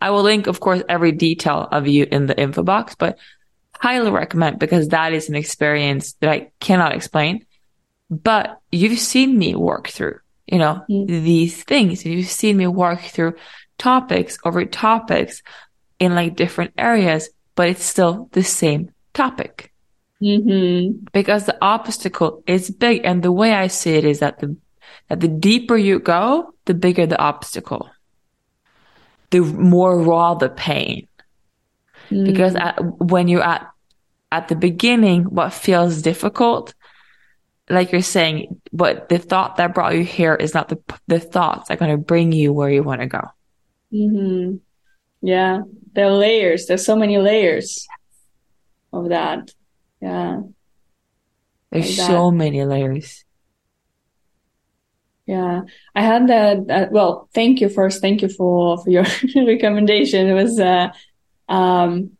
I 0.00 0.10
will 0.10 0.22
link, 0.22 0.46
of 0.46 0.60
course, 0.60 0.82
every 0.88 1.12
detail 1.12 1.68
of 1.70 1.86
you 1.86 2.06
in 2.10 2.26
the 2.26 2.38
info 2.38 2.62
box, 2.62 2.94
but 2.94 3.18
highly 3.80 4.10
recommend 4.10 4.58
because 4.58 4.88
that 4.88 5.12
is 5.12 5.28
an 5.28 5.34
experience 5.34 6.14
that 6.14 6.30
I 6.30 6.50
cannot 6.60 6.94
explain. 6.94 7.46
But 8.10 8.60
you've 8.70 8.98
seen 8.98 9.38
me 9.38 9.54
work 9.54 9.88
through, 9.88 10.20
you 10.46 10.58
know, 10.58 10.82
mm. 10.88 11.06
these 11.06 11.62
things. 11.64 12.04
You've 12.04 12.28
seen 12.28 12.56
me 12.56 12.66
work 12.66 13.00
through 13.00 13.34
topics 13.78 14.38
over 14.44 14.64
topics 14.64 15.42
in 15.98 16.14
like 16.14 16.36
different 16.36 16.72
areas, 16.78 17.28
but 17.54 17.68
it's 17.68 17.84
still 17.84 18.28
the 18.32 18.44
same 18.44 18.90
topic. 19.12 19.72
Mm-hmm. 20.22 21.06
Because 21.12 21.46
the 21.46 21.58
obstacle 21.60 22.42
is 22.46 22.70
big. 22.70 23.02
And 23.04 23.22
the 23.22 23.32
way 23.32 23.52
I 23.52 23.66
see 23.66 23.94
it 23.94 24.04
is 24.04 24.20
that 24.20 24.38
the, 24.38 24.56
that 25.08 25.20
the 25.20 25.28
deeper 25.28 25.76
you 25.76 25.98
go, 25.98 26.54
the 26.64 26.74
bigger 26.74 27.06
the 27.06 27.18
obstacle, 27.18 27.90
the 29.30 29.40
more 29.40 30.00
raw 30.00 30.34
the 30.34 30.48
pain. 30.48 31.08
Mm. 32.10 32.26
Because 32.26 32.54
at, 32.54 32.76
when 32.80 33.28
you're 33.28 33.42
at, 33.42 33.68
at 34.30 34.48
the 34.48 34.56
beginning, 34.56 35.24
what 35.24 35.52
feels 35.52 36.02
difficult, 36.02 36.74
like 37.68 37.90
you're 37.90 38.02
saying, 38.02 38.60
but 38.72 39.08
the 39.08 39.18
thought 39.18 39.56
that 39.56 39.74
brought 39.74 39.94
you 39.94 40.04
here 40.04 40.34
is 40.34 40.54
not 40.54 40.68
the, 40.68 40.78
the 41.08 41.18
thoughts 41.18 41.68
that 41.68 41.74
are 41.74 41.78
going 41.78 41.90
to 41.90 41.96
bring 41.96 42.32
you 42.32 42.52
where 42.52 42.70
you 42.70 42.82
want 42.82 43.00
to 43.00 43.06
go. 43.06 43.22
Mm-hmm. 43.92 44.56
Yeah. 45.22 45.62
There 45.92 46.06
are 46.06 46.12
layers. 46.12 46.66
There's 46.66 46.86
so 46.86 46.96
many 46.96 47.18
layers 47.18 47.86
of 48.92 49.08
that. 49.08 49.52
Yeah. 50.00 50.40
There's 51.70 51.98
like 51.98 52.06
so 52.06 52.30
many 52.30 52.64
layers. 52.64 53.24
Yeah, 55.26 55.62
I 55.94 56.02
had 56.02 56.28
that. 56.28 56.70
Uh, 56.70 56.86
well, 56.90 57.28
thank 57.34 57.60
you 57.60 57.68
first. 57.68 58.00
Thank 58.00 58.22
you 58.22 58.28
for 58.28 58.78
for 58.78 58.90
your 58.90 59.04
recommendation. 59.36 60.28
It 60.28 60.34
was 60.34 60.60
uh, 60.60 60.92
um, 61.48 62.16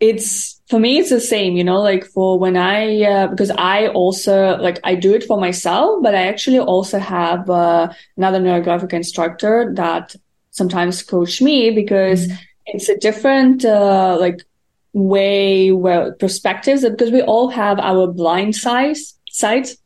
it's 0.00 0.60
for 0.66 0.80
me 0.80 0.98
it's 0.98 1.10
the 1.10 1.20
same 1.20 1.56
you 1.56 1.62
know 1.62 1.80
like 1.80 2.06
for 2.06 2.38
when 2.38 2.56
i 2.56 3.02
uh, 3.02 3.26
because 3.26 3.50
i 3.58 3.86
also 3.88 4.56
like 4.56 4.80
i 4.82 4.94
do 4.94 5.14
it 5.14 5.22
for 5.24 5.38
myself 5.38 6.02
but 6.02 6.14
i 6.14 6.26
actually 6.26 6.58
also 6.58 6.98
have 6.98 7.48
uh, 7.50 7.86
another 8.16 8.40
neurographic 8.40 8.94
instructor 8.94 9.70
that 9.74 10.16
sometimes 10.52 11.02
coach 11.02 11.42
me 11.42 11.70
because 11.70 12.26
mm-hmm. 12.26 12.36
it's 12.66 12.88
a 12.88 12.96
different 12.96 13.64
uh, 13.64 14.16
like 14.18 14.40
way 14.94 15.70
where 15.70 16.12
perspectives 16.14 16.82
because 16.82 17.10
we 17.10 17.22
all 17.22 17.48
have 17.48 17.78
our 17.78 18.06
blind 18.06 18.56
sides 18.56 19.18
sides 19.30 19.76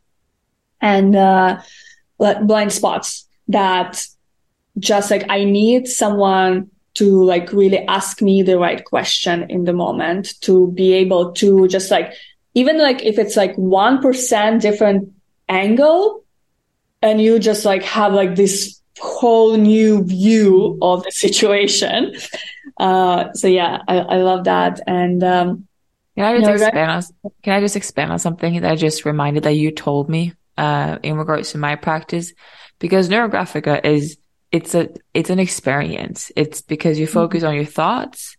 and 0.80 1.16
uh, 1.16 1.60
blind 2.18 2.72
spots 2.72 3.26
that 3.48 4.06
just 4.78 5.10
like 5.10 5.24
I 5.28 5.44
need 5.44 5.86
someone 5.86 6.70
to 6.94 7.24
like 7.24 7.52
really 7.52 7.78
ask 7.86 8.22
me 8.22 8.42
the 8.42 8.58
right 8.58 8.84
question 8.84 9.50
in 9.50 9.64
the 9.64 9.72
moment 9.72 10.40
to 10.42 10.70
be 10.72 10.92
able 10.92 11.32
to 11.32 11.66
just 11.68 11.90
like 11.90 12.12
even 12.54 12.78
like 12.78 13.02
if 13.02 13.18
it's 13.18 13.36
like 13.36 13.56
1% 13.56 14.60
different 14.60 15.12
angle 15.48 16.24
and 17.02 17.20
you 17.20 17.38
just 17.38 17.64
like 17.64 17.82
have 17.82 18.14
like 18.14 18.36
this 18.36 18.80
whole 19.00 19.56
new 19.56 20.04
view 20.04 20.78
of 20.80 21.02
the 21.02 21.10
situation. 21.10 22.14
Uh 22.78 23.32
so 23.34 23.46
yeah 23.46 23.82
i, 23.86 23.98
I 23.98 24.16
love 24.18 24.44
that. 24.44 24.80
And 24.86 25.22
um 25.22 25.68
can 26.16 26.24
I 26.24 26.38
just 26.38 26.42
you 26.42 26.46
know, 26.46 26.66
expand 26.66 26.90
on, 26.90 27.30
can 27.42 27.52
I 27.54 27.60
just 27.60 27.76
expand 27.76 28.12
on 28.12 28.18
something 28.20 28.60
that 28.60 28.70
I 28.70 28.76
just 28.76 29.04
reminded 29.04 29.42
that 29.44 29.52
you 29.52 29.72
told 29.72 30.08
me 30.08 30.32
uh 30.57 30.98
in 31.02 31.16
regards 31.16 31.52
to 31.52 31.59
my 31.59 31.76
practice 31.76 32.32
because 32.78 33.09
neurographica 33.09 33.84
is 33.84 34.16
it's 34.52 34.74
a 34.74 34.88
it's 35.14 35.30
an 35.30 35.38
experience 35.38 36.30
it's 36.36 36.61
because 36.62 36.98
you 36.98 37.07
focus 37.07 37.40
mm-hmm. 37.40 37.48
on 37.48 37.55
your 37.55 37.64
thoughts 37.64 38.36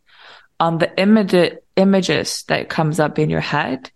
on 0.59 0.77
the 0.77 0.99
image 0.99 1.57
images 1.75 2.43
that 2.47 2.69
comes 2.69 2.99
up 2.99 3.19
in 3.19 3.29
your 3.29 3.41
head 3.41 3.91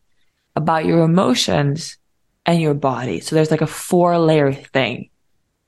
about 0.55 0.85
your 0.85 1.03
emotions 1.03 1.97
and 2.45 2.61
your 2.61 2.73
body. 2.73 3.19
So 3.19 3.35
there's 3.35 3.51
like 3.51 3.61
a 3.61 3.67
four 3.67 4.17
layer 4.17 4.51
thing. 4.53 5.09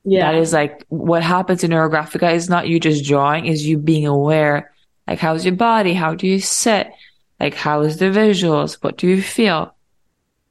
Yeah. 0.04 0.32
That 0.32 0.40
is 0.40 0.52
like 0.52 0.84
what 0.88 1.22
happens 1.22 1.62
in 1.62 1.70
neurographica 1.70 2.34
is 2.34 2.48
not 2.48 2.68
you 2.68 2.80
just 2.80 3.04
drawing, 3.04 3.46
is 3.46 3.66
you 3.66 3.78
being 3.78 4.06
aware. 4.06 4.72
Like, 5.06 5.18
how's 5.18 5.44
your 5.44 5.54
body? 5.54 5.94
How 5.94 6.14
do 6.14 6.26
you 6.26 6.40
sit? 6.40 6.90
Like, 7.38 7.54
how 7.54 7.82
is 7.82 7.98
the 7.98 8.06
visuals? 8.06 8.78
What 8.82 8.98
do 8.98 9.06
you 9.08 9.22
feel? 9.22 9.74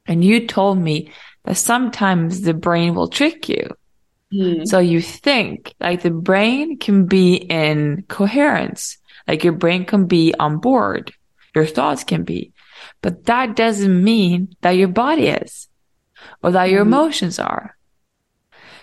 And 0.06 0.24
you 0.24 0.46
told 0.46 0.78
me 0.78 1.12
that 1.44 1.56
sometimes 1.56 2.42
the 2.42 2.54
brain 2.54 2.94
will 2.94 3.08
trick 3.08 3.48
you. 3.48 3.68
Mm. 4.32 4.66
So 4.66 4.78
you 4.78 5.00
think 5.00 5.74
like 5.80 6.02
the 6.02 6.10
brain 6.10 6.78
can 6.78 7.06
be 7.06 7.34
in 7.34 8.04
coherence. 8.08 8.98
Like 9.28 9.44
your 9.44 9.52
brain 9.52 9.84
can 9.84 10.06
be 10.06 10.34
on 10.38 10.58
board. 10.58 11.12
Your 11.54 11.66
thoughts 11.66 12.02
can 12.02 12.24
be, 12.24 12.52
but 13.02 13.26
that 13.26 13.56
doesn't 13.56 14.02
mean 14.02 14.56
that 14.62 14.70
your 14.70 14.88
body 14.88 15.26
is 15.26 15.68
or 16.42 16.50
that 16.52 16.70
your 16.70 16.80
mm-hmm. 16.80 16.94
emotions 16.94 17.38
are. 17.38 17.76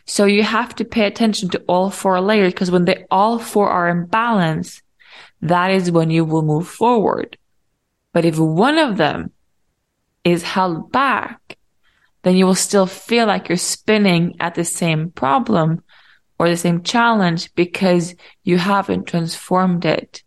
So 0.05 0.25
you 0.25 0.43
have 0.43 0.75
to 0.75 0.85
pay 0.85 1.05
attention 1.05 1.49
to 1.49 1.63
all 1.67 1.89
four 1.89 2.19
layers 2.21 2.53
because 2.53 2.71
when 2.71 2.85
they 2.85 3.05
all 3.09 3.39
four 3.39 3.69
are 3.69 3.89
in 3.89 4.05
balance, 4.05 4.81
that 5.41 5.71
is 5.71 5.91
when 5.91 6.09
you 6.09 6.25
will 6.25 6.41
move 6.41 6.67
forward. 6.67 7.37
But 8.13 8.25
if 8.25 8.37
one 8.37 8.77
of 8.77 8.97
them 8.97 9.31
is 10.23 10.43
held 10.43 10.91
back, 10.91 11.57
then 12.23 12.35
you 12.35 12.45
will 12.45 12.55
still 12.55 12.85
feel 12.85 13.25
like 13.25 13.49
you're 13.49 13.57
spinning 13.57 14.35
at 14.39 14.55
the 14.55 14.65
same 14.65 15.11
problem 15.11 15.83
or 16.37 16.49
the 16.49 16.57
same 16.57 16.83
challenge 16.83 17.53
because 17.55 18.15
you 18.43 18.57
haven't 18.57 19.07
transformed 19.07 19.85
it 19.85 20.23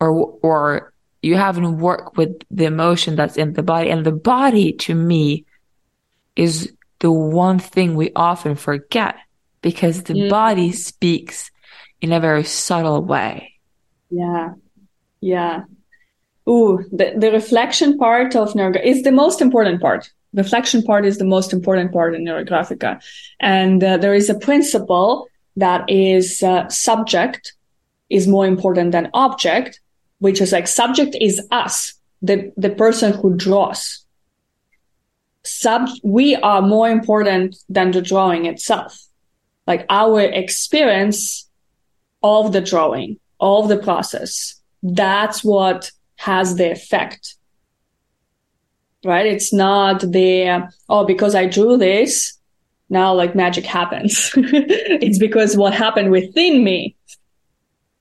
or, 0.00 0.10
or 0.42 0.92
you 1.22 1.36
haven't 1.36 1.78
worked 1.78 2.16
with 2.16 2.42
the 2.50 2.64
emotion 2.64 3.16
that's 3.16 3.36
in 3.36 3.54
the 3.54 3.62
body. 3.62 3.90
And 3.90 4.04
the 4.04 4.12
body 4.12 4.72
to 4.72 4.94
me 4.94 5.44
is 6.36 6.72
the 6.98 7.10
one 7.10 7.58
thing 7.58 7.94
we 7.94 8.12
often 8.14 8.54
forget 8.56 9.16
because 9.62 10.02
the 10.04 10.14
mm. 10.14 10.30
body 10.30 10.72
speaks 10.72 11.50
in 12.00 12.12
a 12.12 12.20
very 12.20 12.44
subtle 12.44 13.02
way. 13.02 13.54
Yeah. 14.10 14.52
Yeah. 15.20 15.62
Ooh, 16.48 16.84
the, 16.92 17.14
the 17.16 17.32
reflection 17.32 17.96
part 17.96 18.36
of 18.36 18.54
neuro 18.54 18.78
is 18.82 19.02
the 19.02 19.12
most 19.12 19.40
important 19.40 19.80
part. 19.80 20.12
Reflection 20.34 20.82
part 20.82 21.06
is 21.06 21.18
the 21.18 21.24
most 21.24 21.52
important 21.52 21.92
part 21.92 22.14
in 22.14 22.24
neurographica. 22.24 23.02
And 23.40 23.82
uh, 23.82 23.96
there 23.96 24.14
is 24.14 24.28
a 24.28 24.38
principle 24.38 25.28
that 25.56 25.88
is 25.88 26.42
uh, 26.42 26.68
subject 26.68 27.54
is 28.10 28.26
more 28.26 28.46
important 28.46 28.92
than 28.92 29.10
object, 29.14 29.80
which 30.18 30.40
is 30.40 30.52
like 30.52 30.68
subject 30.68 31.16
is 31.20 31.40
us, 31.50 31.94
the, 32.20 32.52
the 32.56 32.70
person 32.70 33.12
who 33.12 33.36
draws. 33.36 34.04
Sub 35.44 35.88
we 36.02 36.36
are 36.36 36.62
more 36.62 36.88
important 36.88 37.56
than 37.68 37.90
the 37.90 38.02
drawing 38.02 38.46
itself. 38.46 38.98
Like 39.66 39.86
our 39.88 40.20
experience 40.20 41.48
of 42.22 42.52
the 42.52 42.60
drawing 42.60 43.18
of 43.40 43.68
the 43.68 43.76
process 43.76 44.60
that's 44.84 45.42
what 45.42 45.90
has 46.16 46.56
the 46.56 46.70
effect 46.70 47.36
right 49.04 49.26
it's 49.26 49.52
not 49.52 50.00
the 50.00 50.68
oh 50.88 51.04
because 51.04 51.34
i 51.34 51.46
drew 51.46 51.76
this 51.76 52.38
now 52.88 53.12
like 53.12 53.34
magic 53.34 53.64
happens 53.64 54.32
it's 54.36 55.18
because 55.18 55.56
what 55.56 55.74
happened 55.74 56.10
within 56.10 56.62
me 56.64 56.96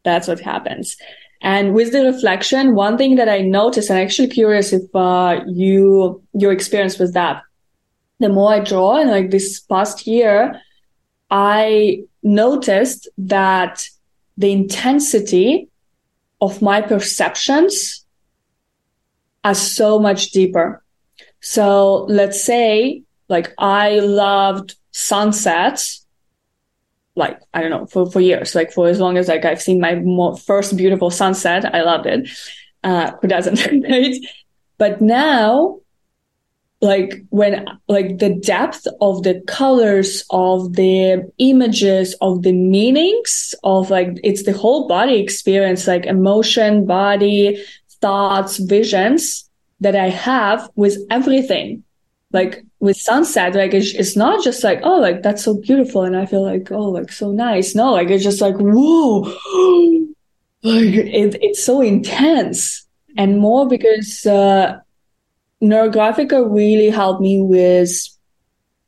that's 0.03 0.27
what 0.27 0.39
happens 0.39 0.97
and 1.43 1.73
with 1.73 1.91
the 1.91 2.05
reflection, 2.05 2.73
one 2.73 2.97
thing 2.97 3.15
that 3.15 3.27
I 3.27 3.41
noticed, 3.41 3.89
and 3.89 3.99
I'm 3.99 4.05
actually 4.05 4.29
curious 4.29 4.71
if 4.71 4.83
uh, 4.95 5.41
you 5.45 6.23
your 6.33 6.53
experience 6.53 6.97
was 6.97 7.11
that. 7.11 7.43
The 8.19 8.29
more 8.29 8.53
I 8.53 8.59
draw, 8.61 8.95
and 8.95 9.09
like 9.09 9.29
this 9.29 9.59
past 9.59 10.07
year, 10.07 10.61
I 11.29 12.03
noticed 12.23 13.09
that 13.17 13.85
the 14.37 14.53
intensity 14.53 15.67
of 16.39 16.61
my 16.61 16.79
perceptions 16.79 18.05
are 19.43 19.55
so 19.55 19.99
much 19.99 20.31
deeper. 20.31 20.82
So 21.43 22.05
let's 22.05 22.43
say, 22.43 23.03
like 23.27 23.53
I 23.57 23.99
loved 23.99 24.75
sunsets 24.91 26.03
like 27.15 27.39
I 27.53 27.61
don't 27.61 27.69
know 27.69 27.85
for 27.85 28.09
for 28.09 28.21
years, 28.21 28.55
like 28.55 28.71
for 28.71 28.87
as 28.87 28.99
long 28.99 29.17
as 29.17 29.27
like 29.27 29.45
I've 29.45 29.61
seen 29.61 29.79
my 29.79 29.95
mo- 29.95 30.35
first 30.35 30.75
beautiful 30.75 31.11
sunset. 31.11 31.73
I 31.73 31.83
loved 31.83 32.05
it. 32.07 32.29
Uh, 32.83 33.11
who 33.21 33.27
doesn't, 33.27 33.83
right? 33.89 34.15
But 34.77 35.01
now, 35.01 35.79
like 36.81 37.23
when 37.29 37.65
like 37.87 38.17
the 38.17 38.33
depth 38.33 38.87
of 38.99 39.23
the 39.23 39.41
colors 39.47 40.25
of 40.31 40.73
the 40.73 41.29
images 41.37 42.15
of 42.19 42.41
the 42.41 42.53
meanings 42.53 43.53
of 43.63 43.89
like 43.89 44.17
it's 44.23 44.43
the 44.43 44.53
whole 44.53 44.87
body 44.87 45.19
experience, 45.19 45.87
like 45.87 46.05
emotion, 46.05 46.85
body, 46.85 47.63
thoughts, 48.01 48.57
visions 48.57 49.49
that 49.83 49.95
I 49.95 50.09
have 50.09 50.69
with 50.75 50.97
everything. 51.09 51.83
Like 52.31 52.65
with 52.79 52.97
sunset, 52.97 53.53
like 53.53 53.75
it's, 53.75 53.93
it's 53.93 54.15
not 54.15 54.43
just 54.43 54.63
like, 54.63 54.79
oh, 54.83 54.99
like 54.99 55.21
that's 55.21 55.43
so 55.43 55.53
beautiful. 55.53 56.01
And 56.01 56.17
I 56.17 56.25
feel 56.25 56.43
like, 56.43 56.71
oh, 56.71 56.89
like 56.89 57.11
so 57.11 57.31
nice. 57.31 57.75
No, 57.75 57.91
like 57.91 58.09
it's 58.09 58.23
just 58.23 58.41
like, 58.41 58.55
whoa, 58.57 59.19
like 60.63 60.95
it, 60.95 61.37
it's 61.43 61.63
so 61.63 61.81
intense 61.81 62.87
and 63.15 63.37
more 63.37 63.67
because, 63.67 64.25
uh, 64.25 64.79
Neurographica 65.61 66.51
really 66.51 66.89
helped 66.89 67.21
me 67.21 67.41
with 67.41 67.89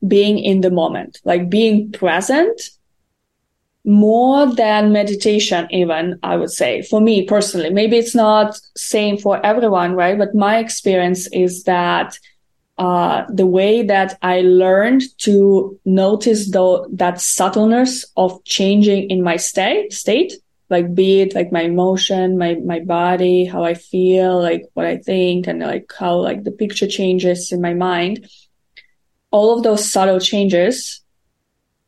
being 0.06 0.40
in 0.40 0.62
the 0.62 0.72
moment, 0.72 1.22
like 1.24 1.50
being 1.50 1.92
present 1.92 2.60
more 3.86 4.48
than 4.54 4.92
meditation, 4.92 5.68
even 5.70 6.20
I 6.24 6.36
would 6.38 6.52
say 6.52 6.82
for 6.82 7.00
me 7.00 7.26
personally. 7.26 7.70
Maybe 7.70 7.98
it's 7.98 8.16
not 8.16 8.60
same 8.76 9.18
for 9.18 9.44
everyone, 9.46 9.94
right? 9.94 10.18
But 10.18 10.34
my 10.34 10.58
experience 10.58 11.28
is 11.28 11.64
that 11.64 12.18
uh, 12.78 13.24
the 13.30 13.46
way 13.46 13.84
that 13.84 14.18
I 14.22 14.42
learned 14.42 15.04
to 15.20 15.80
notice 15.86 16.52
the, 16.52 16.88
that 16.94 17.22
subtleness 17.22 18.06
of 18.18 18.44
changing 18.44 19.10
in 19.10 19.22
my 19.22 19.38
state, 19.38 19.94
state, 19.94 20.34
like 20.70 20.94
be 20.94 21.22
it 21.22 21.36
like 21.36 21.52
my 21.52 21.62
emotion, 21.62 22.38
my, 22.38 22.56
my 22.66 22.80
body, 22.80 23.46
how 23.46 23.64
I 23.64 23.76
feel, 23.76 24.42
like 24.42 24.64
what 24.74 24.86
I 24.86 24.98
think 24.98 25.48
and 25.48 25.60
like 25.60 25.92
how 25.98 26.16
like 26.16 26.44
the 26.44 26.52
picture 26.52 26.88
changes 26.88 27.52
in 27.52 27.62
my 27.62 27.74
mind. 27.74 28.28
All 29.32 29.56
of 29.56 29.64
those 29.64 29.90
subtle 29.90 30.20
changes 30.20 31.02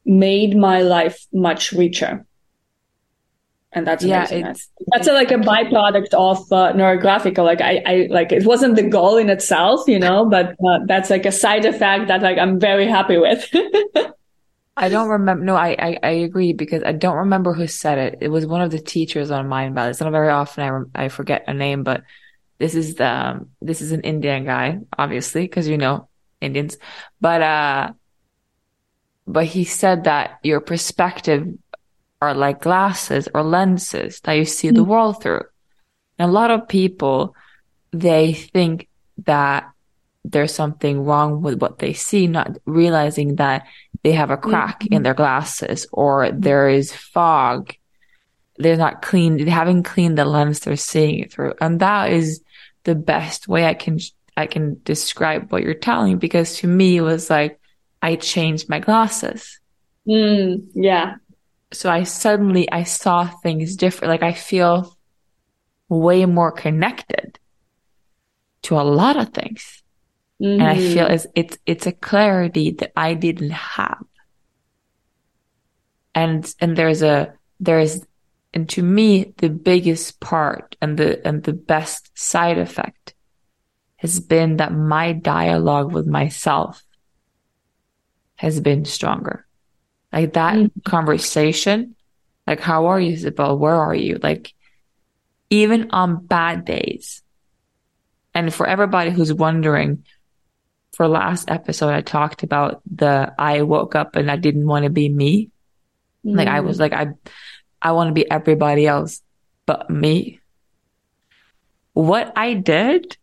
made 0.07 0.55
my 0.55 0.81
life 0.81 1.25
much 1.31 1.71
richer 1.71 2.25
and 3.77 3.87
that's. 3.87 4.03
Yeah, 4.03 4.27
it's, 4.29 4.69
that's 4.87 5.07
a, 5.07 5.13
like 5.13 5.31
a 5.31 5.35
byproduct 5.35 6.13
of 6.13 6.37
uh, 6.51 6.73
neurographica. 6.73 7.43
Like 7.43 7.61
I, 7.61 7.83
I, 7.85 8.07
like 8.09 8.31
it 8.31 8.45
wasn't 8.45 8.75
the 8.75 8.83
goal 8.83 9.17
in 9.17 9.29
itself, 9.29 9.87
you 9.87 9.99
know, 9.99 10.25
but 10.25 10.55
uh, 10.67 10.79
that's 10.85 11.09
like 11.09 11.25
a 11.25 11.31
side 11.31 11.65
effect 11.65 12.07
that 12.07 12.21
like 12.21 12.37
I'm 12.37 12.59
very 12.59 12.87
happy 12.87 13.17
with. 13.17 13.49
I 14.77 14.89
don't 14.89 15.09
remember. 15.09 15.43
No, 15.43 15.55
I, 15.55 15.75
I, 15.79 15.99
I, 16.03 16.09
agree 16.09 16.53
because 16.53 16.83
I 16.83 16.91
don't 16.91 17.15
remember 17.15 17.51
who 17.51 17.65
said 17.65 17.97
it. 17.97 18.17
It 18.21 18.27
was 18.27 18.45
one 18.45 18.61
of 18.61 18.69
the 18.69 18.77
teachers 18.79 19.31
on 19.31 19.47
Mindvalley. 19.47 19.89
It's 19.89 19.99
not 19.99 20.11
very 20.11 20.29
often 20.29 20.63
I, 20.63 20.69
rem- 20.69 20.91
I 20.93 21.07
forget 21.07 21.45
a 21.47 21.53
name, 21.55 21.81
but 21.81 22.03
this 22.59 22.75
is 22.75 22.93
the, 22.93 23.07
um, 23.07 23.49
this 23.59 23.81
is 23.81 23.91
an 23.91 24.01
Indian 24.01 24.45
guy, 24.45 24.77
obviously, 24.95 25.41
because 25.41 25.67
you 25.67 25.79
know 25.79 26.09
Indians, 26.41 26.77
but, 27.19 27.41
uh, 27.41 27.93
but 29.27 29.45
he 29.45 29.65
said 29.65 30.05
that 30.05 30.39
your 30.41 30.61
perspective 30.61 31.47
are 32.21 32.33
like 32.33 32.61
glasses 32.61 33.27
or 33.33 33.43
lenses 33.43 34.21
that 34.21 34.33
you 34.33 34.45
see 34.45 34.69
the 34.69 34.83
mm. 34.83 34.87
world 34.87 35.21
through. 35.21 35.43
And 36.17 36.29
a 36.29 36.33
lot 36.33 36.49
of 36.49 36.67
people, 36.67 37.35
they 37.91 38.33
think 38.33 38.87
that 39.25 39.69
there's 40.23 40.53
something 40.53 41.03
wrong 41.03 41.41
with 41.41 41.61
what 41.61 41.79
they 41.79 41.93
see, 41.93 42.27
not 42.27 42.57
realizing 42.65 43.35
that 43.35 43.67
they 44.03 44.13
have 44.13 44.31
a 44.31 44.37
mm-hmm. 44.37 44.49
crack 44.49 44.85
in 44.87 45.03
their 45.03 45.13
glasses 45.13 45.87
or 45.91 46.31
there 46.31 46.69
is 46.69 46.93
fog. 46.93 47.73
They're 48.57 48.77
not 48.77 49.01
clean. 49.01 49.37
They 49.37 49.51
haven't 49.51 49.83
cleaned 49.83 50.17
the 50.17 50.25
lens 50.25 50.61
they're 50.61 50.75
seeing 50.75 51.19
it 51.19 51.31
through. 51.31 51.53
And 51.61 51.79
that 51.81 52.11
is 52.11 52.41
the 52.83 52.95
best 52.95 53.47
way 53.47 53.65
I 53.65 53.73
can, 53.73 53.99
I 54.35 54.47
can 54.47 54.81
describe 54.83 55.51
what 55.51 55.61
you're 55.61 55.73
telling 55.75 56.17
because 56.17 56.57
to 56.59 56.67
me, 56.67 56.97
it 56.97 57.01
was 57.01 57.29
like, 57.29 57.56
I 58.01 58.15
changed 58.15 58.69
my 58.69 58.79
glasses. 58.79 59.59
Mm, 60.07 60.67
yeah. 60.73 61.15
So 61.73 61.89
I 61.89 62.03
suddenly, 62.03 62.71
I 62.71 62.83
saw 62.83 63.27
things 63.27 63.75
different. 63.75 64.11
Like 64.11 64.23
I 64.23 64.33
feel 64.33 64.95
way 65.89 66.25
more 66.25 66.51
connected 66.51 67.39
to 68.63 68.79
a 68.79 68.83
lot 68.83 69.17
of 69.17 69.29
things. 69.29 69.83
Mm-hmm. 70.41 70.61
And 70.61 70.63
I 70.63 70.75
feel 70.75 71.07
it's, 71.07 71.27
it's, 71.35 71.57
it's 71.65 71.87
a 71.87 71.91
clarity 71.91 72.71
that 72.71 72.93
I 72.95 73.15
didn't 73.15 73.51
have. 73.51 74.03
And, 76.13 76.51
and 76.59 76.75
there's 76.75 77.01
a, 77.01 77.33
there's, 77.59 78.05
and 78.53 78.69
to 78.69 78.81
me, 78.81 79.33
the 79.37 79.49
biggest 79.49 80.19
part 80.19 80.75
and 80.81 80.97
the, 80.97 81.25
and 81.27 81.43
the 81.43 81.53
best 81.53 82.17
side 82.17 82.57
effect 82.57 83.13
has 83.97 84.19
been 84.19 84.57
that 84.57 84.73
my 84.73 85.11
dialogue 85.11 85.91
with 85.91 86.07
myself 86.07 86.83
has 88.37 88.59
been 88.59 88.85
stronger. 88.85 89.45
Like 90.13 90.33
that 90.33 90.55
mm-hmm. 90.55 90.79
conversation, 90.89 91.95
like, 92.47 92.61
how 92.61 92.87
are 92.87 92.99
you, 92.99 93.11
Isabelle? 93.11 93.57
Where 93.57 93.75
are 93.75 93.93
you? 93.93 94.19
Like, 94.23 94.53
even 95.49 95.91
on 95.91 96.25
bad 96.25 96.63
days. 96.63 97.21
And 98.33 98.53
for 98.53 98.65
everybody 98.65 99.11
who's 99.11 99.33
wondering, 99.33 100.05
for 100.93 101.07
last 101.07 101.51
episode, 101.51 101.89
I 101.89 102.01
talked 102.01 102.43
about 102.43 102.81
the, 102.89 103.33
I 103.37 103.63
woke 103.63 103.95
up 103.95 104.15
and 104.15 104.31
I 104.31 104.37
didn't 104.37 104.65
want 104.65 104.85
to 104.85 104.89
be 104.89 105.09
me. 105.09 105.49
Mm. 106.25 106.37
Like 106.37 106.47
I 106.47 106.61
was 106.61 106.79
like, 106.79 106.93
I, 106.93 107.09
I 107.81 107.91
want 107.91 108.07
to 108.07 108.13
be 108.13 108.29
everybody 108.29 108.87
else 108.87 109.21
but 109.65 109.89
me. 109.89 110.39
What 111.93 112.31
I 112.35 112.53
did 112.53 113.17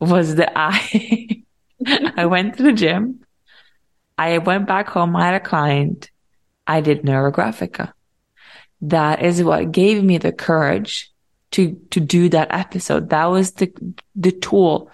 was 0.00 0.34
that 0.34 0.52
I, 0.54 1.44
I 2.16 2.26
went 2.26 2.56
to 2.56 2.62
the 2.62 2.72
gym. 2.72 3.24
I 4.18 4.38
went 4.38 4.66
back 4.66 4.88
home. 4.88 5.14
I 5.14 5.26
had 5.26 5.34
a 5.34 5.40
client. 5.40 6.10
I 6.66 6.80
did 6.80 7.02
neurographica. 7.02 7.92
That 8.82 9.22
is 9.22 9.42
what 9.42 9.72
gave 9.72 10.02
me 10.02 10.18
the 10.18 10.32
courage 10.32 11.12
to, 11.52 11.80
to 11.90 12.00
do 12.00 12.28
that 12.30 12.48
episode. 12.50 13.10
That 13.10 13.26
was 13.26 13.52
the, 13.52 13.72
the 14.14 14.32
tool 14.32 14.90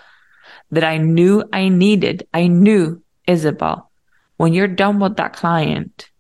that 0.70 0.85
I 0.85 0.99
knew 0.99 1.43
I 1.53 1.68
needed. 1.68 2.29
I 2.33 2.47
knew, 2.47 3.03
Isabelle, 3.27 3.91
when 4.37 4.53
you're 4.53 4.68
done 4.68 5.01
with 5.01 5.16
that 5.16 5.33
client, 5.33 6.11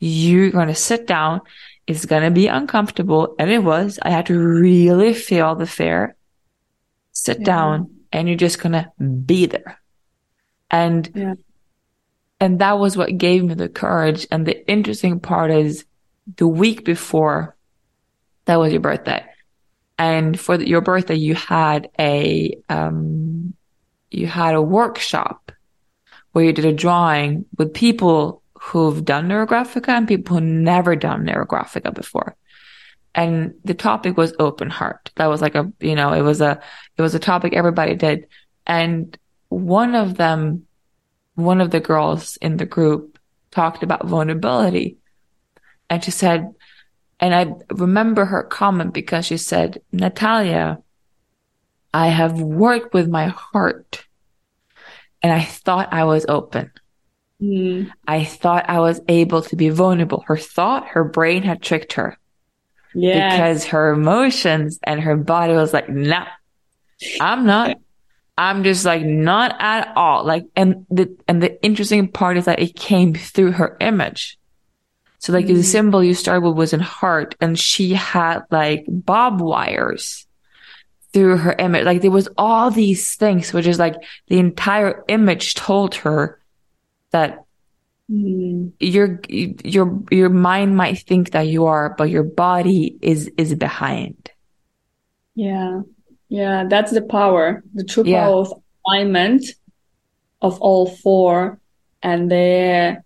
you're 0.00 0.50
going 0.50 0.68
to 0.68 0.74
sit 0.74 1.06
down. 1.06 1.40
It's 1.86 2.06
going 2.06 2.22
to 2.22 2.30
be 2.30 2.48
uncomfortable. 2.48 3.34
And 3.38 3.50
it 3.50 3.62
was, 3.62 3.98
I 4.02 4.10
had 4.10 4.26
to 4.26 4.38
really 4.38 5.14
feel 5.14 5.54
the 5.54 5.66
fear, 5.66 6.16
sit 7.12 7.38
yeah. 7.38 7.44
down 7.44 7.90
and 8.12 8.28
you're 8.28 8.36
just 8.36 8.60
going 8.60 8.72
to 8.72 8.90
be 8.98 9.46
there. 9.46 9.80
And, 10.70 11.10
yeah. 11.14 11.34
And 12.40 12.58
that 12.60 12.78
was 12.78 12.96
what 12.96 13.18
gave 13.18 13.44
me 13.44 13.54
the 13.54 13.68
courage. 13.68 14.26
And 14.30 14.46
the 14.46 14.66
interesting 14.68 15.20
part 15.20 15.50
is 15.50 15.84
the 16.36 16.48
week 16.48 16.84
before 16.84 17.56
that 18.46 18.56
was 18.58 18.72
your 18.72 18.80
birthday. 18.80 19.24
And 19.98 20.40
for 20.40 20.56
the, 20.56 20.66
your 20.66 20.80
birthday, 20.80 21.16
you 21.16 21.34
had 21.34 21.90
a, 21.98 22.56
um, 22.70 23.54
you 24.10 24.26
had 24.26 24.54
a 24.54 24.62
workshop 24.62 25.52
where 26.32 26.44
you 26.44 26.52
did 26.52 26.64
a 26.64 26.72
drawing 26.72 27.44
with 27.58 27.74
people 27.74 28.42
who've 28.54 29.04
done 29.04 29.28
neurographica 29.28 29.88
and 29.88 30.08
people 30.08 30.36
who 30.36 30.44
never 30.44 30.96
done 30.96 31.26
neurographica 31.26 31.92
before. 31.92 32.36
And 33.14 33.54
the 33.64 33.74
topic 33.74 34.16
was 34.16 34.34
open 34.38 34.70
heart. 34.70 35.10
That 35.16 35.26
was 35.26 35.42
like 35.42 35.54
a, 35.54 35.70
you 35.80 35.94
know, 35.94 36.12
it 36.12 36.22
was 36.22 36.40
a, 36.40 36.62
it 36.96 37.02
was 37.02 37.14
a 37.14 37.18
topic 37.18 37.52
everybody 37.52 37.94
did. 37.96 38.28
And 38.66 39.16
one 39.48 39.94
of 39.94 40.16
them, 40.16 40.66
one 41.44 41.60
of 41.60 41.70
the 41.70 41.80
girls 41.80 42.36
in 42.36 42.56
the 42.56 42.66
group 42.66 43.18
talked 43.50 43.82
about 43.82 44.06
vulnerability. 44.06 44.98
And 45.88 46.02
she 46.04 46.10
said, 46.10 46.54
and 47.18 47.34
I 47.34 47.52
remember 47.74 48.24
her 48.24 48.42
comment 48.42 48.94
because 48.94 49.26
she 49.26 49.36
said, 49.36 49.82
Natalia, 49.92 50.78
I 51.92 52.08
have 52.08 52.40
worked 52.40 52.94
with 52.94 53.08
my 53.08 53.28
heart 53.28 54.06
and 55.22 55.32
I 55.32 55.42
thought 55.42 55.92
I 55.92 56.04
was 56.04 56.24
open. 56.28 56.70
Mm. 57.40 57.90
I 58.06 58.24
thought 58.24 58.68
I 58.68 58.80
was 58.80 59.00
able 59.08 59.42
to 59.42 59.56
be 59.56 59.70
vulnerable. 59.70 60.24
Her 60.26 60.36
thought, 60.36 60.88
her 60.88 61.04
brain 61.04 61.42
had 61.42 61.62
tricked 61.62 61.94
her. 61.94 62.18
Yeah. 62.94 63.30
Because 63.30 63.66
her 63.66 63.92
emotions 63.92 64.78
and 64.82 65.00
her 65.00 65.16
body 65.16 65.54
was 65.54 65.72
like, 65.72 65.88
nah, 65.88 66.26
I'm 67.20 67.46
not. 67.46 67.76
I'm 68.40 68.64
just 68.64 68.86
like 68.86 69.04
not 69.04 69.54
at 69.60 69.92
all. 69.96 70.24
Like, 70.24 70.46
and 70.56 70.86
the, 70.90 71.14
and 71.28 71.42
the 71.42 71.62
interesting 71.62 72.08
part 72.08 72.38
is 72.38 72.46
that 72.46 72.58
it 72.58 72.74
came 72.74 73.12
through 73.12 73.52
her 73.52 73.76
image. 73.80 74.38
So 75.18 75.34
like 75.34 75.44
mm. 75.44 75.56
the 75.56 75.62
symbol 75.62 76.02
you 76.02 76.14
started 76.14 76.40
with 76.40 76.56
was 76.56 76.72
in 76.72 76.80
heart 76.80 77.34
and 77.38 77.58
she 77.58 77.92
had 77.92 78.40
like 78.50 78.86
bob 78.88 79.42
wires 79.42 80.26
through 81.12 81.36
her 81.36 81.54
image. 81.58 81.84
Like 81.84 82.00
there 82.00 82.10
was 82.10 82.30
all 82.38 82.70
these 82.70 83.14
things, 83.16 83.52
which 83.52 83.66
is 83.66 83.78
like 83.78 83.96
the 84.28 84.38
entire 84.38 85.04
image 85.08 85.52
told 85.54 85.96
her 85.96 86.40
that 87.10 87.44
mm. 88.10 88.72
your, 88.80 89.20
your, 89.28 90.02
your 90.10 90.30
mind 90.30 90.78
might 90.78 91.00
think 91.00 91.32
that 91.32 91.46
you 91.46 91.66
are, 91.66 91.94
but 91.98 92.08
your 92.08 92.24
body 92.24 92.96
is, 93.02 93.30
is 93.36 93.54
behind. 93.54 94.30
Yeah. 95.34 95.82
Yeah. 96.30 96.64
That's 96.66 96.92
the 96.92 97.02
power, 97.02 97.62
the 97.74 97.84
true 97.84 98.04
yeah. 98.06 98.24
power 98.24 98.36
of 98.36 98.54
alignment 98.86 99.44
of 100.40 100.58
all 100.62 100.88
four. 100.88 101.60
And 102.02 102.30
the, 102.30 103.02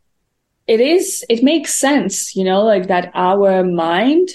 it 0.68 0.80
is, 0.80 1.24
it 1.28 1.42
makes 1.42 1.74
sense, 1.74 2.36
you 2.36 2.44
know, 2.44 2.62
like 2.62 2.86
that 2.86 3.10
our 3.14 3.64
mind 3.64 4.28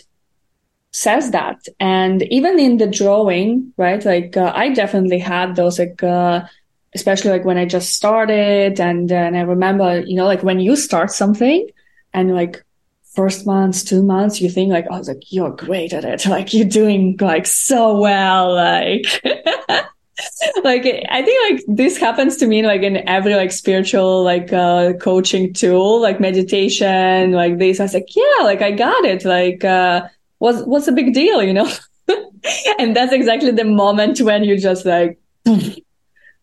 says 0.92 1.32
that. 1.32 1.60
And 1.80 2.24
even 2.24 2.60
in 2.60 2.78
the 2.78 2.88
drawing, 2.88 3.74
right? 3.78 4.04
Like, 4.04 4.36
uh, 4.36 4.52
I 4.54 4.74
definitely 4.74 5.20
had 5.20 5.56
those, 5.56 5.80
like, 5.80 6.04
uh, 6.04 6.42
especially 6.94 7.32
like 7.32 7.46
when 7.46 7.58
I 7.58 7.66
just 7.66 7.94
started. 7.94 8.82
And, 8.82 9.12
uh, 9.12 9.16
and 9.16 9.38
I 9.38 9.42
remember, 9.42 10.02
you 10.02 10.16
know, 10.16 10.26
like 10.26 10.44
when 10.44 10.60
you 10.60 10.76
start 10.76 11.12
something 11.12 11.70
and 12.14 12.36
like 12.36 12.66
first 13.16 13.46
months, 13.46 13.84
two 13.84 14.04
months, 14.04 14.40
you 14.42 14.50
think 14.50 14.72
like, 14.72 14.86
oh, 14.90 15.00
like, 15.00 15.32
you're 15.32 15.52
great 15.52 15.94
at 15.94 16.06
it. 16.06 16.26
Like 16.30 16.54
you're 16.54 16.68
doing 16.68 17.18
like 17.20 17.46
so 17.46 18.00
well. 18.00 18.54
Like, 18.54 19.06
like 20.64 20.86
I 21.10 21.22
think 21.24 21.52
like 21.52 21.64
this 21.68 21.98
happens 21.98 22.38
to 22.38 22.48
me 22.48 22.66
like 22.66 22.82
in 22.82 23.08
every 23.08 23.36
like 23.36 23.52
spiritual 23.52 24.24
like 24.24 24.54
uh 24.54 24.94
coaching 24.94 25.54
tool, 25.54 26.02
like 26.02 26.20
meditation, 26.20 27.32
like 27.32 27.58
this. 27.58 27.80
I 27.80 27.84
was 27.84 27.94
like, 27.94 28.16
yeah, 28.16 28.44
like 28.44 28.62
I 28.62 28.72
got 28.72 29.06
it. 29.06 29.26
Like 29.26 29.64
uh 29.64 30.08
what's 30.38 30.62
what's 30.64 30.88
a 30.88 30.92
big 30.92 31.14
deal, 31.14 31.42
you 31.42 31.54
know? 31.54 31.70
and 32.80 32.96
that's 32.96 33.14
exactly 33.14 33.52
the 33.52 33.66
moment 33.66 34.22
when 34.22 34.44
you 34.44 34.58
just 34.58 34.86
like 34.86 35.20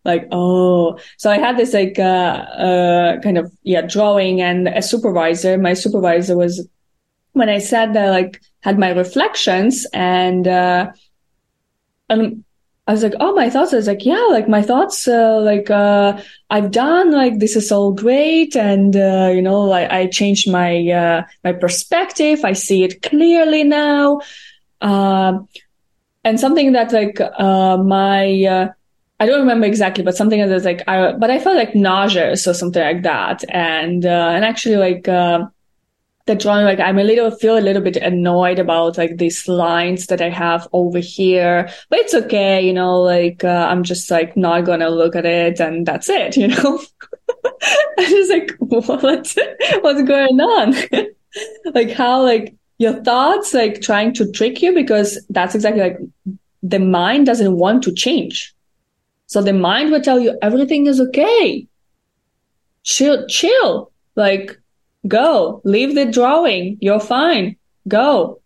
like 0.07 0.27
oh 0.31 0.97
so 1.17 1.29
i 1.29 1.37
had 1.37 1.57
this 1.57 1.73
like 1.73 1.99
uh 1.99 2.37
uh 2.67 3.19
kind 3.21 3.37
of 3.37 3.51
yeah 3.63 3.81
drawing 3.81 4.41
and 4.41 4.67
a 4.67 4.81
supervisor 4.81 5.57
my 5.57 5.73
supervisor 5.73 6.35
was 6.35 6.67
when 7.33 7.49
i 7.49 7.59
said 7.59 7.93
that 7.93 8.09
like 8.09 8.41
had 8.61 8.79
my 8.79 8.89
reflections 8.89 9.85
and 9.93 10.47
uh 10.47 10.89
and 12.09 12.43
I 12.87 12.93
was 12.93 13.03
like, 13.03 13.15
oh, 13.19 13.35
my 13.35 13.49
thoughts. 13.49 13.73
I 13.73 13.75
was 13.75 13.87
like, 13.87 14.05
yeah, 14.05 14.27
like 14.29 14.47
my 14.47 14.61
thoughts, 14.61 15.09
uh, 15.09 15.41
like, 15.41 15.69
uh, 15.69 16.21
I've 16.49 16.71
done, 16.71 17.11
like, 17.11 17.39
this 17.39 17.57
is 17.57 17.69
all 17.69 17.91
great. 17.91 18.55
And, 18.55 18.95
uh, 18.95 19.29
you 19.33 19.41
know, 19.41 19.59
like 19.61 19.91
I 19.91 20.07
changed 20.07 20.49
my, 20.49 20.87
uh, 20.89 21.23
my 21.43 21.51
perspective. 21.51 22.45
I 22.45 22.53
see 22.53 22.85
it 22.85 23.01
clearly 23.01 23.65
now. 23.65 24.21
Uh, 24.79 25.39
and 26.23 26.39
something 26.39 26.71
that 26.73 26.93
like, 26.93 27.19
uh, 27.19 27.75
my, 27.77 28.45
uh, 28.45 28.67
I 29.19 29.25
don't 29.25 29.39
remember 29.39 29.65
exactly, 29.65 30.03
but 30.03 30.15
something 30.15 30.39
that 30.39 30.49
was 30.49 30.65
like, 30.65 30.83
I, 30.87 31.13
but 31.13 31.31
I 31.31 31.39
felt 31.39 31.55
like 31.55 31.73
nauseous 31.73 32.47
or 32.47 32.53
something 32.53 32.81
like 32.81 33.03
that. 33.03 33.43
And, 33.49 34.05
uh, 34.05 34.31
and 34.35 34.45
actually 34.45 34.75
like, 34.75 35.07
uh, 35.07 35.47
the 36.27 36.35
drawing, 36.35 36.65
like 36.65 36.79
I'm 36.79 36.99
a 36.99 37.03
little, 37.03 37.31
feel 37.31 37.57
a 37.57 37.59
little 37.59 37.81
bit 37.81 37.95
annoyed 37.97 38.59
about 38.59 38.97
like 38.97 39.17
these 39.17 39.47
lines 39.47 40.07
that 40.07 40.21
I 40.21 40.29
have 40.29 40.67
over 40.71 40.99
here, 40.99 41.69
but 41.89 41.99
it's 41.99 42.13
okay. 42.13 42.63
You 42.63 42.73
know, 42.73 43.01
like, 43.01 43.43
uh, 43.43 43.67
I'm 43.69 43.83
just 43.83 44.11
like 44.11 44.37
not 44.37 44.65
going 44.65 44.81
to 44.81 44.89
look 44.89 45.15
at 45.15 45.25
it 45.25 45.59
and 45.59 45.85
that's 45.85 46.09
it, 46.09 46.37
you 46.37 46.49
know? 46.49 46.79
I'm 47.97 48.09
just 48.09 48.31
like, 48.31 48.51
what, 48.59 49.01
what's 49.01 50.03
going 50.03 50.39
on? 50.39 50.75
like 51.73 51.91
how 51.91 52.21
like 52.21 52.55
your 52.77 52.93
thoughts 53.03 53.53
like 53.53 53.81
trying 53.81 54.13
to 54.13 54.31
trick 54.31 54.61
you 54.61 54.73
because 54.73 55.25
that's 55.29 55.55
exactly 55.55 55.81
like 55.81 55.97
the 56.61 56.79
mind 56.79 57.25
doesn't 57.25 57.57
want 57.57 57.83
to 57.83 57.93
change. 57.93 58.53
So 59.27 59.41
the 59.41 59.53
mind 59.53 59.91
will 59.91 60.01
tell 60.01 60.19
you 60.19 60.37
everything 60.41 60.87
is 60.87 60.99
okay. 60.99 61.67
Chill, 62.83 63.27
chill. 63.27 63.91
Like 64.15 64.57
go, 65.07 65.61
leave 65.63 65.95
the 65.95 66.05
drawing. 66.05 66.77
You're 66.81 66.99
fine. 66.99 67.57
Go. 67.87 68.41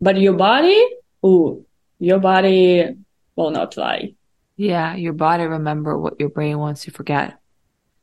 But 0.00 0.20
your 0.20 0.34
body, 0.34 0.84
ooh, 1.24 1.64
your 1.98 2.18
body 2.18 2.96
will 3.36 3.50
not 3.50 3.76
lie. 3.76 4.14
Yeah, 4.56 4.94
your 4.94 5.12
body 5.14 5.44
remember 5.44 5.96
what 5.98 6.20
your 6.20 6.28
brain 6.28 6.58
wants 6.58 6.82
to 6.82 6.90
forget. 6.90 7.38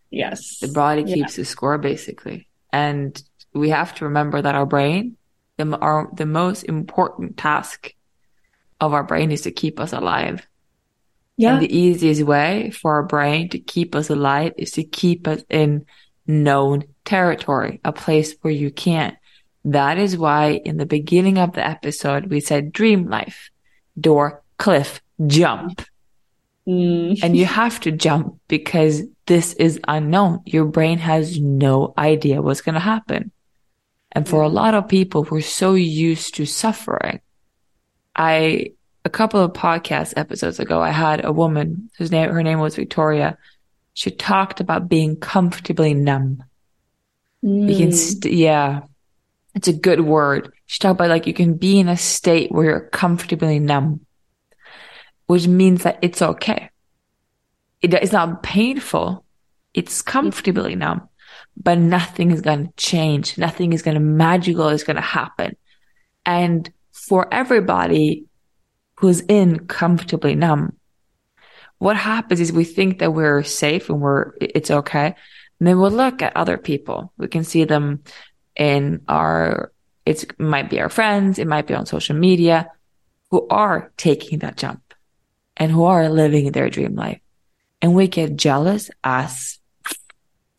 Yes. 0.09 0.59
The 0.59 0.67
body 0.69 1.03
Yeah. 1.05 1.15
keeps 1.15 1.35
the 1.35 1.45
score 1.45 1.77
basically. 1.77 2.47
And 2.73 3.21
we 3.53 3.69
have 3.69 3.93
to 3.95 4.05
remember 4.05 4.41
that 4.41 4.55
our 4.55 4.65
brain, 4.65 5.17
the, 5.57 5.77
our, 5.77 6.09
the 6.13 6.25
most 6.25 6.63
important 6.63 7.37
task 7.37 7.93
of 8.79 8.93
our 8.93 9.03
brain 9.03 9.31
is 9.31 9.41
to 9.41 9.51
keep 9.51 9.79
us 9.79 9.93
alive. 9.93 10.47
Yeah. 11.41 11.53
And 11.53 11.63
the 11.63 11.75
easiest 11.75 12.21
way 12.21 12.69
for 12.69 12.93
our 12.93 13.03
brain 13.03 13.49
to 13.49 13.57
keep 13.57 13.95
us 13.95 14.11
alive 14.11 14.53
is 14.59 14.73
to 14.73 14.83
keep 14.83 15.27
us 15.27 15.43
in 15.49 15.87
known 16.27 16.83
territory, 17.03 17.81
a 17.83 17.91
place 17.91 18.35
where 18.41 18.53
you 18.53 18.69
can't. 18.69 19.17
That 19.65 19.97
is 19.97 20.15
why 20.15 20.61
in 20.63 20.77
the 20.77 20.85
beginning 20.85 21.39
of 21.39 21.53
the 21.53 21.65
episode, 21.65 22.27
we 22.27 22.41
said 22.41 22.71
dream 22.71 23.09
life, 23.09 23.49
door, 23.99 24.43
cliff, 24.59 25.01
jump. 25.25 25.81
Mm. 26.67 27.23
And 27.23 27.35
you 27.35 27.45
have 27.61 27.79
to 27.79 27.91
jump 27.91 28.39
because 28.47 29.01
this 29.25 29.53
is 29.53 29.79
unknown. 29.87 30.41
Your 30.45 30.65
brain 30.65 30.99
has 30.99 31.39
no 31.39 31.95
idea 31.97 32.43
what's 32.43 32.61
going 32.61 32.75
to 32.75 32.79
happen. 32.79 33.31
And 34.11 34.29
for 34.29 34.43
a 34.43 34.47
lot 34.47 34.75
of 34.75 34.87
people, 34.87 35.23
we're 35.23 35.41
so 35.41 35.73
used 35.73 36.35
to 36.35 36.45
suffering. 36.45 37.19
I, 38.15 38.73
a 39.03 39.09
couple 39.09 39.39
of 39.39 39.53
podcast 39.53 40.13
episodes 40.15 40.59
ago, 40.59 40.81
I 40.81 40.91
had 40.91 41.25
a 41.25 41.31
woman 41.31 41.89
whose 41.97 42.11
name, 42.11 42.29
her 42.29 42.43
name 42.43 42.59
was 42.59 42.75
Victoria. 42.75 43.37
She 43.93 44.11
talked 44.11 44.59
about 44.59 44.89
being 44.89 45.15
comfortably 45.17 45.93
numb. 45.93 46.43
You 47.41 47.75
can, 47.75 47.89
Mm. 47.89 47.93
st- 47.93 48.33
yeah, 48.33 48.81
it's 49.55 49.67
a 49.67 49.73
good 49.73 50.01
word. 50.01 50.53
She 50.67 50.79
talked 50.79 50.97
about 50.99 51.09
like 51.09 51.25
you 51.27 51.33
can 51.33 51.55
be 51.55 51.79
in 51.79 51.89
a 51.89 51.97
state 51.97 52.51
where 52.51 52.65
you're 52.65 52.89
comfortably 52.89 53.59
numb, 53.59 54.05
which 55.25 55.47
means 55.47 55.83
that 55.83 55.97
it's 56.01 56.21
okay. 56.21 56.69
It, 57.81 57.93
it's 57.95 58.11
not 58.11 58.43
painful. 58.43 59.25
It's 59.73 60.01
comfortably 60.03 60.75
numb, 60.75 61.09
but 61.57 61.79
nothing 61.79 62.29
is 62.31 62.41
going 62.41 62.67
to 62.67 62.73
change. 62.77 63.37
Nothing 63.37 63.73
is 63.73 63.81
going 63.81 63.95
to 63.95 63.99
magical 64.01 64.69
is 64.69 64.83
going 64.83 64.97
to 64.97 65.01
happen. 65.01 65.55
And 66.25 66.71
for 66.91 67.27
everybody 67.33 68.25
who's 69.01 69.21
in 69.21 69.65
comfortably 69.67 70.35
numb, 70.35 70.77
what 71.79 71.97
happens 71.97 72.39
is 72.39 72.53
we 72.53 72.63
think 72.63 72.99
that 72.99 73.13
we're 73.13 73.41
safe 73.43 73.89
and 73.89 73.99
we're, 73.99 74.33
it's 74.39 74.69
okay. 74.69 75.15
And 75.59 75.67
then 75.67 75.79
we'll 75.79 75.89
look 75.89 76.21
at 76.21 76.37
other 76.37 76.57
people. 76.57 77.11
We 77.17 77.27
can 77.27 77.43
see 77.43 77.63
them 77.63 78.03
in 78.55 79.01
our, 79.07 79.71
it's, 80.05 80.23
it 80.23 80.39
might 80.39 80.69
be 80.69 80.79
our 80.79 80.89
friends. 80.89 81.39
It 81.39 81.47
might 81.47 81.65
be 81.65 81.73
on 81.73 81.87
social 81.87 82.15
media 82.15 82.69
who 83.31 83.47
are 83.49 83.91
taking 83.97 84.39
that 84.39 84.57
jump 84.57 84.93
and 85.57 85.71
who 85.71 85.85
are 85.85 86.07
living 86.07 86.51
their 86.51 86.69
dream 86.69 86.95
life. 86.95 87.19
And 87.81 87.95
we 87.95 88.07
get 88.07 88.35
jealous 88.35 88.91
as 89.03 89.57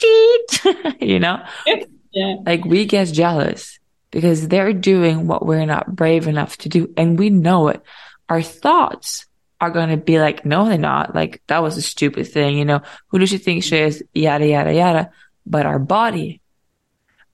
you 1.00 1.20
know, 1.20 1.40
Yeah. 2.12 2.36
like 2.44 2.64
we 2.64 2.86
get 2.86 3.06
jealous 3.12 3.78
because 4.10 4.48
they're 4.48 4.72
doing 4.72 5.28
what 5.28 5.46
we're 5.46 5.64
not 5.64 5.94
brave 5.94 6.26
enough 6.26 6.56
to 6.58 6.68
do. 6.68 6.92
And 6.96 7.16
we 7.18 7.30
know 7.30 7.68
it. 7.68 7.80
Our 8.32 8.40
thoughts 8.40 9.26
are 9.60 9.70
going 9.70 9.90
to 9.90 9.98
be 9.98 10.18
like, 10.18 10.46
no, 10.46 10.64
they're 10.64 10.78
not. 10.78 11.14
Like 11.14 11.42
that 11.48 11.62
was 11.62 11.76
a 11.76 11.82
stupid 11.82 12.26
thing. 12.28 12.56
You 12.56 12.64
know, 12.64 12.80
who 13.08 13.18
does 13.18 13.28
she 13.28 13.36
think 13.36 13.62
she 13.62 13.76
is? 13.76 14.02
Yada, 14.14 14.46
yada, 14.46 14.72
yada. 14.72 15.10
But 15.44 15.66
our 15.66 15.78
body, 15.78 16.40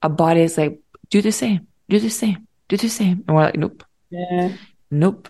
our 0.03 0.09
body 0.09 0.41
is 0.41 0.57
like, 0.57 0.81
do 1.09 1.21
the 1.21 1.31
same, 1.31 1.67
do 1.87 1.99
the 1.99 2.09
same, 2.09 2.47
do 2.67 2.75
the 2.75 2.89
same. 2.89 3.23
And 3.25 3.35
we're 3.35 3.45
like, 3.45 3.55
nope, 3.55 3.85
Yeah. 4.09 4.51
nope. 4.91 5.29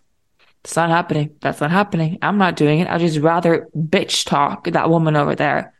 It's 0.63 0.76
not 0.76 0.89
happening. 0.89 1.36
That's 1.39 1.61
not 1.61 1.72
happening. 1.72 2.17
I'm 2.22 2.39
not 2.39 2.55
doing 2.55 2.80
it. 2.80 2.89
I'd 2.89 2.99
just 2.99 3.20
rather 3.20 3.67
bitch 3.78 4.26
talk 4.26 4.65
that 4.65 4.89
woman 4.89 5.15
over 5.15 5.36
there. 5.36 5.74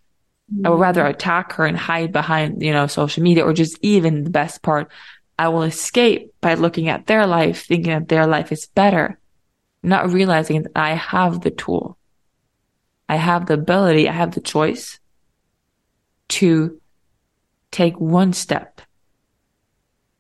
I 0.64 0.70
would 0.70 0.80
rather 0.80 1.02
mm-hmm. 1.02 1.12
attack 1.12 1.54
her 1.54 1.66
and 1.66 1.78
hide 1.78 2.12
behind, 2.12 2.62
you 2.62 2.72
know, 2.74 2.88
social 2.88 3.24
media 3.24 3.44
or 3.44 3.54
just 3.54 3.78
even 3.82 4.24
the 4.24 4.30
best 4.30 4.62
part, 4.62 4.92
I 5.38 5.50
will 5.50 5.64
escape 5.64 6.34
by 6.42 6.56
looking 6.56 6.90
at 6.90 7.08
their 7.08 7.26
life, 7.28 7.66
thinking 7.66 7.92
that 7.92 8.08
their 8.08 8.28
life 8.28 8.52
is 8.52 8.68
better, 8.68 9.20
not 9.82 10.12
realizing 10.12 10.64
that 10.64 10.72
I 10.76 10.92
have 10.92 11.42
the 11.42 11.52
tool. 11.52 11.98
I 13.08 13.16
have 13.16 13.48
the 13.48 13.56
ability, 13.56 14.08
I 14.08 14.14
have 14.14 14.36
the 14.36 14.42
choice 14.42 15.00
to 16.30 16.80
take 17.72 18.00
one 18.00 18.34
step 18.34 18.82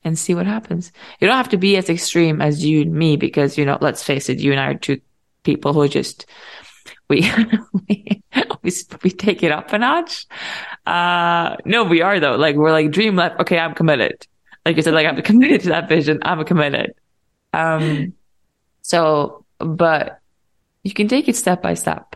and 0.03 0.17
see 0.17 0.33
what 0.33 0.47
happens. 0.47 0.91
You 1.19 1.27
don't 1.27 1.37
have 1.37 1.49
to 1.49 1.57
be 1.57 1.77
as 1.77 1.89
extreme 1.89 2.41
as 2.41 2.65
you 2.65 2.81
and 2.81 2.93
me 2.93 3.15
because, 3.15 3.57
you 3.57 3.65
know, 3.65 3.77
let's 3.79 4.03
face 4.03 4.29
it, 4.29 4.39
you 4.39 4.51
and 4.51 4.59
I 4.59 4.67
are 4.67 4.75
two 4.75 5.01
people 5.43 5.73
who 5.73 5.87
just, 5.87 6.25
we, 7.09 7.29
we, 7.89 8.21
we, 9.03 9.11
take 9.11 9.43
it 9.43 9.51
up 9.51 9.71
a 9.73 9.77
notch. 9.77 10.25
Uh, 10.85 11.57
no, 11.65 11.83
we 11.83 12.01
are 12.01 12.19
though. 12.19 12.35
Like, 12.35 12.55
we're 12.55 12.71
like 12.71 12.91
dream 12.91 13.15
life. 13.15 13.33
Okay, 13.41 13.59
I'm 13.59 13.75
committed. 13.75 14.25
Like 14.65 14.77
you 14.77 14.81
said, 14.81 14.93
like 14.93 15.07
I'm 15.07 15.21
committed 15.21 15.61
to 15.61 15.69
that 15.69 15.89
vision. 15.89 16.19
I'm 16.23 16.43
committed. 16.45 16.93
Um, 17.53 18.13
so, 18.81 19.45
but 19.59 20.19
you 20.83 20.93
can 20.93 21.07
take 21.07 21.27
it 21.27 21.35
step 21.35 21.61
by 21.61 21.73
step 21.73 22.15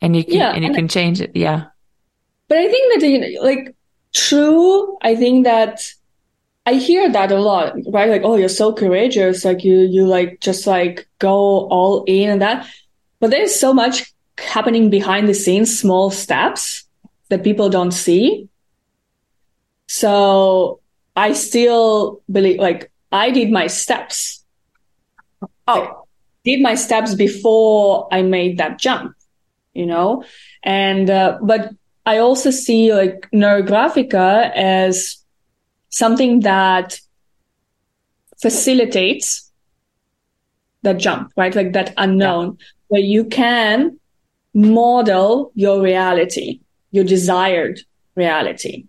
and 0.00 0.14
you 0.14 0.24
can, 0.24 0.34
Yeah, 0.34 0.50
and 0.52 0.62
you 0.62 0.68
and- 0.68 0.76
can 0.76 0.88
change 0.88 1.20
it. 1.20 1.32
Yeah. 1.34 1.66
But 2.48 2.58
I 2.58 2.68
think 2.68 3.00
that, 3.00 3.06
you 3.06 3.18
know, 3.20 3.42
like, 3.42 3.74
true, 4.14 4.96
I 5.02 5.14
think 5.16 5.44
that 5.44 5.92
I 6.64 6.74
hear 6.74 7.10
that 7.10 7.32
a 7.32 7.40
lot, 7.40 7.74
right? 7.88 8.08
Like, 8.10 8.22
oh, 8.24 8.36
you're 8.36 8.48
so 8.48 8.72
courageous. 8.72 9.44
Like, 9.44 9.64
you, 9.64 9.80
you 9.80 10.06
like, 10.06 10.40
just 10.40 10.66
like 10.66 11.08
go 11.18 11.68
all 11.68 12.04
in 12.06 12.30
and 12.30 12.40
that. 12.42 12.66
But 13.20 13.30
there's 13.30 13.54
so 13.58 13.74
much 13.74 14.12
happening 14.38 14.88
behind 14.88 15.28
the 15.28 15.34
scenes, 15.34 15.78
small 15.78 16.10
steps 16.10 16.84
that 17.28 17.42
people 17.44 17.68
don't 17.68 17.90
see. 17.92 18.48
So 19.86 20.80
I 21.16 21.32
still 21.32 22.22
believe, 22.30 22.60
like, 22.60 22.90
I 23.10 23.30
did 23.30 23.50
my 23.50 23.66
steps. 23.66 24.44
Oh, 25.66 26.06
did 26.48 26.62
my 26.62 26.74
steps 26.74 27.14
before 27.14 28.08
I 28.10 28.22
made 28.22 28.58
that 28.58 28.78
jump, 28.78 29.14
you 29.74 29.86
know? 29.86 30.24
And, 30.62 31.10
uh, 31.10 31.38
but 31.42 31.70
I 32.06 32.18
also 32.18 32.50
see 32.50 32.94
like 32.94 33.28
Neurographica 33.34 34.50
as 34.54 35.22
something 35.90 36.40
that 36.40 37.00
facilitates 38.40 39.50
that 40.82 40.96
jump, 40.96 41.32
right? 41.36 41.54
Like 41.54 41.72
that 41.74 41.92
unknown 41.98 42.56
where 42.88 43.00
you 43.14 43.24
can 43.24 43.98
model 44.54 45.52
your 45.54 45.82
reality, 45.82 46.60
your 46.92 47.04
desired 47.04 47.80
reality. 48.14 48.86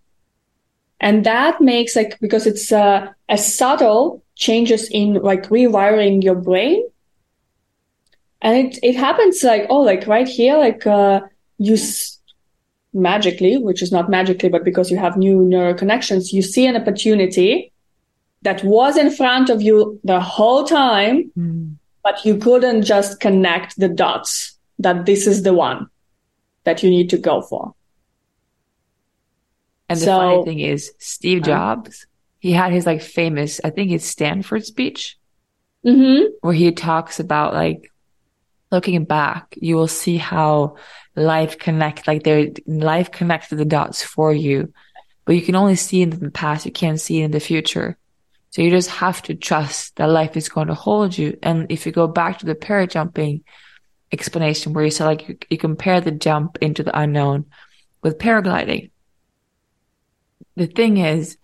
And 0.98 1.24
that 1.26 1.60
makes 1.60 1.94
like, 1.94 2.18
because 2.20 2.46
it's, 2.46 2.72
uh, 2.72 3.08
a 3.28 3.36
subtle 3.36 4.22
changes 4.34 4.88
in 4.90 5.14
like 5.14 5.44
rewiring 5.50 6.22
your 6.22 6.34
brain 6.34 6.82
and 8.42 8.56
it 8.56 8.78
it 8.82 8.96
happens 8.96 9.42
like 9.42 9.66
oh 9.70 9.80
like 9.80 10.06
right 10.06 10.28
here 10.28 10.56
like 10.58 10.86
uh 10.86 11.20
you 11.58 11.74
s- 11.74 12.18
magically 12.92 13.56
which 13.56 13.82
is 13.82 13.92
not 13.92 14.08
magically 14.10 14.48
but 14.48 14.64
because 14.64 14.90
you 14.90 14.96
have 14.96 15.16
new 15.16 15.42
neural 15.42 15.74
connections 15.74 16.32
you 16.32 16.42
see 16.42 16.66
an 16.66 16.76
opportunity 16.76 17.72
that 18.42 18.64
was 18.64 18.96
in 18.96 19.10
front 19.10 19.50
of 19.50 19.60
you 19.62 20.00
the 20.04 20.20
whole 20.20 20.64
time 20.64 21.30
Mm. 21.38 21.76
but 22.02 22.24
you 22.24 22.36
couldn't 22.38 22.82
just 22.82 23.20
connect 23.20 23.78
the 23.78 23.88
dots 23.88 24.56
that 24.78 25.04
this 25.06 25.26
is 25.26 25.42
the 25.42 25.52
one 25.54 25.86
that 26.64 26.82
you 26.82 26.90
need 26.90 27.10
to 27.10 27.18
go 27.18 27.42
for 27.42 27.74
And 29.88 29.98
the 30.00 30.04
So- 30.04 30.18
funny 30.18 30.44
thing 30.44 30.60
is, 30.60 30.92
Steve 30.98 31.42
Uh. 31.42 31.46
Jobs, 31.46 32.06
he 32.38 32.52
had 32.52 32.72
his 32.72 32.86
like 32.86 33.02
famous, 33.02 33.60
I 33.64 33.70
think 33.70 33.90
it's 33.90 34.04
Stanford 34.06 34.64
speech, 34.64 35.18
mm-hmm. 35.84 36.26
where 36.42 36.54
he 36.54 36.70
talks 36.72 37.18
about 37.20 37.54
like 37.54 37.89
looking 38.70 39.04
back, 39.04 39.56
you 39.60 39.76
will 39.76 39.88
see 39.88 40.16
how 40.16 40.76
life 41.16 41.58
connect, 41.58 42.06
like 42.06 42.22
their 42.22 42.48
life 42.66 43.10
connected 43.10 43.56
the 43.56 43.64
dots 43.64 44.02
for 44.02 44.32
you, 44.32 44.72
but 45.24 45.34
you 45.34 45.42
can 45.42 45.56
only 45.56 45.76
see 45.76 46.02
in 46.02 46.10
the 46.10 46.30
past. 46.30 46.66
You 46.66 46.72
can't 46.72 47.00
see 47.00 47.20
in 47.20 47.30
the 47.30 47.40
future. 47.40 47.96
So 48.50 48.62
you 48.62 48.70
just 48.70 48.90
have 48.90 49.22
to 49.22 49.34
trust 49.34 49.96
that 49.96 50.08
life 50.08 50.36
is 50.36 50.48
going 50.48 50.68
to 50.68 50.74
hold 50.74 51.16
you. 51.16 51.38
And 51.42 51.70
if 51.70 51.86
you 51.86 51.92
go 51.92 52.08
back 52.08 52.38
to 52.38 52.46
the 52.46 52.54
parajumping 52.54 53.42
explanation 54.10 54.72
where 54.72 54.84
you 54.84 54.90
said 54.90 55.06
like 55.06 55.28
you, 55.28 55.38
you 55.48 55.58
compare 55.58 56.00
the 56.00 56.10
jump 56.10 56.58
into 56.60 56.82
the 56.82 56.98
unknown 56.98 57.46
with 58.02 58.18
paragliding, 58.18 58.90
the 60.56 60.66
thing 60.66 60.96
is, 60.96 61.38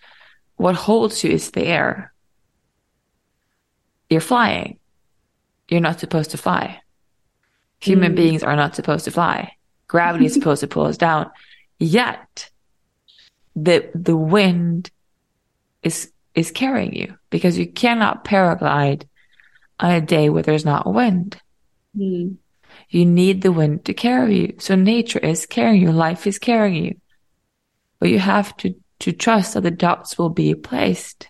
what 0.57 0.75
holds 0.75 1.23
you 1.23 1.31
is 1.31 1.51
the 1.51 1.65
air. 1.65 2.13
You're 4.09 4.21
flying. 4.21 4.79
You're 5.69 5.81
not 5.81 5.99
supposed 5.99 6.31
to 6.31 6.37
fly. 6.37 6.81
Human 7.79 8.13
Mm. 8.13 8.15
beings 8.15 8.43
are 8.43 8.55
not 8.55 8.75
supposed 8.75 9.05
to 9.05 9.11
fly. 9.11 9.53
Gravity 9.87 10.25
is 10.25 10.33
supposed 10.33 10.61
to 10.61 10.67
pull 10.67 10.85
us 10.85 10.97
down. 10.97 11.29
Yet 11.79 12.49
the 13.55 13.89
the 13.93 14.15
wind 14.17 14.91
is 15.83 16.11
is 16.35 16.51
carrying 16.51 16.93
you 16.95 17.17
because 17.29 17.57
you 17.57 17.67
cannot 17.67 18.23
paraglide 18.25 19.03
on 19.79 19.91
a 19.91 20.01
day 20.01 20.29
where 20.29 20.43
there's 20.43 20.65
not 20.65 20.85
a 20.85 20.89
wind. 20.89 21.39
Mm. 21.95 22.37
You 22.89 23.05
need 23.05 23.41
the 23.41 23.51
wind 23.51 23.85
to 23.85 23.93
carry 23.93 24.39
you. 24.41 24.55
So 24.59 24.75
nature 24.75 25.19
is 25.19 25.45
carrying 25.45 25.81
you. 25.81 25.91
Life 25.91 26.27
is 26.27 26.37
carrying 26.37 26.85
you. 26.85 26.95
But 27.99 28.09
you 28.09 28.19
have 28.19 28.55
to, 28.57 28.75
to 28.99 29.11
trust 29.11 29.53
that 29.55 29.61
the 29.61 29.71
dots 29.71 30.17
will 30.17 30.29
be 30.29 30.53
placed. 30.53 31.29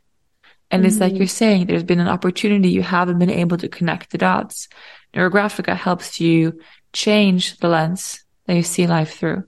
And 0.70 0.86
it's 0.86 1.00
like 1.00 1.16
you're 1.16 1.28
saying, 1.28 1.68
there's 1.68 1.84
been 1.84 2.00
an 2.00 2.10
opportunity. 2.10 2.70
You 2.70 2.82
haven't 2.82 3.20
been 3.20 3.30
able 3.30 3.58
to 3.58 3.70
connect 3.70 4.12
the 4.12 4.18
dots. 4.18 4.68
Neurographica 5.14 5.76
helps 5.76 6.20
you 6.20 6.60
change 6.92 7.58
the 7.60 7.70
lens 7.70 8.26
that 8.46 8.56
you 8.56 8.64
see 8.64 8.86
life 8.86 9.18
through, 9.18 9.46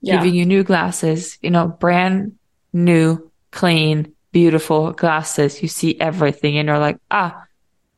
Yeah. 0.00 0.16
giving 0.16 0.34
you 0.34 0.44
new 0.44 0.64
glasses, 0.64 1.38
you 1.42 1.50
know, 1.50 1.68
brand 1.68 2.38
new, 2.72 3.30
clean, 3.52 4.12
beautiful 4.32 4.92
glasses. 4.92 5.62
You 5.62 5.68
see 5.68 5.98
everything 6.00 6.58
and 6.58 6.66
you're 6.66 6.78
like, 6.78 6.98
ah, 7.10 7.44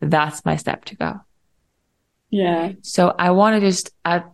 that's 0.00 0.44
my 0.44 0.56
step 0.56 0.84
to 0.86 0.96
go. 0.96 1.20
Yeah. 2.30 2.72
So 2.82 3.14
I 3.18 3.30
want 3.30 3.56
to 3.56 3.60
just 3.66 3.90
add 4.04 4.24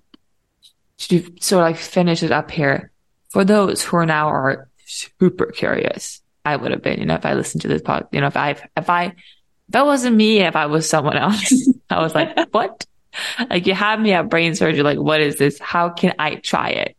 to 0.99 1.21
sort 1.41 1.63
of 1.65 1.71
like 1.71 1.77
finish 1.77 2.23
it 2.23 2.33
up 2.33 2.51
here. 2.51 2.91
For 3.29 3.45
those 3.45 3.83
who 3.85 3.97
are 3.99 4.07
now 4.07 4.29
are 4.29 4.69
super 4.85 5.47
curious, 5.47 6.21
I 6.45 6.57
would 6.57 6.71
have 6.71 6.83
been, 6.83 7.01
you 7.01 7.07
know, 7.07 7.15
if 7.15 7.27
I 7.27 7.35
listened 7.35 7.63
to 7.63 7.69
this 7.69 7.83
pod, 7.83 8.09
you 8.13 8.21
know, 8.21 8.27
if 8.29 8.37
I, 8.37 8.51
if 8.77 8.89
I, 8.91 9.05
if 9.07 9.15
that 9.71 9.85
wasn't 9.87 10.17
me, 10.17 10.39
if 10.41 10.57
I 10.57 10.67
was 10.67 10.89
someone 10.89 11.17
else, 11.17 11.53
I 11.91 12.01
was 12.01 12.15
like, 12.15 12.37
what? 12.53 12.87
Like 13.49 13.67
you 13.67 13.75
had 13.75 14.01
me 14.01 14.13
at 14.13 14.29
brain 14.31 14.55
surgery. 14.55 14.83
Like, 14.83 14.99
what 14.99 15.21
is 15.21 15.37
this? 15.37 15.59
How 15.59 15.91
can 15.91 16.15
I 16.19 16.37
try 16.37 16.71
it? 16.71 16.97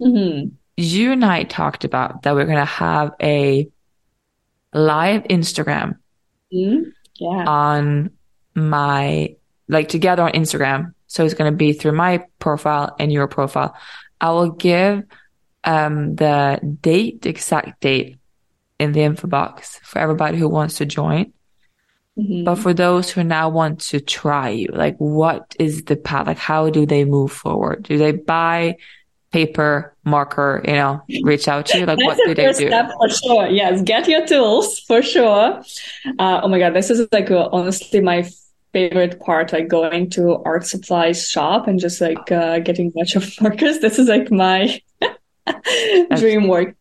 hmm 0.00 0.48
You 0.76 1.12
and 1.12 1.24
I 1.24 1.44
talked 1.44 1.84
about 1.84 2.22
that 2.22 2.34
we're 2.34 2.44
going 2.44 2.58
to 2.58 2.64
have 2.64 3.12
a 3.22 3.68
live 4.72 5.24
Instagram 5.24 5.96
Mm. 6.52 6.92
Yeah. 7.20 7.44
on 7.46 8.10
my 8.54 9.34
like 9.68 9.88
together 9.88 10.22
on 10.22 10.32
Instagram. 10.32 10.94
So 11.08 11.24
it's 11.24 11.34
going 11.34 11.50
to 11.52 11.56
be 11.56 11.72
through 11.74 11.92
my 11.92 12.24
profile 12.38 12.94
and 12.98 13.12
your 13.12 13.26
profile. 13.28 13.74
I 14.20 14.30
will 14.30 14.50
give 14.52 15.04
um 15.64 16.14
the 16.16 16.58
date, 16.80 17.22
the 17.22 17.30
exact 17.30 17.80
date 17.80 18.17
in 18.78 18.92
the 18.92 19.00
info 19.02 19.26
box 19.28 19.80
for 19.82 19.98
everybody 19.98 20.38
who 20.38 20.48
wants 20.48 20.76
to 20.78 20.86
join. 20.86 21.32
Mhm. 22.18 22.44
But 22.44 22.56
for 22.56 22.74
those 22.74 23.10
who 23.10 23.22
now 23.24 23.48
want 23.48 23.80
to 23.90 24.00
try 24.00 24.48
you, 24.50 24.68
like 24.72 24.96
what 24.98 25.54
is 25.58 25.84
the 25.84 25.96
path? 25.96 26.26
Like 26.26 26.38
how 26.38 26.68
do 26.70 26.84
they 26.86 27.04
move 27.04 27.32
forward? 27.32 27.84
Do 27.84 27.96
they 27.98 28.12
buy 28.12 28.76
paper, 29.30 29.94
marker, 30.04 30.62
you 30.66 30.72
know, 30.72 31.02
reach 31.22 31.48
out 31.48 31.66
to 31.66 31.78
you? 31.78 31.86
Like 31.86 31.98
what 31.98 32.16
do 32.16 32.28
the 32.28 32.34
they 32.34 32.46
do? 32.46 32.52
step 32.68 32.90
for 32.96 33.08
sure. 33.08 33.46
Yes, 33.48 33.82
get 33.82 34.08
your 34.08 34.26
tools 34.26 34.80
for 34.80 35.02
sure. 35.02 35.62
Uh, 36.18 36.40
oh 36.42 36.48
my 36.48 36.58
god, 36.58 36.74
this 36.74 36.90
is 36.90 37.06
like 37.12 37.30
uh, 37.30 37.48
honestly 37.52 38.00
my 38.00 38.28
favorite 38.72 39.20
part. 39.20 39.52
Like 39.52 39.68
going 39.68 40.10
to 40.10 40.42
art 40.44 40.66
supplies 40.66 41.28
shop 41.28 41.68
and 41.68 41.78
just 41.78 42.00
like 42.00 42.32
uh, 42.32 42.58
getting 42.60 42.88
a 42.88 42.90
bunch 42.90 43.16
of 43.16 43.28
markers. 43.40 43.78
This 43.80 43.98
is 43.98 44.08
like 44.08 44.30
my 44.30 44.80
dream 46.16 46.48
work. 46.48 46.74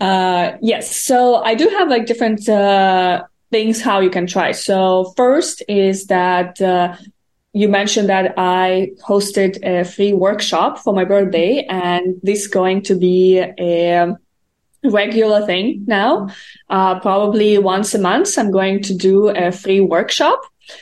Uh, 0.00 0.52
yes, 0.60 0.94
so 0.94 1.36
I 1.36 1.54
do 1.54 1.68
have 1.68 1.88
like 1.88 2.06
different 2.06 2.48
uh, 2.48 3.24
things 3.50 3.80
how 3.80 4.00
you 4.00 4.10
can 4.10 4.26
try. 4.26 4.52
So 4.52 5.12
first 5.16 5.62
is 5.68 6.06
that. 6.06 6.60
Uh, 6.60 6.96
you 7.52 7.70
mentioned 7.70 8.10
that 8.10 8.34
I 8.36 8.90
hosted 9.02 9.56
a 9.64 9.82
free 9.82 10.12
workshop 10.12 10.78
for 10.78 10.92
my 10.92 11.06
birthday, 11.06 11.64
and 11.70 12.20
this 12.22 12.42
is 12.42 12.48
going 12.48 12.82
to 12.82 12.94
be 12.94 13.38
a 13.38 14.14
regular 14.84 15.46
thing 15.46 15.82
now. 15.86 16.28
Uh, 16.68 17.00
probably 17.00 17.56
once 17.56 17.94
a 17.94 17.98
month, 17.98 18.38
I'm 18.38 18.50
going 18.50 18.82
to 18.82 18.94
do 18.94 19.28
a 19.28 19.52
free 19.52 19.80
workshop. 19.80 20.38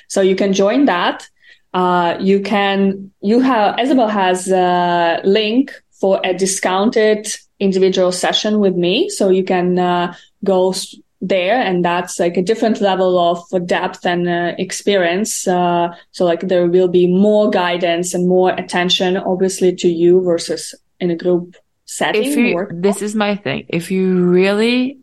So 0.08 0.20
you 0.20 0.34
can 0.34 0.52
join 0.52 0.86
that. 0.86 1.28
Uh, 1.72 2.16
you 2.20 2.40
can, 2.40 3.12
you 3.20 3.38
have, 3.38 3.78
Isabelle 3.78 4.08
has 4.08 4.50
a 4.50 5.20
link 5.22 5.70
for 5.92 6.20
a 6.24 6.34
discounted 6.34 7.28
individual 7.59 8.12
session 8.12 8.59
with 8.59 8.74
me. 8.74 9.09
So 9.09 9.30
you 9.30 9.44
can 9.44 9.78
uh, 9.78 10.14
go 10.42 10.74
there 11.20 11.61
and 11.61 11.84
that's 11.84 12.18
like 12.20 12.36
a 12.36 12.42
different 12.42 12.80
level 12.80 13.18
of 13.18 13.66
depth 13.66 14.05
and 14.05 14.28
uh, 14.28 14.55
experience. 14.59 15.48
Uh, 15.48 15.94
so 16.11 16.24
like 16.24 16.40
there 16.40 16.66
will 16.66 16.88
be 16.88 17.07
more 17.07 17.50
guidance 17.50 18.14
and 18.14 18.28
more 18.28 18.50
attention, 18.50 19.16
obviously, 19.16 19.74
to 19.76 19.88
you 19.88 20.22
versus 20.22 20.74
in 21.00 21.11
a 21.11 21.16
group 21.16 21.57
setting. 21.84 22.24
if 22.24 22.36
you 22.36 22.55
work. 22.55 22.70
this 22.72 23.02
is 23.02 23.14
my 23.14 23.36
thing 23.36 23.66
if 23.68 23.90
you 23.90 24.24
really 24.24 24.98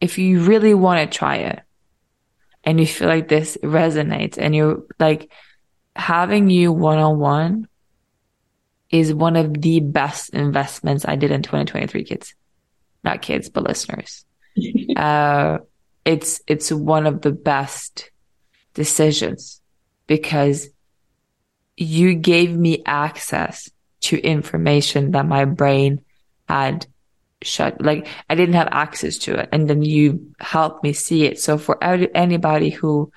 if 0.00 0.18
you 0.18 0.40
really 0.40 0.74
want 0.74 1.10
to 1.10 1.18
try 1.18 1.36
it 1.36 1.60
and 2.62 2.78
you 2.78 2.86
feel 2.86 3.08
like 3.08 3.28
this 3.28 3.56
resonates 3.62 4.36
and 4.38 4.54
you're 4.54 4.82
like 4.98 5.30
having 5.96 6.50
you 6.50 6.72
one-on-one 6.72 7.68
is 8.94 9.12
one 9.12 9.34
of 9.36 9.48
the 9.60 9.80
best 9.80 10.30
investments 10.30 11.04
i 11.12 11.16
did 11.16 11.30
in 11.34 11.42
2023 11.42 12.04
kids. 12.04 12.34
Not 13.02 13.22
kids 13.22 13.50
but 13.50 13.64
listeners. 13.64 14.24
Uh 14.96 15.58
it's 16.04 16.40
it's 16.46 16.70
one 16.70 17.06
of 17.10 17.22
the 17.26 17.32
best 17.32 18.10
decisions 18.74 19.60
because 20.06 20.68
you 21.76 22.14
gave 22.14 22.50
me 22.66 22.82
access 22.86 23.70
to 24.06 24.14
information 24.20 25.10
that 25.12 25.26
my 25.26 25.44
brain 25.44 26.04
had 26.48 26.86
shut 27.42 27.80
like 27.80 28.06
i 28.30 28.34
didn't 28.34 28.54
have 28.54 28.68
access 28.70 29.18
to 29.24 29.30
it. 29.40 29.48
And 29.52 29.68
then 29.68 29.82
you 29.82 30.32
helped 30.38 30.84
me 30.84 30.92
see 30.92 31.24
it. 31.24 31.40
So 31.40 31.58
for 31.58 31.74
anybody 31.82 32.70
who 32.70 33.10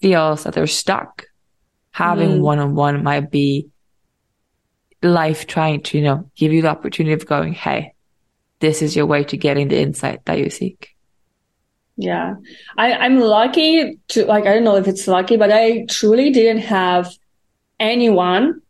feels 0.00 0.44
that 0.44 0.54
they're 0.54 0.66
stuck 0.84 1.24
having 1.90 2.38
Mm. 2.38 2.42
one-on-one 2.50 3.02
might 3.02 3.30
be 3.30 3.68
life 5.02 5.46
trying 5.46 5.80
to 5.82 5.98
you 5.98 6.04
know 6.04 6.28
give 6.36 6.52
you 6.52 6.62
the 6.62 6.68
opportunity 6.68 7.12
of 7.12 7.26
going 7.26 7.52
hey 7.52 7.94
this 8.60 8.82
is 8.82 8.96
your 8.96 9.06
way 9.06 9.22
to 9.24 9.36
getting 9.36 9.68
the 9.68 9.78
insight 9.78 10.24
that 10.24 10.38
you 10.38 10.50
seek 10.50 10.96
Yeah. 11.98 12.36
I, 12.76 12.92
I'm 12.92 13.18
lucky 13.18 13.98
to, 14.08 14.24
like, 14.24 14.46
I 14.46 14.54
don't 14.54 14.62
know 14.62 14.76
if 14.76 14.86
it's 14.86 15.08
lucky, 15.08 15.36
but 15.36 15.50
I 15.52 15.84
truly 15.86 16.30
didn't 16.30 16.62
have 16.62 17.12
anyone 17.80 18.62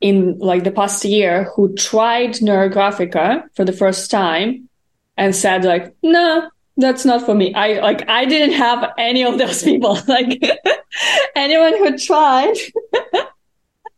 in 0.00 0.38
like 0.38 0.62
the 0.62 0.70
past 0.70 1.04
year 1.04 1.44
who 1.56 1.74
tried 1.74 2.34
Neurographica 2.34 3.44
for 3.54 3.64
the 3.64 3.72
first 3.72 4.10
time 4.10 4.68
and 5.16 5.34
said 5.34 5.64
like, 5.64 5.96
no, 6.02 6.50
that's 6.76 7.04
not 7.04 7.24
for 7.24 7.34
me. 7.34 7.52
I 7.54 7.80
like, 7.80 8.08
I 8.08 8.26
didn't 8.26 8.54
have 8.54 8.92
any 8.98 9.24
of 9.24 9.38
those 9.38 9.62
people. 9.70 9.98
Like 10.06 10.40
anyone 11.34 11.78
who 11.78 11.98
tried, 11.98 12.54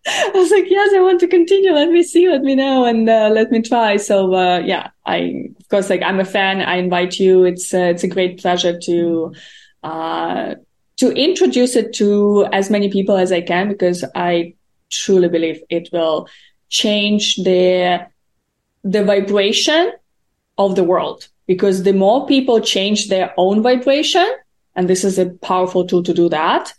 I 0.06 0.30
was 0.34 0.50
like, 0.50 0.64
yes, 0.68 0.94
I 0.94 1.00
want 1.00 1.20
to 1.20 1.28
continue. 1.28 1.72
Let 1.72 1.90
me 1.90 2.02
see, 2.02 2.28
let 2.28 2.42
me 2.42 2.54
know, 2.54 2.84
and 2.84 3.08
uh, 3.08 3.28
let 3.32 3.50
me 3.50 3.60
try. 3.60 3.96
So 3.96 4.34
uh, 4.34 4.58
yeah, 4.58 4.90
I 5.04 5.50
of 5.58 5.68
course 5.68 5.90
like 5.90 6.02
I'm 6.02 6.20
a 6.20 6.24
fan. 6.24 6.62
I 6.62 6.76
invite 6.76 7.18
you. 7.18 7.44
It's 7.44 7.74
uh, 7.74 7.78
it's 7.78 8.04
a 8.04 8.08
great 8.08 8.40
pleasure 8.40 8.78
to 8.78 9.34
uh, 9.82 10.54
to 10.98 11.12
introduce 11.12 11.76
it 11.76 11.92
to 11.94 12.46
as 12.52 12.70
many 12.70 12.90
people 12.90 13.16
as 13.16 13.32
I 13.32 13.40
can 13.40 13.68
because 13.68 14.04
I 14.14 14.54
truly 14.90 15.28
believe 15.28 15.62
it 15.68 15.88
will 15.92 16.28
change 16.68 17.36
the 17.36 18.06
the 18.82 19.04
vibration 19.04 19.92
of 20.56 20.76
the 20.76 20.84
world. 20.84 21.28
Because 21.46 21.82
the 21.82 21.92
more 21.92 22.26
people 22.26 22.60
change 22.60 23.08
their 23.08 23.34
own 23.36 23.62
vibration, 23.62 24.28
and 24.76 24.88
this 24.88 25.04
is 25.04 25.18
a 25.18 25.30
powerful 25.42 25.84
tool 25.84 26.02
to 26.04 26.14
do 26.14 26.28
that, 26.28 26.72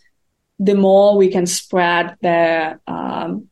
the 0.62 0.76
more 0.76 1.18
we 1.18 1.28
can 1.28 1.48
spread 1.48 2.16
um, 2.88 3.50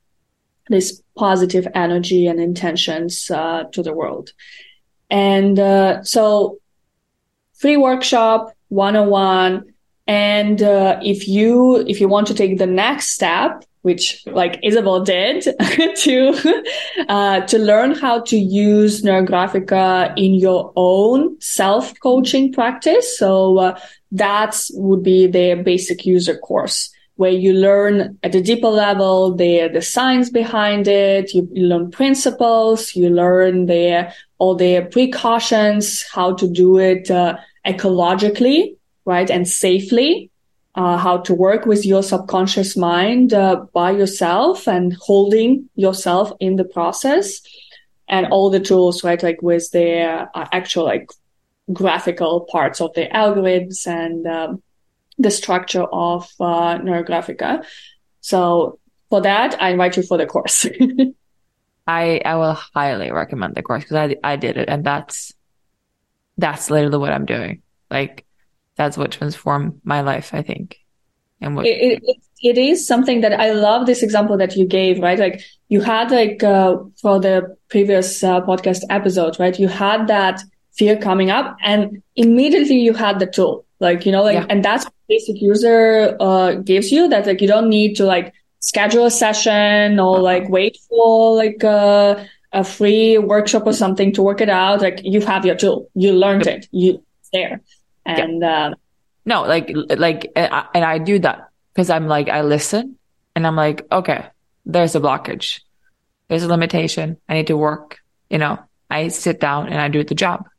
this 0.69 1.01
positive 1.17 1.67
energy 1.73 2.27
and 2.27 2.39
intentions 2.39 3.31
uh, 3.31 3.63
to 3.73 3.81
the 3.81 3.93
world. 3.93 4.31
And 5.09 5.57
uh, 5.57 6.03
so, 6.03 6.59
free 7.57 7.77
workshop, 7.77 8.53
one 8.67 8.95
on 8.95 9.09
one, 9.09 9.73
and 10.05 10.61
uh, 10.61 10.99
if 11.03 11.27
you 11.27 11.83
if 11.87 11.99
you 11.99 12.07
want 12.07 12.27
to 12.27 12.35
take 12.35 12.59
the 12.59 12.67
next 12.67 13.09
step, 13.09 13.65
which 13.81 14.21
like 14.27 14.59
Isabelle 14.61 15.03
did, 15.15 15.41
to 15.41 16.63
uh, 17.09 17.41
to 17.41 17.57
learn 17.57 17.95
how 17.95 18.21
to 18.21 18.37
use 18.37 19.01
Neurographica 19.01 20.13
in 20.15 20.35
your 20.35 20.71
own 20.75 21.41
self 21.41 21.99
coaching 22.01 22.53
practice, 22.53 23.17
so 23.17 23.57
uh, 23.57 23.79
that 24.11 24.63
would 24.73 25.01
be 25.01 25.25
the 25.25 25.55
basic 25.55 26.05
user 26.05 26.37
course 26.37 26.93
where 27.19 27.31
you 27.31 27.51
learn 27.51 28.17
at 28.23 28.33
a 28.33 28.41
deeper 28.41 28.69
level 28.69 29.35
the 29.35 29.67
the 29.73 29.81
science 29.81 30.29
behind 30.29 30.87
it. 30.87 31.33
You, 31.33 31.49
you 31.51 31.67
learn 31.67 31.91
principles. 31.91 32.95
You 32.95 33.09
learn 33.09 33.65
the 33.65 34.13
all 34.37 34.55
the 34.55 34.87
precautions, 34.89 36.05
how 36.13 36.33
to 36.35 36.49
do 36.49 36.77
it 36.77 37.11
uh, 37.11 37.35
ecologically, 37.65 38.77
right, 39.03 39.29
and 39.29 39.45
safely. 39.45 40.31
Uh, 40.75 40.95
how 40.95 41.17
to 41.17 41.33
work 41.33 41.65
with 41.65 41.85
your 41.85 42.01
subconscious 42.01 42.77
mind 42.77 43.33
uh, 43.33 43.65
by 43.73 43.91
yourself 43.91 44.65
and 44.65 44.93
holding 44.93 45.67
yourself 45.75 46.31
in 46.39 46.55
the 46.55 46.63
process 46.63 47.41
and 48.07 48.27
all 48.27 48.49
the 48.49 48.61
tools, 48.61 49.03
right? 49.03 49.21
Like 49.21 49.41
with 49.41 49.69
the 49.71 50.03
uh, 50.33 50.47
actual 50.53 50.85
like 50.85 51.09
graphical 51.73 52.47
parts 52.49 52.79
of 52.79 52.93
the 52.93 53.07
algorithms 53.07 53.85
and 53.87 54.25
um, 54.25 54.63
the 55.19 55.29
structure 55.29 55.83
of 55.83 56.27
uh, 56.39 56.77
Neurographica. 56.79 57.63
So 58.21 58.79
for 59.09 59.21
that, 59.21 59.61
I 59.61 59.71
invite 59.71 59.97
you 59.97 60.03
for 60.03 60.17
the 60.17 60.25
course. 60.25 60.65
I 61.87 62.21
I 62.23 62.35
will 62.35 62.53
highly 62.53 63.11
recommend 63.11 63.55
the 63.55 63.63
course 63.63 63.83
because 63.83 63.95
I 63.95 64.15
I 64.23 64.35
did 64.35 64.57
it 64.57 64.69
and 64.69 64.83
that's 64.83 65.33
that's 66.37 66.69
literally 66.69 66.97
what 66.97 67.11
I'm 67.11 67.25
doing. 67.25 67.61
Like 67.89 68.25
that's 68.75 68.97
what 68.97 69.11
transformed 69.11 69.81
my 69.83 70.01
life, 70.01 70.33
I 70.33 70.41
think. 70.41 70.77
And 71.41 71.55
what 71.55 71.65
it, 71.65 72.01
it, 72.03 72.17
it 72.41 72.57
is 72.57 72.87
something 72.87 73.21
that 73.21 73.39
I 73.39 73.51
love 73.51 73.85
this 73.85 74.03
example 74.03 74.37
that 74.37 74.55
you 74.55 74.65
gave, 74.65 74.99
right? 74.99 75.19
Like 75.19 75.41
you 75.67 75.81
had 75.81 76.11
like 76.11 76.43
uh, 76.43 76.77
for 77.01 77.19
the 77.19 77.57
previous 77.69 78.23
uh, 78.23 78.41
podcast 78.41 78.83
episode, 78.89 79.39
right? 79.39 79.57
You 79.57 79.67
had 79.67 80.07
that 80.07 80.41
fear 80.73 80.95
coming 80.95 81.31
up 81.31 81.57
and 81.61 82.01
immediately 82.15 82.79
you 82.79 82.93
had 82.93 83.19
the 83.19 83.25
tool 83.25 83.65
like 83.79 84.05
you 84.05 84.11
know 84.11 84.23
like 84.23 84.35
yeah. 84.35 84.45
and 84.49 84.63
that's 84.63 84.85
basic 85.07 85.41
user 85.41 86.15
uh 86.19 86.53
gives 86.53 86.91
you 86.91 87.07
that 87.07 87.25
like 87.25 87.41
you 87.41 87.47
don't 87.47 87.69
need 87.69 87.95
to 87.95 88.05
like 88.05 88.33
schedule 88.59 89.05
a 89.05 89.11
session 89.11 89.99
or 89.99 90.15
uh-huh. 90.15 90.21
like 90.21 90.49
wait 90.49 90.77
for 90.87 91.35
like 91.35 91.63
a, 91.63 92.27
a 92.51 92.63
free 92.63 93.17
workshop 93.17 93.63
or 93.65 93.73
something 93.73 94.11
to 94.13 94.21
work 94.21 94.41
it 94.41 94.49
out. 94.49 94.81
Like 94.81 95.01
you 95.03 95.21
have 95.21 95.45
your 95.45 95.55
tool. 95.55 95.89
You 95.95 96.13
learned 96.13 96.47
it. 96.47 96.67
You 96.71 97.03
there. 97.31 97.61
And 98.05 98.41
yeah. 98.41 98.67
uh, 98.67 98.73
no 99.25 99.43
like 99.43 99.71
like 99.97 100.31
and 100.35 100.83
i 100.83 100.97
do 100.97 101.19
that 101.19 101.49
because 101.73 101.89
i'm 101.89 102.07
like 102.07 102.29
i 102.29 102.41
listen 102.41 102.97
and 103.35 103.45
i'm 103.45 103.55
like 103.55 103.85
okay 103.91 104.25
there's 104.65 104.95
a 104.95 104.99
blockage. 104.99 105.61
There's 106.27 106.43
a 106.43 106.47
limitation. 106.47 107.17
I 107.27 107.33
need 107.33 107.47
to 107.47 107.57
work 107.57 107.99
you 108.29 108.37
know. 108.37 108.59
I 108.89 109.09
sit 109.09 109.39
down 109.39 109.67
and 109.67 109.79
i 109.79 109.87
do 109.87 110.03
the 110.03 110.15
job 110.15 110.49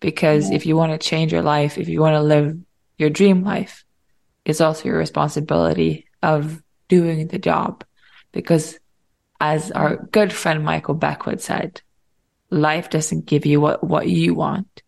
because 0.00 0.50
if 0.50 0.66
you 0.66 0.76
want 0.76 0.92
to 0.92 1.08
change 1.08 1.32
your 1.32 1.42
life, 1.42 1.78
if 1.78 1.88
you 1.88 2.00
want 2.00 2.14
to 2.14 2.22
live 2.22 2.58
your 2.98 3.10
dream 3.10 3.44
life, 3.44 3.84
it's 4.44 4.60
also 4.60 4.86
your 4.86 4.98
responsibility 4.98 6.06
of 6.22 6.62
doing 6.88 7.28
the 7.28 7.38
job. 7.38 7.84
Because 8.32 8.78
as 9.40 9.70
our 9.70 9.96
good 9.96 10.32
friend 10.32 10.64
Michael 10.64 10.94
Beckwith 10.94 11.42
said, 11.42 11.82
life 12.50 12.90
doesn't 12.90 13.26
give 13.26 13.46
you 13.46 13.60
what, 13.60 13.84
what 13.84 14.08
you 14.08 14.34
want. 14.34 14.82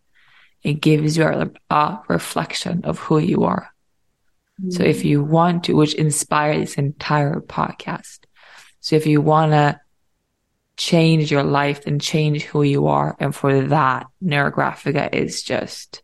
It 0.62 0.74
gives 0.74 1.16
you 1.16 1.24
a, 1.24 1.50
a 1.70 2.00
reflection 2.08 2.84
of 2.84 2.98
who 2.98 3.18
you 3.18 3.44
are. 3.44 3.72
Mm-hmm. 4.60 4.70
So 4.70 4.82
if 4.84 5.04
you 5.04 5.22
want 5.22 5.64
to, 5.64 5.74
which 5.74 5.94
inspired 5.94 6.60
this 6.60 6.74
entire 6.74 7.40
podcast. 7.40 8.20
So 8.80 8.96
if 8.96 9.06
you 9.06 9.20
want 9.20 9.52
to 9.52 9.80
change 10.76 11.30
your 11.30 11.42
life 11.42 11.86
and 11.86 12.00
change 12.00 12.44
who 12.44 12.62
you 12.62 12.86
are. 12.86 13.16
And 13.18 13.34
for 13.34 13.62
that, 13.68 14.06
Neurographica 14.22 15.14
is 15.14 15.42
just, 15.42 16.02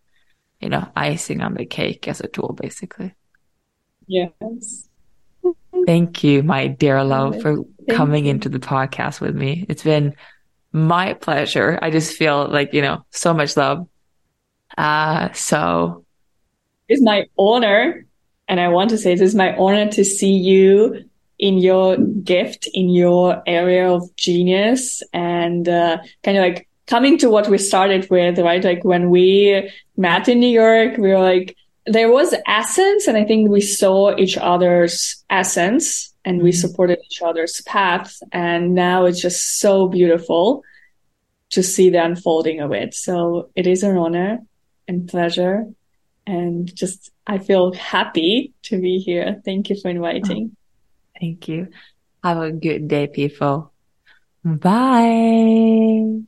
you 0.61 0.69
know, 0.69 0.87
icing 0.95 1.41
on 1.41 1.55
the 1.55 1.67
cake 1.67 2.09
as 2.09 2.21
a 2.21 2.29
tool, 2.29 2.57
basically. 2.61 3.15
Yes. 4.07 4.89
Thank 5.87 6.25
you, 6.25 6.43
my 6.43 6.67
dear 6.67 7.03
love, 7.05 7.41
for 7.41 7.57
Thank 7.57 7.91
coming 7.91 8.25
you. 8.27 8.33
into 8.33 8.49
the 8.49 8.59
podcast 8.59 9.21
with 9.21 9.35
me. 9.35 9.65
It's 9.69 9.83
been 9.83 10.15
my 10.73 11.15
pleasure. 11.15 11.79
I 11.81 11.91
just 11.91 12.17
feel 12.17 12.49
like, 12.49 12.75
you 12.75 12.83
know, 12.83 13.05
so 13.11 13.33
much 13.33 13.57
love. 13.57 13.89
Uh, 14.77 15.33
so 15.33 16.05
it's 16.89 17.03
my 17.03 17.27
honor. 17.39 18.05
And 18.49 18.61
I 18.61 18.69
want 18.69 18.91
to 18.91 18.99
say 18.99 19.15
this 19.15 19.21
is 19.21 19.35
my 19.35 19.55
honor 19.57 19.91
to 19.93 20.05
see 20.05 20.33
you 20.33 21.08
in 21.39 21.59
your 21.59 21.97
gift, 21.97 22.69
in 22.75 22.89
your 22.89 23.43
area 23.47 23.89
of 23.89 24.15
genius 24.17 25.03
and 25.13 25.69
uh, 25.69 25.99
kind 26.23 26.37
of 26.37 26.43
like 26.43 26.69
coming 26.87 27.19
to 27.19 27.31
what 27.31 27.49
we 27.49 27.59
started 27.59 28.09
with, 28.11 28.39
right? 28.39 28.65
Like 28.65 28.85
when 28.85 29.11
we 29.11 29.71
met 29.97 30.29
in 30.29 30.41
New 30.41 30.49
York, 30.49 30.97
we 30.97 31.11
were 31.11 31.21
like, 31.21 31.57
there 31.87 32.11
was 32.11 32.35
essence 32.47 33.07
and 33.07 33.17
I 33.17 33.25
think 33.25 33.49
we 33.49 33.61
saw 33.61 34.17
each 34.17 34.37
other's 34.37 35.25
essence 35.31 36.13
and 36.25 36.43
we 36.43 36.51
mm-hmm. 36.51 36.59
supported 36.59 36.99
each 37.11 37.23
other's 37.23 37.61
paths. 37.63 38.23
And 38.33 38.75
now 38.75 39.05
it's 39.05 39.21
just 39.21 39.61
so 39.61 39.89
beautiful 39.89 40.63
to 41.51 41.63
see 41.63 41.89
the 41.89 42.05
unfolding 42.05 42.61
of 42.61 42.73
it. 42.73 42.95
So 42.95 43.51
it 43.55 43.67
is 43.67 43.83
an 43.83 43.97
honor 43.97 44.41
and 44.87 45.09
pleasure. 45.09 45.67
And 46.27 46.75
just, 46.75 47.11
I 47.27 47.39
feel 47.39 47.73
happy 47.73 48.53
to 48.65 48.79
be 48.79 48.99
here. 48.99 49.41
Thank 49.45 49.71
you 49.71 49.81
for 49.81 49.89
inviting. 49.89 50.57
Thank 51.21 51.49
you. 51.49 51.69
Have 52.25 52.39
a 52.39 52.53
good 52.53 52.89
day, 52.89 53.09
people. 53.09 53.73
Bye. 54.45 56.28